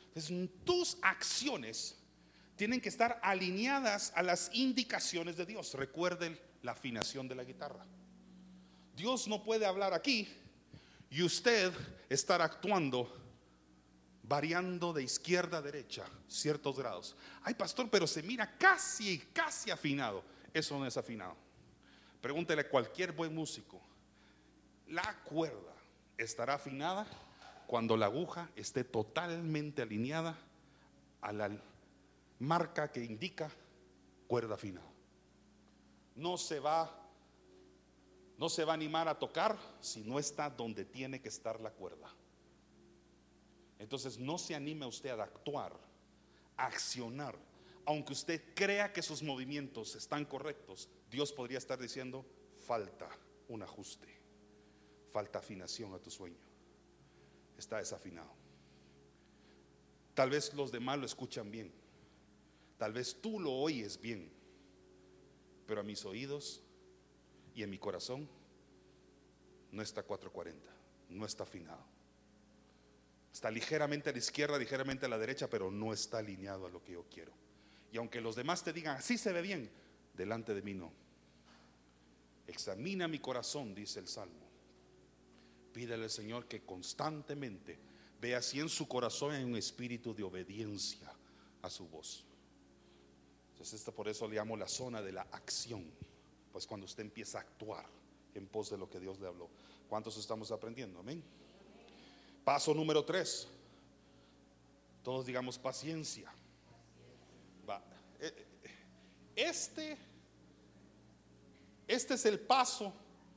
Entonces, 0.08 0.50
tus 0.64 0.98
acciones 1.02 1.96
tienen 2.56 2.80
que 2.80 2.88
estar 2.88 3.18
alineadas 3.22 4.12
a 4.14 4.22
las 4.22 4.50
indicaciones 4.52 5.36
de 5.36 5.46
Dios. 5.46 5.74
Recuerden 5.74 6.38
la 6.62 6.72
afinación 6.72 7.26
de 7.26 7.34
la 7.34 7.44
guitarra. 7.44 7.86
Dios 8.94 9.28
no 9.28 9.42
puede 9.42 9.64
hablar 9.64 9.94
aquí 9.94 10.28
y 11.08 11.22
usted 11.22 11.72
estar 12.08 12.42
actuando 12.42 13.19
variando 14.30 14.92
de 14.92 15.02
izquierda 15.02 15.58
a 15.58 15.60
derecha 15.60 16.04
ciertos 16.28 16.78
grados. 16.78 17.16
Ay, 17.42 17.54
pastor, 17.54 17.90
pero 17.90 18.06
se 18.06 18.22
mira 18.22 18.56
casi, 18.56 19.18
casi 19.32 19.72
afinado. 19.72 20.22
Eso 20.54 20.78
no 20.78 20.86
es 20.86 20.96
afinado. 20.96 21.34
Pregúntele 22.20 22.60
a 22.60 22.68
cualquier 22.68 23.10
buen 23.10 23.34
músico. 23.34 23.80
La 24.86 25.18
cuerda 25.24 25.74
estará 26.16 26.54
afinada 26.54 27.08
cuando 27.66 27.96
la 27.96 28.06
aguja 28.06 28.48
esté 28.54 28.84
totalmente 28.84 29.82
alineada 29.82 30.38
a 31.22 31.32
la 31.32 31.50
marca 32.38 32.92
que 32.92 33.02
indica 33.02 33.50
cuerda 34.28 34.56
fina. 34.56 34.80
No 36.14 36.38
se 36.38 36.60
va 36.60 36.96
no 38.38 38.48
se 38.48 38.64
va 38.64 38.72
a 38.72 38.74
animar 38.74 39.08
a 39.08 39.18
tocar 39.18 39.58
si 39.80 40.02
no 40.02 40.20
está 40.20 40.48
donde 40.48 40.84
tiene 40.84 41.20
que 41.20 41.28
estar 41.28 41.60
la 41.60 41.70
cuerda. 41.70 42.08
Entonces 43.80 44.16
no 44.18 44.38
se 44.38 44.54
anime 44.54 44.86
usted 44.86 45.10
a 45.18 45.24
actuar, 45.24 45.76
a 46.56 46.66
accionar. 46.66 47.36
Aunque 47.84 48.12
usted 48.12 48.54
crea 48.54 48.92
que 48.92 49.02
sus 49.02 49.24
movimientos 49.24 49.96
están 49.96 50.24
correctos, 50.24 50.88
Dios 51.10 51.32
podría 51.32 51.58
estar 51.58 51.80
diciendo, 51.80 52.24
falta 52.64 53.08
un 53.48 53.64
ajuste, 53.64 54.06
falta 55.10 55.40
afinación 55.40 55.92
a 55.94 55.98
tu 55.98 56.12
sueño. 56.12 56.38
Está 57.58 57.78
desafinado. 57.78 58.30
Tal 60.14 60.30
vez 60.30 60.54
los 60.54 60.70
demás 60.70 60.98
lo 60.98 61.06
escuchan 61.06 61.50
bien, 61.50 61.72
Tal 62.80 62.94
vez 62.94 63.20
tú 63.20 63.38
lo 63.38 63.52
oyes 63.52 64.00
bien, 64.00 64.32
pero 65.66 65.82
a 65.82 65.84
mis 65.84 66.06
oídos 66.06 66.62
y 67.54 67.62
en 67.62 67.68
mi 67.68 67.76
corazón 67.76 68.26
no 69.70 69.82
está 69.82 70.02
440, 70.02 70.72
no 71.10 71.26
está 71.26 71.42
afinado. 71.42 71.84
Está 73.32 73.50
ligeramente 73.50 74.10
a 74.10 74.12
la 74.12 74.18
izquierda, 74.18 74.58
ligeramente 74.58 75.06
a 75.06 75.08
la 75.08 75.18
derecha, 75.18 75.48
pero 75.48 75.70
no 75.70 75.92
está 75.92 76.18
alineado 76.18 76.66
a 76.66 76.70
lo 76.70 76.82
que 76.82 76.92
yo 76.92 77.04
quiero. 77.10 77.32
Y 77.92 77.98
aunque 77.98 78.20
los 78.20 78.36
demás 78.36 78.62
te 78.62 78.72
digan, 78.72 78.96
así 78.96 79.18
se 79.18 79.32
ve 79.32 79.42
bien, 79.42 79.70
delante 80.14 80.54
de 80.54 80.62
mí 80.62 80.74
no. 80.74 80.92
Examina 82.46 83.06
mi 83.06 83.20
corazón, 83.20 83.74
dice 83.74 84.00
el 84.00 84.08
Salmo. 84.08 84.48
Pídele 85.72 86.04
al 86.04 86.10
Señor 86.10 86.46
que 86.46 86.62
constantemente 86.62 87.78
vea 88.20 88.42
si 88.42 88.60
en 88.60 88.68
su 88.68 88.88
corazón 88.88 89.32
hay 89.32 89.44
un 89.44 89.56
espíritu 89.56 90.14
de 90.14 90.24
obediencia 90.24 91.12
a 91.62 91.70
su 91.70 91.88
voz. 91.88 92.24
Entonces, 93.52 93.80
esto 93.80 93.92
por 93.92 94.08
eso 94.08 94.26
le 94.26 94.36
llamo 94.36 94.56
la 94.56 94.66
zona 94.66 95.00
de 95.02 95.12
la 95.12 95.22
acción. 95.32 95.84
Pues 96.52 96.66
cuando 96.66 96.86
usted 96.86 97.02
empieza 97.02 97.38
a 97.38 97.42
actuar 97.42 97.86
en 98.34 98.46
pos 98.46 98.70
de 98.70 98.78
lo 98.78 98.88
que 98.88 98.98
Dios 98.98 99.20
le 99.20 99.28
habló. 99.28 99.48
¿Cuántos 99.88 100.16
estamos 100.16 100.50
aprendiendo? 100.50 101.00
Amén. 101.00 101.22
Paso 102.50 102.74
número 102.74 103.04
tres. 103.04 103.46
Todos 105.04 105.24
digamos 105.24 105.56
paciencia. 105.56 106.34
Eh, 108.18 108.24
eh, 108.24 108.70
este, 109.36 109.96
este 111.86 112.14
es 112.14 112.26
el 112.26 112.40
paso 112.40 112.92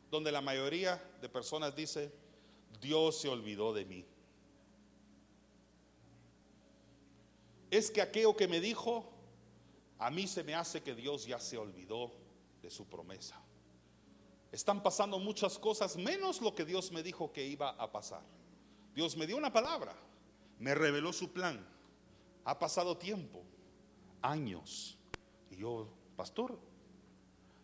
donde 0.10 0.32
la 0.32 0.42
mayoría 0.42 1.00
de 1.22 1.30
personas 1.30 1.76
dice, 1.76 2.12
Dios 2.82 3.22
se 3.22 3.30
olvidó 3.30 3.72
de 3.72 3.86
mí. 3.86 4.04
Es 7.70 7.92
que 7.92 8.02
aquello 8.02 8.36
que 8.36 8.48
me 8.48 8.60
dijo 8.60 9.14
a 10.00 10.10
mí 10.10 10.26
se 10.26 10.44
me 10.44 10.56
hace 10.56 10.82
que 10.82 10.96
Dios 10.96 11.28
ya 11.28 11.40
se 11.40 11.56
olvidó 11.60 12.12
de 12.64 12.72
su 12.72 12.88
promesa. 12.88 13.40
Están 14.52 14.82
pasando 14.82 15.20
muchas 15.20 15.60
cosas 15.60 15.98
menos 15.98 16.42
lo 16.42 16.56
que 16.56 16.66
Dios 16.66 16.92
me 16.92 17.04
dijo 17.04 17.32
que 17.32 17.46
iba 17.46 17.70
a 17.70 17.92
pasar. 17.92 18.24
Dios 18.96 19.18
me 19.18 19.28
dio 19.28 19.38
una 19.38 19.52
palabra, 19.52 19.96
me 20.60 20.76
reveló 20.76 21.12
su 21.14 21.32
plan. 21.32 21.66
Ha 22.46 22.60
pasado 22.60 22.98
tiempo, 22.98 23.44
años. 24.22 24.98
Y 25.50 25.58
yo, 25.58 25.88
pastor, 26.16 26.60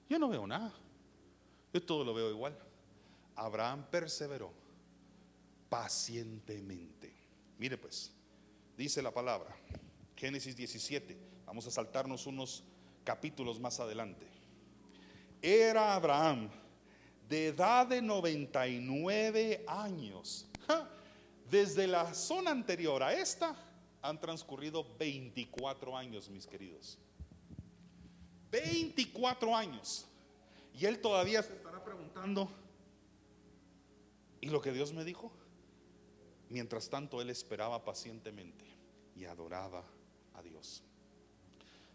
yo 0.09 0.17
no 0.17 0.29
veo 0.29 0.47
nada. 0.47 0.73
Yo 1.73 1.81
todo 1.81 2.03
lo 2.03 2.13
veo 2.13 2.29
igual. 2.29 2.57
Abraham 3.35 3.85
perseveró 3.91 4.51
pacientemente. 5.69 7.13
Mire 7.57 7.77
pues, 7.77 8.11
dice 8.77 9.01
la 9.01 9.11
palabra, 9.11 9.55
Génesis 10.15 10.55
17, 10.55 11.29
Vamos 11.49 11.65
a 11.65 11.71
saltarnos 11.71 12.27
unos 12.27 12.63
capítulos 13.03 13.59
más 13.59 13.79
adelante. 13.79 14.27
Era 15.41 15.95
Abraham 15.95 16.47
de 17.27 17.47
edad 17.47 17.87
de 17.87 18.03
99 18.03 19.65
años. 19.67 20.47
Desde 21.49 21.87
la 21.87 22.13
zona 22.13 22.51
anterior 22.51 23.01
a 23.01 23.13
esta 23.13 23.55
han 24.01 24.19
transcurrido 24.19 24.85
24 24.97 25.97
años, 25.97 26.29
mis 26.29 26.45
queridos. 26.45 26.97
24 28.51 29.55
años. 29.55 30.05
Y 30.73 30.85
él 30.85 30.99
todavía 31.01 31.43
se 31.43 31.53
estará 31.53 31.83
preguntando, 31.83 32.49
¿y 34.39 34.49
lo 34.49 34.61
que 34.61 34.71
Dios 34.71 34.93
me 34.93 35.03
dijo? 35.03 35.31
Mientras 36.49 36.89
tanto, 36.89 37.21
él 37.21 37.29
esperaba 37.29 37.83
pacientemente 37.83 38.65
y 39.15 39.25
adoraba 39.25 39.83
a 40.35 40.41
Dios. 40.41 40.81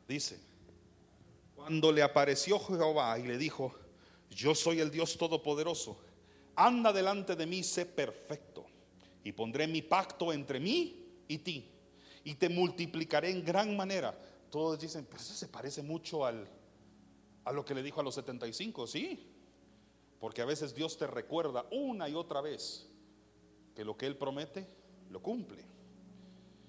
Dice, 0.07 0.39
Cuando 1.55 1.91
le 1.93 2.03
apareció 2.03 2.59
Jehová 2.59 3.19
y 3.19 3.25
le 3.25 3.39
dijo, 3.39 3.75
yo 4.31 4.55
soy 4.55 4.81
el 4.81 4.91
Dios 4.91 5.17
Todopoderoso, 5.17 5.97
anda 6.57 6.93
delante 6.93 7.37
de 7.37 7.47
mí, 7.47 7.63
sé 7.63 7.87
perfecto, 7.87 8.64
y 9.25 9.33
pondré 9.33 9.67
mi 9.67 9.83
pacto 9.83 10.33
entre 10.33 10.61
mí 10.61 11.03
y 11.27 11.39
ti, 11.39 11.71
y 12.23 12.35
te 12.35 12.49
multiplicaré 12.49 13.31
en 13.31 13.45
gran 13.45 13.77
manera. 13.77 14.17
Todos 14.51 14.79
dicen, 14.79 15.07
pero 15.07 15.21
eso 15.21 15.35
se 15.35 15.49
parece 15.49 15.83
mucho 15.83 16.25
al, 16.25 16.47
a 17.45 17.53
lo 17.53 17.65
que 17.65 17.75
le 17.75 17.83
dijo 17.83 18.01
a 18.01 18.05
los 18.05 18.15
75, 18.15 18.87
sí, 18.87 19.27
porque 20.21 20.43
a 20.43 20.45
veces 20.45 20.75
Dios 20.75 20.97
te 20.97 21.07
recuerda 21.07 21.67
una 21.73 22.09
y 22.09 22.15
otra 22.15 22.41
vez 22.41 22.87
que 23.75 23.85
lo 23.85 23.97
que 23.97 24.07
Él 24.07 24.17
promete, 24.17 24.67
lo 25.11 25.21
cumple. 25.21 25.65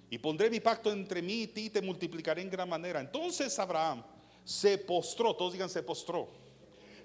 Y 0.09 0.17
pondré 0.17 0.49
mi 0.49 0.59
pacto 0.59 0.91
entre 0.91 1.21
mí 1.21 1.43
y 1.43 1.47
ti 1.47 1.65
y 1.65 1.69
te 1.69 1.81
multiplicaré 1.81 2.41
en 2.41 2.49
gran 2.49 2.69
manera. 2.69 2.99
Entonces 2.99 3.57
Abraham 3.59 4.03
se 4.43 4.77
postró, 4.77 5.35
todos 5.35 5.53
digan 5.53 5.69
se 5.69 5.83
postró, 5.83 6.29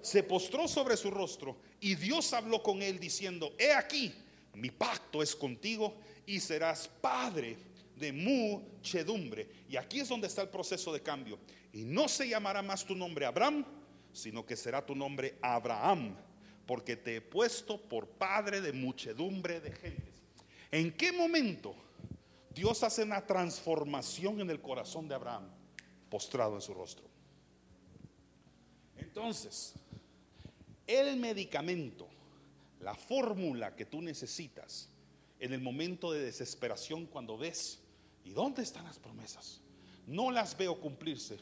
se 0.01 0.23
postró 0.23 0.69
sobre 0.69 0.97
su 0.97 1.11
rostro 1.11 1.57
y 1.81 1.95
Dios 1.95 2.33
habló 2.33 2.63
con 2.63 2.83
él 2.83 3.01
diciendo, 3.01 3.53
he 3.59 3.73
aquí, 3.73 4.15
mi 4.55 4.71
pacto 4.71 5.23
es 5.23 5.35
contigo 5.35 5.97
y 6.27 6.41
serás 6.41 6.89
padre 6.89 7.57
de 7.97 8.13
muchedumbre. 8.13 9.49
Y 9.69 9.77
aquí 9.77 10.01
es 10.01 10.09
donde 10.09 10.27
está 10.27 10.43
el 10.43 10.49
proceso 10.49 10.93
de 10.93 11.03
cambio. 11.03 11.39
Y 11.73 11.85
no 11.85 12.09
se 12.09 12.29
llamará 12.29 12.63
más 12.63 12.85
tu 12.85 12.95
nombre 12.95 13.27
Abraham, 13.27 13.65
sino 14.13 14.45
que 14.45 14.57
será 14.57 14.85
tu 14.85 14.95
nombre 14.95 15.39
Abraham, 15.41 16.17
porque 16.67 16.97
te 16.97 17.17
he 17.17 17.21
puesto 17.21 17.81
por 17.81 18.09
padre 18.09 18.61
de 18.61 18.73
muchedumbre 18.73 19.61
de 19.61 19.73
gentes. 19.73 20.15
¿En 20.71 20.93
qué 20.93 21.13
momento 21.13 21.75
Dios 22.55 22.83
hace 22.83 23.03
una 23.03 23.25
transformación 23.25 24.41
en 24.41 24.51
el 24.51 24.61
corazón 24.61 25.09
de 25.09 25.15
Abraham, 25.15 25.49
postrado 26.09 26.55
en 26.57 26.61
su 26.61 26.75
rostro? 26.75 27.05
Entonces, 28.97 29.75
el 30.87 31.17
medicamento, 31.17 32.09
la 32.81 32.95
fórmula 32.95 33.77
que 33.77 33.85
tú 33.85 34.01
necesitas 34.01 34.89
en 35.39 35.53
el 35.53 35.61
momento 35.61 36.13
de 36.13 36.21
desesperación 36.21 37.07
cuando 37.07 37.37
ves, 37.37 37.81
¿y 38.25 38.31
dónde 38.31 38.63
están 38.63 38.85
las 38.85 38.99
promesas? 38.99 39.61
No 40.07 40.31
las 40.31 40.57
veo 40.57 40.81
cumplirse. 40.81 41.39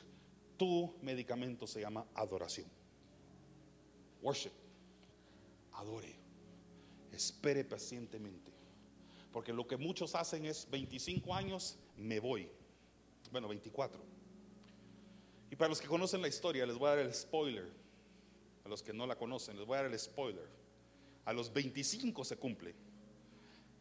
Tu 0.57 0.95
medicamento 1.03 1.67
se 1.67 1.81
llama 1.81 2.07
adoración. 2.15 2.67
Worship. 4.23 4.53
Adore. 5.75 6.17
Espere 7.13 7.65
pacientemente. 7.65 8.53
Porque 9.33 9.53
lo 9.53 9.67
que 9.67 9.77
muchos 9.77 10.15
hacen 10.15 10.45
es 10.45 10.69
25 10.71 11.35
años, 11.35 11.79
me 11.97 12.19
voy. 12.19 12.49
Bueno, 13.31 13.49
24. 13.49 14.01
Y 15.51 15.57
para 15.57 15.69
los 15.69 15.81
que 15.81 15.87
conocen 15.87 16.21
la 16.21 16.29
historia, 16.29 16.67
les 16.67 16.77
voy 16.77 16.89
a 16.89 16.97
dar 16.97 16.99
el 17.01 17.15
spoiler. 17.15 17.69
A 18.65 18.69
los 18.69 18.83
que 18.83 18.93
no 18.93 19.07
la 19.07 19.17
conocen, 19.17 19.57
les 19.57 19.67
voy 19.67 19.77
a 19.79 19.83
dar 19.83 19.93
el 19.93 19.99
spoiler. 19.99 20.58
A 21.29 21.33
los 21.35 21.53
25 21.53 22.25
se 22.25 22.39
cumple. 22.39 22.75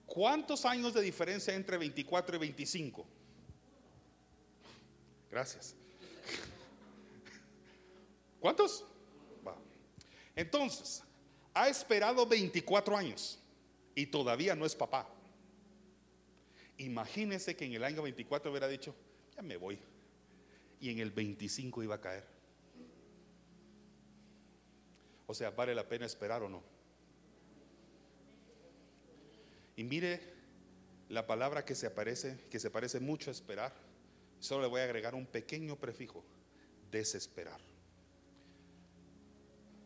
¿Cuántos 0.05 0.65
años 0.65 0.93
de 0.93 1.01
diferencia 1.01 1.55
entre 1.55 1.77
24 1.77 2.35
y 2.35 2.39
25? 2.39 3.05
Gracias. 5.31 5.73
¿Cuántos? 8.41 8.83
Entonces, 10.35 11.01
ha 11.53 11.69
esperado 11.69 12.25
24 12.25 12.97
años 12.97 13.39
y 13.95 14.07
todavía 14.07 14.53
no 14.53 14.65
es 14.65 14.75
papá. 14.75 15.07
Imagínese 16.79 17.55
que 17.55 17.63
en 17.63 17.75
el 17.75 17.85
año 17.85 18.01
24 18.01 18.51
hubiera 18.51 18.67
dicho, 18.67 18.93
ya 19.37 19.41
me 19.41 19.55
voy. 19.55 19.79
Y 20.81 20.89
en 20.89 20.99
el 20.99 21.11
25 21.11 21.81
iba 21.81 21.95
a 21.95 22.01
caer. 22.01 22.25
O 25.25 25.33
sea, 25.33 25.51
¿vale 25.51 25.73
la 25.73 25.87
pena 25.87 26.05
esperar 26.05 26.43
o 26.43 26.49
no? 26.49 26.76
Y 29.77 29.83
mire 29.83 30.19
la 31.07 31.25
palabra 31.25 31.63
que 31.63 31.75
se 31.75 31.87
aparece, 31.87 32.37
que 32.49 32.59
se 32.59 32.69
parece 32.69 32.99
mucho 32.99 33.29
a 33.29 33.31
esperar. 33.31 33.73
Solo 34.39 34.63
le 34.63 34.67
voy 34.67 34.81
a 34.81 34.85
agregar 34.85 35.15
un 35.15 35.27
pequeño 35.27 35.77
prefijo, 35.77 36.25
desesperar. 36.91 37.61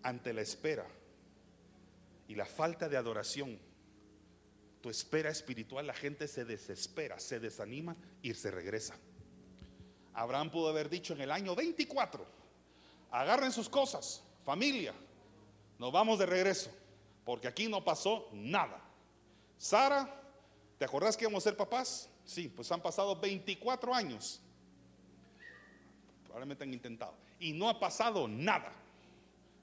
Ante 0.01 0.33
la 0.33 0.41
espera 0.41 0.87
y 2.27 2.35
la 2.35 2.45
falta 2.45 2.89
de 2.89 2.97
adoración, 2.97 3.59
tu 4.81 4.89
espera 4.89 5.29
espiritual, 5.29 5.85
la 5.85 5.93
gente 5.93 6.27
se 6.27 6.45
desespera, 6.45 7.19
se 7.19 7.39
desanima 7.39 7.95
y 8.23 8.33
se 8.33 8.49
regresa. 8.49 8.95
Abraham 10.13 10.51
pudo 10.51 10.69
haber 10.69 10.89
dicho 10.89 11.13
en 11.13 11.21
el 11.21 11.31
año 11.31 11.53
24, 11.53 12.25
agarren 13.11 13.51
sus 13.51 13.69
cosas, 13.69 14.23
familia, 14.43 14.93
nos 15.77 15.91
vamos 15.91 16.17
de 16.17 16.25
regreso, 16.25 16.71
porque 17.25 17.47
aquí 17.47 17.67
no 17.67 17.83
pasó 17.83 18.29
nada. 18.33 18.90
Sara, 19.61 20.09
¿te 20.79 20.85
acordás 20.85 21.15
que 21.15 21.23
íbamos 21.23 21.45
a 21.45 21.49
ser 21.51 21.55
papás? 21.55 22.09
Sí, 22.25 22.49
pues 22.49 22.71
han 22.71 22.81
pasado 22.81 23.15
24 23.15 23.93
años. 23.93 24.41
Probablemente 26.23 26.63
han 26.63 26.73
intentado. 26.73 27.13
Y 27.39 27.53
no 27.53 27.69
ha 27.69 27.79
pasado 27.79 28.27
nada. 28.27 28.73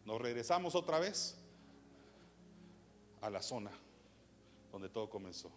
Nos 0.05 0.21
regresamos 0.21 0.77
otra 0.77 1.01
vez 1.01 1.37
a 3.21 3.29
la 3.29 3.43
zona 3.43 3.73
donde 4.71 4.89
todo 4.89 5.11
comenzó. 5.11 5.51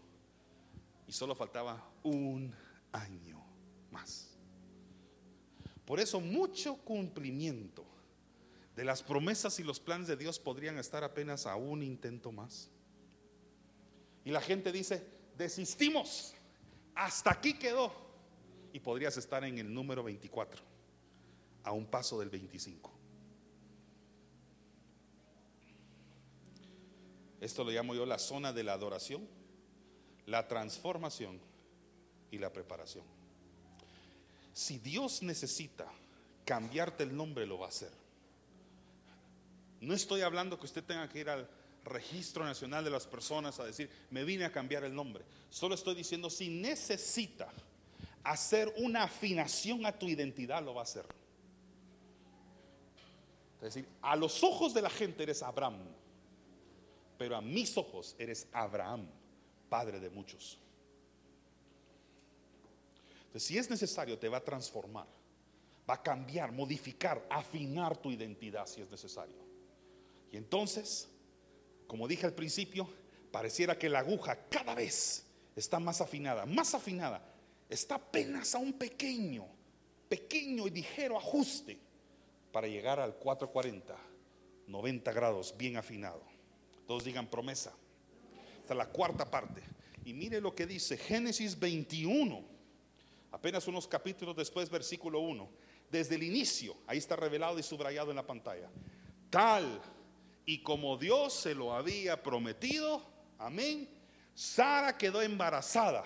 Y 1.06 1.12
solo 1.12 1.36
faltaba 1.36 1.80
un 2.02 2.52
año 2.94 3.46
más. 3.92 4.32
Por 5.86 6.00
eso 6.00 6.20
mucho 6.20 6.78
cumplimiento 6.78 7.86
de 8.76 8.86
las 8.86 9.04
promesas 9.04 9.60
y 9.60 9.64
los 9.64 9.80
planes 9.80 10.08
de 10.08 10.18
Dios 10.18 10.40
podrían 10.40 10.80
estar 10.80 11.04
apenas 11.04 11.46
a 11.46 11.58
un 11.58 11.84
intento 11.84 12.32
más. 12.32 12.72
Y 14.24 14.32
la 14.32 14.42
gente 14.42 14.72
dice, 14.72 15.06
desistimos, 15.38 16.34
hasta 16.96 17.32
aquí 17.32 17.54
quedó. 17.54 17.92
Y 18.74 18.80
podrías 18.80 19.18
estar 19.18 19.44
en 19.44 19.58
el 19.58 19.74
número 19.74 20.04
24, 20.04 20.62
a 21.64 21.72
un 21.72 21.86
paso 21.86 22.20
del 22.20 22.30
25. 22.30 22.92
Esto 27.42 27.64
lo 27.64 27.72
llamo 27.72 27.96
yo 27.96 28.06
la 28.06 28.20
zona 28.20 28.54
de 28.54 28.64
la 28.64 28.74
adoración, 28.74 29.28
la 30.28 30.48
transformación 30.48 31.40
y 32.30 32.38
la 32.38 32.54
preparación. 32.54 33.04
Si 34.54 34.78
Dios 34.78 35.24
necesita 35.24 35.92
cambiarte 36.46 37.04
el 37.04 37.16
nombre, 37.16 37.48
lo 37.48 37.58
va 37.58 37.66
a 37.66 37.70
hacer. 37.70 37.92
No 39.80 39.96
estoy 39.96 40.22
hablando 40.22 40.60
que 40.60 40.66
usted 40.66 40.84
tenga 40.84 41.10
que 41.10 41.20
ir 41.20 41.30
al 41.30 41.50
registro 41.86 42.44
nacional 42.44 42.84
de 42.84 42.92
las 42.92 43.08
personas 43.08 43.60
a 43.60 43.66
decir, 43.66 43.90
me 44.10 44.24
vine 44.24 44.46
a 44.46 44.52
cambiar 44.52 44.84
el 44.84 44.94
nombre. 44.94 45.24
Solo 45.50 45.76
estoy 45.76 45.96
diciendo, 45.96 46.30
si 46.30 46.50
necesita 46.50 47.52
hacer 48.24 48.74
una 48.78 49.04
afinación 49.04 49.86
a 49.86 49.98
tu 49.98 50.08
identidad, 50.08 50.64
lo 50.64 50.74
va 50.74 50.82
a 50.82 50.84
hacer. 50.84 51.06
Es 53.56 53.76
decir, 53.76 53.88
a 54.02 54.16
los 54.16 54.44
ojos 54.44 54.74
de 54.74 54.82
la 54.82 54.90
gente 54.90 55.24
eres 55.24 55.44
Abraham, 55.44 55.78
pero 57.18 57.36
a 57.36 57.42
mis 57.42 57.78
ojos 57.78 58.16
eres 58.18 58.48
Abraham, 58.52 59.08
padre 59.70 60.00
de 60.00 60.10
muchos. 60.10 60.58
Entonces, 63.22 63.44
si 63.44 63.58
es 63.58 63.70
necesario, 63.70 64.18
te 64.18 64.28
va 64.28 64.38
a 64.38 64.44
transformar, 64.44 65.08
va 65.90 65.94
a 65.94 66.02
cambiar, 66.02 66.52
modificar, 66.52 67.26
afinar 67.30 67.96
tu 67.98 68.12
identidad 68.12 68.66
si 68.66 68.82
es 68.82 68.90
necesario. 68.90 69.38
Y 70.32 70.38
entonces, 70.38 71.08
como 71.92 72.08
dije 72.08 72.26
al 72.26 72.34
principio, 72.34 72.88
pareciera 73.34 73.78
que 73.78 73.90
la 73.90 74.00
aguja 74.00 74.48
cada 74.50 74.74
vez 74.74 75.26
está 75.58 75.78
más 75.78 76.00
afinada, 76.00 76.46
más 76.46 76.74
afinada. 76.74 77.22
Está 77.68 77.96
apenas 77.96 78.56
a 78.56 78.60
un 78.60 78.72
pequeño, 78.72 79.46
pequeño 80.08 80.68
y 80.68 80.70
ligero 80.70 81.18
ajuste 81.18 81.78
para 82.54 82.68
llegar 82.68 83.02
al 83.02 83.16
440, 83.16 83.94
90 84.68 85.12
grados, 85.12 85.54
bien 85.58 85.76
afinado. 85.76 86.24
Todos 86.88 87.04
digan 87.04 87.30
promesa. 87.30 87.74
Hasta 88.62 88.74
la 88.74 88.86
cuarta 88.86 89.30
parte. 89.30 89.62
Y 90.06 90.14
mire 90.14 90.40
lo 90.40 90.56
que 90.56 90.66
dice 90.66 90.96
Génesis 90.96 91.60
21 91.60 92.42
Apenas 93.32 93.68
unos 93.68 93.86
capítulos 93.86 94.34
después, 94.38 94.70
versículo 94.70 95.20
1. 95.20 95.50
Desde 95.90 96.16
el 96.16 96.24
inicio, 96.24 96.74
ahí 96.88 97.00
está 97.00 97.18
revelado 97.18 97.60
y 97.60 97.64
subrayado 97.64 98.12
en 98.12 98.16
la 98.16 98.26
pantalla. 98.26 98.70
Tal 99.30 99.82
y 100.46 100.64
como 100.64 100.98
Dios 100.98 101.34
se 101.34 101.56
lo 101.56 101.74
había 101.74 102.22
prometido, 102.22 103.04
amén, 103.38 103.90
Sara 104.34 104.98
quedó 104.98 105.22
embarazada 105.22 106.04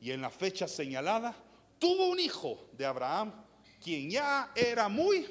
y 0.00 0.10
en 0.10 0.22
la 0.22 0.30
fecha 0.30 0.66
señalada 0.66 1.34
tuvo 1.78 2.08
un 2.08 2.18
hijo 2.18 2.68
de 2.72 2.86
Abraham, 2.86 3.32
quien 3.82 4.10
ya 4.10 4.52
era 4.54 4.88
muy 4.88 5.26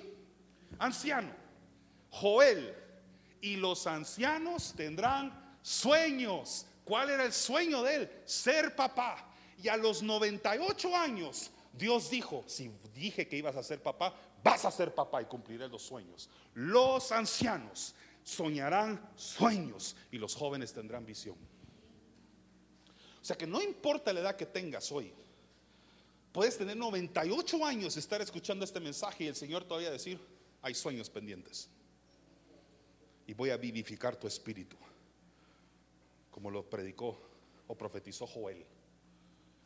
anciano, 0.79 1.29
Joel. 2.09 2.75
Y 3.39 3.55
los 3.55 3.85
ancianos 3.85 4.73
tendrán 4.75 5.57
sueños. 5.61 6.65
¿Cuál 6.83 7.11
era 7.11 7.25
el 7.25 7.33
sueño 7.33 7.83
de 7.83 7.95
él? 7.95 8.11
Ser 8.25 8.75
papá. 8.75 9.29
Y 9.61 9.67
a 9.67 9.77
los 9.77 10.01
98 10.01 10.95
años, 10.95 11.51
Dios 11.73 12.09
dijo, 12.09 12.43
si 12.47 12.71
dije 12.95 13.27
que 13.27 13.37
ibas 13.37 13.55
a 13.55 13.63
ser 13.63 13.81
papá, 13.81 14.15
vas 14.43 14.65
a 14.65 14.71
ser 14.71 14.93
papá 14.95 15.21
y 15.21 15.25
cumpliré 15.25 15.67
los 15.67 15.83
sueños. 15.83 16.29
Los 16.53 17.11
ancianos 17.11 17.93
soñarán 18.27 19.09
sueños 19.15 19.95
y 20.11 20.17
los 20.17 20.35
jóvenes 20.35 20.73
tendrán 20.73 21.05
visión. 21.05 21.37
O 23.21 23.25
sea 23.25 23.37
que 23.37 23.47
no 23.47 23.61
importa 23.61 24.11
la 24.11 24.19
edad 24.19 24.35
que 24.35 24.45
tengas 24.45 24.91
hoy, 24.91 25.13
puedes 26.33 26.57
tener 26.57 26.75
98 26.75 27.65
años 27.65 27.95
y 27.95 27.99
estar 27.99 28.21
escuchando 28.21 28.65
este 28.65 28.81
mensaje 28.81 29.23
y 29.23 29.27
el 29.27 29.35
Señor 29.35 29.63
todavía 29.63 29.89
decir, 29.89 30.19
hay 30.61 30.73
sueños 30.73 31.09
pendientes. 31.09 31.69
Y 33.25 33.33
voy 33.33 33.49
a 33.49 33.55
vivificar 33.55 34.17
tu 34.17 34.27
espíritu, 34.27 34.75
como 36.29 36.51
lo 36.51 36.69
predicó 36.69 37.17
o 37.65 37.77
profetizó 37.77 38.27
Joel. 38.27 38.65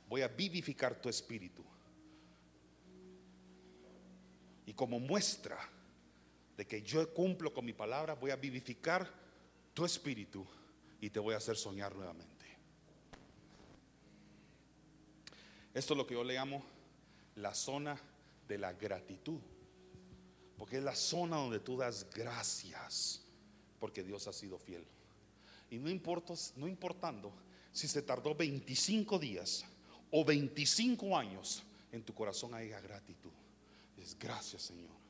Voy 0.08 0.22
a 0.22 0.28
vivificar 0.28 1.02
tu 1.02 1.10
espíritu. 1.10 1.64
Y 4.68 4.74
como 4.74 5.00
muestra 5.00 5.58
de 6.62 6.68
que 6.68 6.84
yo 6.84 7.12
cumplo 7.12 7.52
con 7.52 7.66
mi 7.66 7.74
palabra, 7.74 8.14
voy 8.14 8.30
a 8.30 8.36
vivificar 8.36 9.12
tu 9.74 9.84
espíritu 9.84 10.46
y 11.00 11.10
te 11.10 11.20
voy 11.20 11.34
a 11.34 11.38
hacer 11.38 11.58
soñar 11.58 11.96
nuevamente. 11.96 12.46
Esto 15.74 15.96
es 15.96 15.98
lo 15.98 16.06
que 16.06 16.14
yo 16.14 16.24
le 16.24 16.36
llamo 16.36 16.64
la 17.38 17.56
zona 17.56 18.00
de 18.48 18.60
la 18.60 18.74
gratitud. 18.74 19.40
Porque 20.56 20.78
es 20.78 20.84
la 20.84 20.94
zona 20.94 21.38
donde 21.38 21.62
tú 21.62 21.78
das 21.78 22.06
gracias 22.14 23.24
porque 23.80 24.04
Dios 24.04 24.28
ha 24.28 24.32
sido 24.32 24.60
fiel. 24.60 24.86
Y 25.72 25.80
no, 25.80 25.90
importa, 25.90 26.36
no 26.58 26.68
importando 26.68 27.34
si 27.72 27.88
se 27.88 28.04
tardó 28.04 28.36
25 28.36 29.18
días 29.18 29.66
o 30.12 30.24
25 30.24 31.18
años, 31.18 31.64
en 31.92 32.04
tu 32.04 32.14
corazón 32.14 32.54
haya 32.54 32.80
gratitud. 32.80 33.32
Es 33.98 34.16
gracias 34.20 34.62
Señor. 34.62 35.01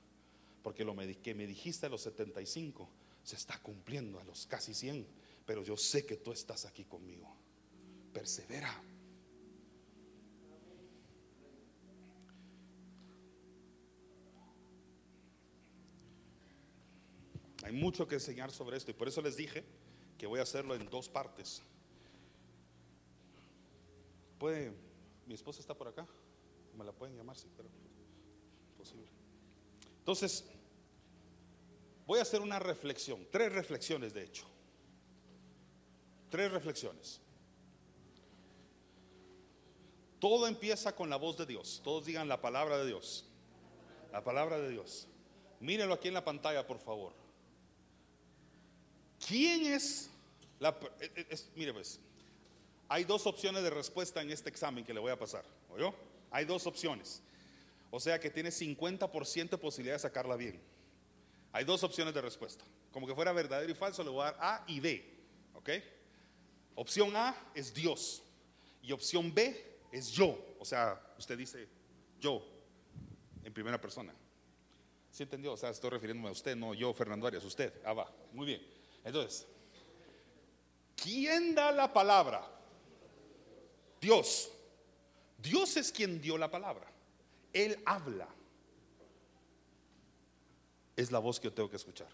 Porque 0.61 0.83
lo 0.83 0.95
que 0.95 1.33
me 1.33 1.47
dijiste 1.47 1.85
a 1.85 1.89
los 1.89 2.01
75 2.01 2.89
se 3.23 3.35
está 3.35 3.59
cumpliendo 3.59 4.19
a 4.19 4.23
los 4.23 4.45
casi 4.45 4.73
100. 4.73 5.07
Pero 5.45 5.63
yo 5.63 5.75
sé 5.75 6.05
que 6.05 6.17
tú 6.17 6.31
estás 6.31 6.65
aquí 6.65 6.85
conmigo. 6.85 7.27
Persevera. 8.13 8.83
Hay 17.63 17.73
mucho 17.73 18.07
que 18.07 18.15
enseñar 18.15 18.51
sobre 18.51 18.77
esto 18.77 18.91
y 18.91 18.93
por 18.93 19.07
eso 19.07 19.21
les 19.21 19.37
dije 19.37 19.63
que 20.17 20.25
voy 20.27 20.39
a 20.39 20.43
hacerlo 20.43 20.75
en 20.75 20.89
dos 20.89 21.09
partes. 21.09 21.61
¿Puede, 24.39 24.73
mi 25.27 25.35
esposa 25.35 25.61
está 25.61 25.75
por 25.75 25.87
acá? 25.87 26.07
¿Me 26.75 26.83
la 26.83 26.91
pueden 26.91 27.15
llamar 27.15 27.37
si 27.37 27.47
pero 27.55 27.69
posible? 28.77 29.20
Entonces, 30.01 30.43
voy 32.07 32.17
a 32.17 32.23
hacer 32.23 32.41
una 32.41 32.57
reflexión, 32.57 33.27
tres 33.31 33.53
reflexiones 33.53 34.13
de 34.13 34.23
hecho. 34.23 34.45
Tres 36.31 36.51
reflexiones. 36.51 37.21
Todo 40.19 40.47
empieza 40.47 40.95
con 40.95 41.09
la 41.09 41.17
voz 41.17 41.37
de 41.37 41.45
Dios. 41.45 41.81
Todos 41.83 42.05
digan 42.05 42.27
la 42.27 42.41
palabra 42.41 42.79
de 42.79 42.87
Dios. 42.87 43.25
La 44.11 44.23
palabra 44.23 44.57
de 44.59 44.69
Dios. 44.69 45.07
Mírenlo 45.59 45.93
aquí 45.93 46.07
en 46.07 46.15
la 46.15 46.25
pantalla, 46.25 46.65
por 46.65 46.79
favor. 46.79 47.13
¿Quién 49.27 49.67
es 49.67 50.09
la... 50.59 50.69
Eh, 50.99 51.27
eh, 51.29 51.37
mire 51.55 51.73
pues, 51.73 51.99
hay 52.87 53.03
dos 53.03 53.27
opciones 53.27 53.61
de 53.61 53.69
respuesta 53.69 54.21
en 54.21 54.31
este 54.31 54.49
examen 54.49 54.83
que 54.83 54.93
le 54.93 54.99
voy 54.99 55.11
a 55.11 55.19
pasar. 55.19 55.45
¿Oyó? 55.69 55.93
Hay 56.31 56.45
dos 56.45 56.65
opciones. 56.65 57.21
O 57.91 57.99
sea 57.99 58.19
que 58.19 58.29
tiene 58.29 58.49
50% 58.49 59.49
de 59.49 59.57
posibilidad 59.57 59.95
de 59.95 59.99
sacarla 59.99 60.37
bien. 60.37 60.59
Hay 61.51 61.65
dos 61.65 61.83
opciones 61.83 62.13
de 62.13 62.21
respuesta. 62.21 62.63
Como 62.91 63.05
que 63.05 63.13
fuera 63.13 63.33
verdadero 63.33 63.69
y 63.69 63.75
falso, 63.75 64.03
le 64.03 64.09
voy 64.09 64.21
a 64.21 64.31
dar 64.31 64.37
A 64.39 64.63
y 64.67 64.79
B. 64.79 65.19
¿Ok? 65.53 65.69
Opción 66.75 67.15
A 67.15 67.35
es 67.53 67.73
Dios. 67.73 68.23
Y 68.81 68.93
opción 68.93 69.33
B 69.33 69.79
es 69.91 70.09
yo. 70.11 70.37
O 70.57 70.65
sea, 70.65 70.99
usted 71.17 71.37
dice 71.37 71.67
yo 72.19 72.41
en 73.43 73.53
primera 73.53 73.79
persona. 73.79 74.13
¿Sí 75.11 75.23
entendió? 75.23 75.53
O 75.53 75.57
sea, 75.57 75.69
estoy 75.69 75.89
refiriéndome 75.89 76.29
a 76.29 76.31
usted, 76.31 76.55
no 76.55 76.73
yo, 76.73 76.93
Fernando 76.93 77.27
Arias, 77.27 77.43
usted. 77.43 77.73
Ah, 77.83 77.93
va. 77.93 78.09
Muy 78.31 78.45
bien. 78.45 78.65
Entonces, 79.03 79.45
¿quién 80.95 81.53
da 81.53 81.71
la 81.71 81.91
palabra? 81.91 82.47
Dios. 83.99 84.49
Dios 85.37 85.75
es 85.75 85.91
quien 85.91 86.21
dio 86.21 86.37
la 86.37 86.49
palabra. 86.49 86.90
Él 87.53 87.81
habla. 87.85 88.27
Es 90.95 91.11
la 91.11 91.19
voz 91.19 91.39
que 91.39 91.47
yo 91.47 91.53
tengo 91.53 91.69
que 91.69 91.77
escuchar. 91.77 92.09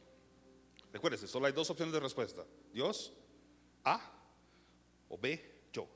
Recuérdese, 0.93 1.27
solo 1.27 1.45
hay 1.45 1.53
dos 1.53 1.69
opciones 1.69 1.93
de 1.93 1.99
respuesta. 1.99 2.45
Dios, 2.73 3.13
A 3.83 3.99
o 5.09 5.17
B, 5.17 5.61
yo. 5.71 5.88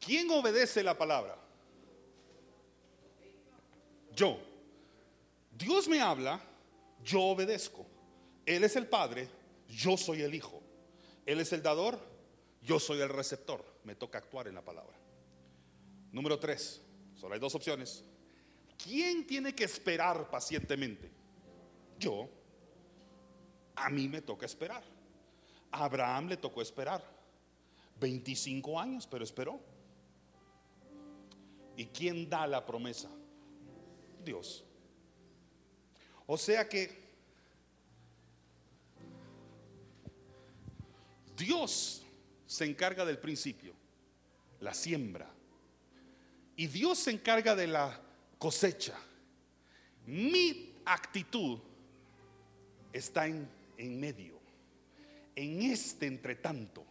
¿Quién 0.00 0.30
obedece 0.30 0.82
la 0.82 0.96
palabra? 0.96 1.36
Yo. 4.14 4.38
Dios 5.52 5.88
me 5.88 6.00
habla, 6.00 6.40
yo 7.04 7.20
obedezco. 7.20 7.86
Él 8.46 8.64
es 8.64 8.76
el 8.76 8.86
Padre, 8.86 9.28
yo 9.68 9.96
soy 9.96 10.22
el 10.22 10.34
Hijo. 10.34 10.62
Él 11.26 11.40
es 11.40 11.52
el 11.52 11.62
dador, 11.62 11.98
yo 12.62 12.80
soy 12.80 13.00
el 13.00 13.08
receptor. 13.08 13.64
Me 13.84 13.94
toca 13.94 14.18
actuar 14.18 14.48
en 14.48 14.54
la 14.54 14.64
palabra. 14.64 14.96
Número 16.12 16.38
tres, 16.38 16.80
solo 17.14 17.34
hay 17.34 17.40
dos 17.40 17.54
opciones. 17.54 18.04
¿Quién 18.82 19.26
tiene 19.26 19.54
que 19.54 19.64
esperar 19.64 20.30
pacientemente? 20.30 21.10
Yo. 21.98 22.28
A 23.74 23.90
mí 23.90 24.08
me 24.08 24.22
toca 24.22 24.46
esperar. 24.46 24.82
A 25.70 25.84
Abraham 25.84 26.28
le 26.28 26.36
tocó 26.36 26.62
esperar. 26.62 27.04
25 28.00 28.80
años, 28.80 29.06
pero 29.06 29.24
esperó. 29.24 29.60
¿Y 31.76 31.86
quién 31.86 32.28
da 32.28 32.46
la 32.46 32.64
promesa? 32.64 33.10
Dios. 34.24 34.64
O 36.26 36.36
sea 36.36 36.68
que 36.68 37.08
Dios 41.36 42.02
se 42.46 42.64
encarga 42.64 43.04
del 43.04 43.18
principio, 43.18 43.72
la 44.60 44.74
siembra. 44.74 45.30
Y 46.56 46.66
Dios 46.66 46.98
se 46.98 47.12
encarga 47.12 47.54
de 47.54 47.68
la 47.68 48.07
cosecha. 48.38 48.94
Mi 50.06 50.74
actitud 50.84 51.58
está 52.92 53.26
en, 53.26 53.48
en 53.76 54.00
medio, 54.00 54.38
en 55.34 55.62
este 55.62 56.06
entretanto. 56.06 56.84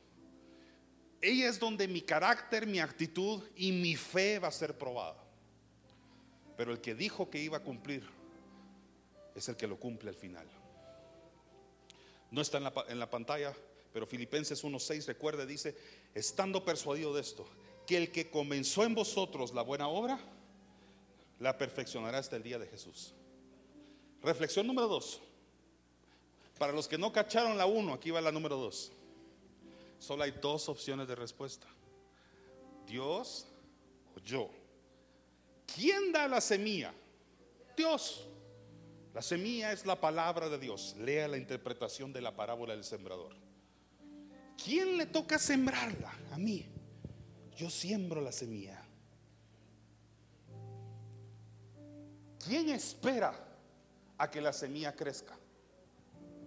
Ella 1.20 1.50
es 1.50 1.60
donde 1.60 1.88
mi 1.88 2.02
carácter, 2.02 2.68
mi 2.68 2.80
actitud 2.80 3.42
y 3.56 3.72
mi 3.72 3.96
fe 3.96 4.38
va 4.38 4.50
a 4.50 4.52
ser 4.52 4.78
probada. 4.78 5.24
Pero 6.56 6.72
el 6.72 6.80
que 6.80 6.94
dijo 6.94 7.30
que 7.30 7.40
iba 7.40 7.58
a 7.58 7.64
cumplir 7.64 8.04
es 9.36 9.50
el 9.50 9.56
que 9.56 9.68
lo 9.68 9.80
cumple 9.80 10.10
al 10.10 10.16
final. 10.16 10.48
No 12.30 12.42
está 12.42 12.58
en 12.58 12.66
la, 12.66 12.74
en 12.88 13.00
la 13.00 13.10
pantalla, 13.10 13.56
pero 13.94 14.06
Filipenses 14.06 14.64
1.6 14.64 15.06
recuerde, 15.06 15.46
dice, 15.46 15.76
estando 16.14 16.64
persuadido 16.64 17.16
de 17.16 17.22
esto, 17.22 17.48
que 17.88 17.98
el 17.98 18.12
que 18.12 18.30
comenzó 18.30 18.84
en 18.84 18.94
vosotros 18.94 19.54
la 19.54 19.62
buena 19.62 19.88
obra, 19.88 20.20
la 21.40 21.58
perfeccionará 21.58 22.18
hasta 22.18 22.36
el 22.36 22.44
día 22.44 22.60
de 22.60 22.68
Jesús. 22.68 23.14
Reflexión 24.22 24.66
número 24.66 24.88
2. 24.88 25.22
Para 26.58 26.74
los 26.74 26.88
que 26.88 26.98
no 26.98 27.12
cacharon 27.12 27.58
la 27.58 27.66
1, 27.66 27.94
aquí 27.94 28.12
va 28.12 28.22
la 28.22 28.32
número 28.32 28.58
2. 28.58 28.92
Solo 30.00 30.24
hay 30.24 30.32
dos 30.32 30.70
opciones 30.70 31.08
de 31.08 31.16
respuesta. 31.16 31.68
Dios 32.86 33.48
o 34.16 34.20
yo. 34.20 34.50
¿Quién 35.76 36.12
da 36.12 36.28
la 36.28 36.42
semilla? 36.42 36.94
Dios. 37.76 38.28
La 39.14 39.22
semilla 39.22 39.72
es 39.72 39.86
la 39.86 40.00
palabra 40.00 40.50
de 40.50 40.58
Dios. 40.58 40.96
Lea 41.00 41.28
la 41.28 41.38
interpretación 41.38 42.14
de 42.14 42.22
la 42.22 42.36
parábola 42.36 42.74
del 42.74 42.84
sembrador. 42.84 43.36
¿Quién 44.64 44.98
le 44.98 45.06
toca 45.06 45.38
sembrarla? 45.38 46.14
A 46.32 46.38
mí. 46.38 46.66
Yo 47.56 47.70
siembro 47.70 48.22
la 48.22 48.32
semilla. 48.32 48.87
¿Quién 52.48 52.70
espera 52.70 53.34
a 54.18 54.32
que 54.32 54.40
la 54.40 54.54
semilla 54.54 54.96
crezca? 54.96 55.38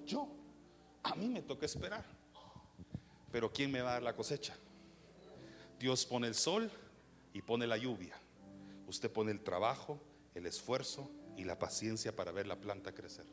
Yo. 0.06 0.28
A 1.02 1.14
mí 1.14 1.28
me 1.28 1.42
toca 1.42 1.66
esperar. 1.66 2.04
Pero 3.30 3.52
¿quién 3.52 3.70
me 3.70 3.80
va 3.80 3.90
a 3.90 3.92
dar 3.94 4.02
la 4.02 4.16
cosecha? 4.16 4.54
Dios 5.78 6.04
pone 6.04 6.26
el 6.26 6.34
sol 6.34 6.70
y 7.32 7.42
pone 7.42 7.66
la 7.66 7.76
lluvia. 7.76 8.14
Usted 8.86 9.10
pone 9.10 9.30
el 9.30 9.40
trabajo, 9.40 10.00
el 10.34 10.46
esfuerzo 10.46 11.10
y 11.36 11.44
la 11.44 11.58
paciencia 11.58 12.14
para 12.14 12.32
ver 12.32 12.46
la 12.46 12.56
planta 12.56 12.92
crecer. 12.92 13.26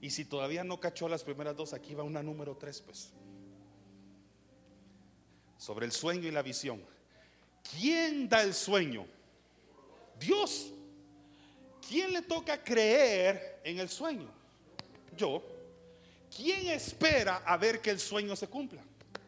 Y 0.00 0.10
si 0.10 0.24
todavía 0.24 0.64
no 0.64 0.80
cachó 0.80 1.08
las 1.08 1.24
primeras 1.24 1.56
dos, 1.56 1.74
aquí 1.74 1.94
va 1.94 2.04
una 2.04 2.22
número 2.22 2.56
tres, 2.56 2.80
pues 2.80 3.12
sobre 5.60 5.84
el 5.84 5.92
sueño 5.92 6.26
y 6.26 6.30
la 6.30 6.40
visión. 6.40 6.82
¿Quién 7.70 8.30
da 8.30 8.42
el 8.42 8.54
sueño? 8.54 9.06
Dios. 10.18 10.72
¿Quién 11.90 12.12
le 12.12 12.22
toca 12.22 12.62
creer 12.62 13.60
en 13.64 13.80
el 13.80 13.88
sueño? 13.88 14.30
Yo. 15.16 15.42
¿Quién 16.34 16.68
espera 16.68 17.38
a 17.38 17.56
ver 17.56 17.80
que 17.80 17.90
el 17.90 17.98
sueño 17.98 18.36
se 18.36 18.46
cumpla? 18.46 18.80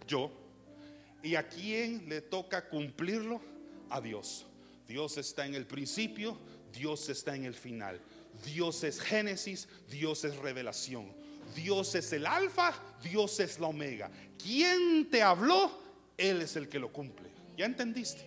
Yo. 0.07 0.31
¿Y 1.25 1.35
a 1.35 1.49
quién 1.49 2.09
le 2.09 2.21
toca 2.21 2.69
cumplirlo? 2.69 3.41
A 3.91 4.01
Dios. 4.01 4.47
Dios 4.87 5.19
está 5.19 5.45
en 5.45 5.57
el 5.57 5.67
principio, 5.67 6.39
Dios 6.73 7.09
está 7.09 7.35
en 7.35 7.47
el 7.47 7.55
final. 7.55 8.01
Dios 8.45 8.85
es 8.85 9.01
Génesis, 9.01 9.67
Dios 9.91 10.23
es 10.23 10.37
revelación. 10.37 11.13
Dios 11.57 11.97
es 11.97 12.13
el 12.13 12.27
alfa, 12.27 12.73
Dios 13.03 13.41
es 13.41 13.59
la 13.59 13.67
omega. 13.67 14.09
¿Quién 14.41 15.11
te 15.11 15.21
habló? 15.21 15.83
Él 16.17 16.43
es 16.43 16.55
el 16.55 16.69
que 16.69 16.79
lo 16.79 16.93
cumple. 16.93 17.29
¿Ya 17.57 17.65
entendiste? 17.65 18.25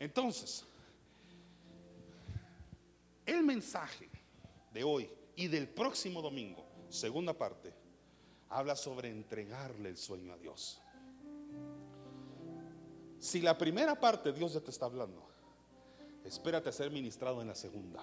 Entonces, 0.00 0.64
el 3.28 3.42
mensaje 3.42 4.08
de 4.72 4.84
hoy 4.84 5.10
y 5.36 5.48
del 5.48 5.68
próximo 5.68 6.22
domingo, 6.22 6.64
segunda 6.88 7.34
parte, 7.34 7.74
habla 8.48 8.74
sobre 8.74 9.10
entregarle 9.10 9.90
el 9.90 9.96
sueño 9.96 10.32
a 10.32 10.38
Dios. 10.38 10.80
Si 13.18 13.42
la 13.42 13.58
primera 13.58 14.00
parte 14.00 14.32
Dios 14.32 14.54
ya 14.54 14.60
te 14.60 14.70
está 14.70 14.86
hablando, 14.86 15.28
espérate 16.24 16.70
a 16.70 16.72
ser 16.72 16.90
ministrado 16.90 17.42
en 17.42 17.48
la 17.48 17.54
segunda. 17.54 18.02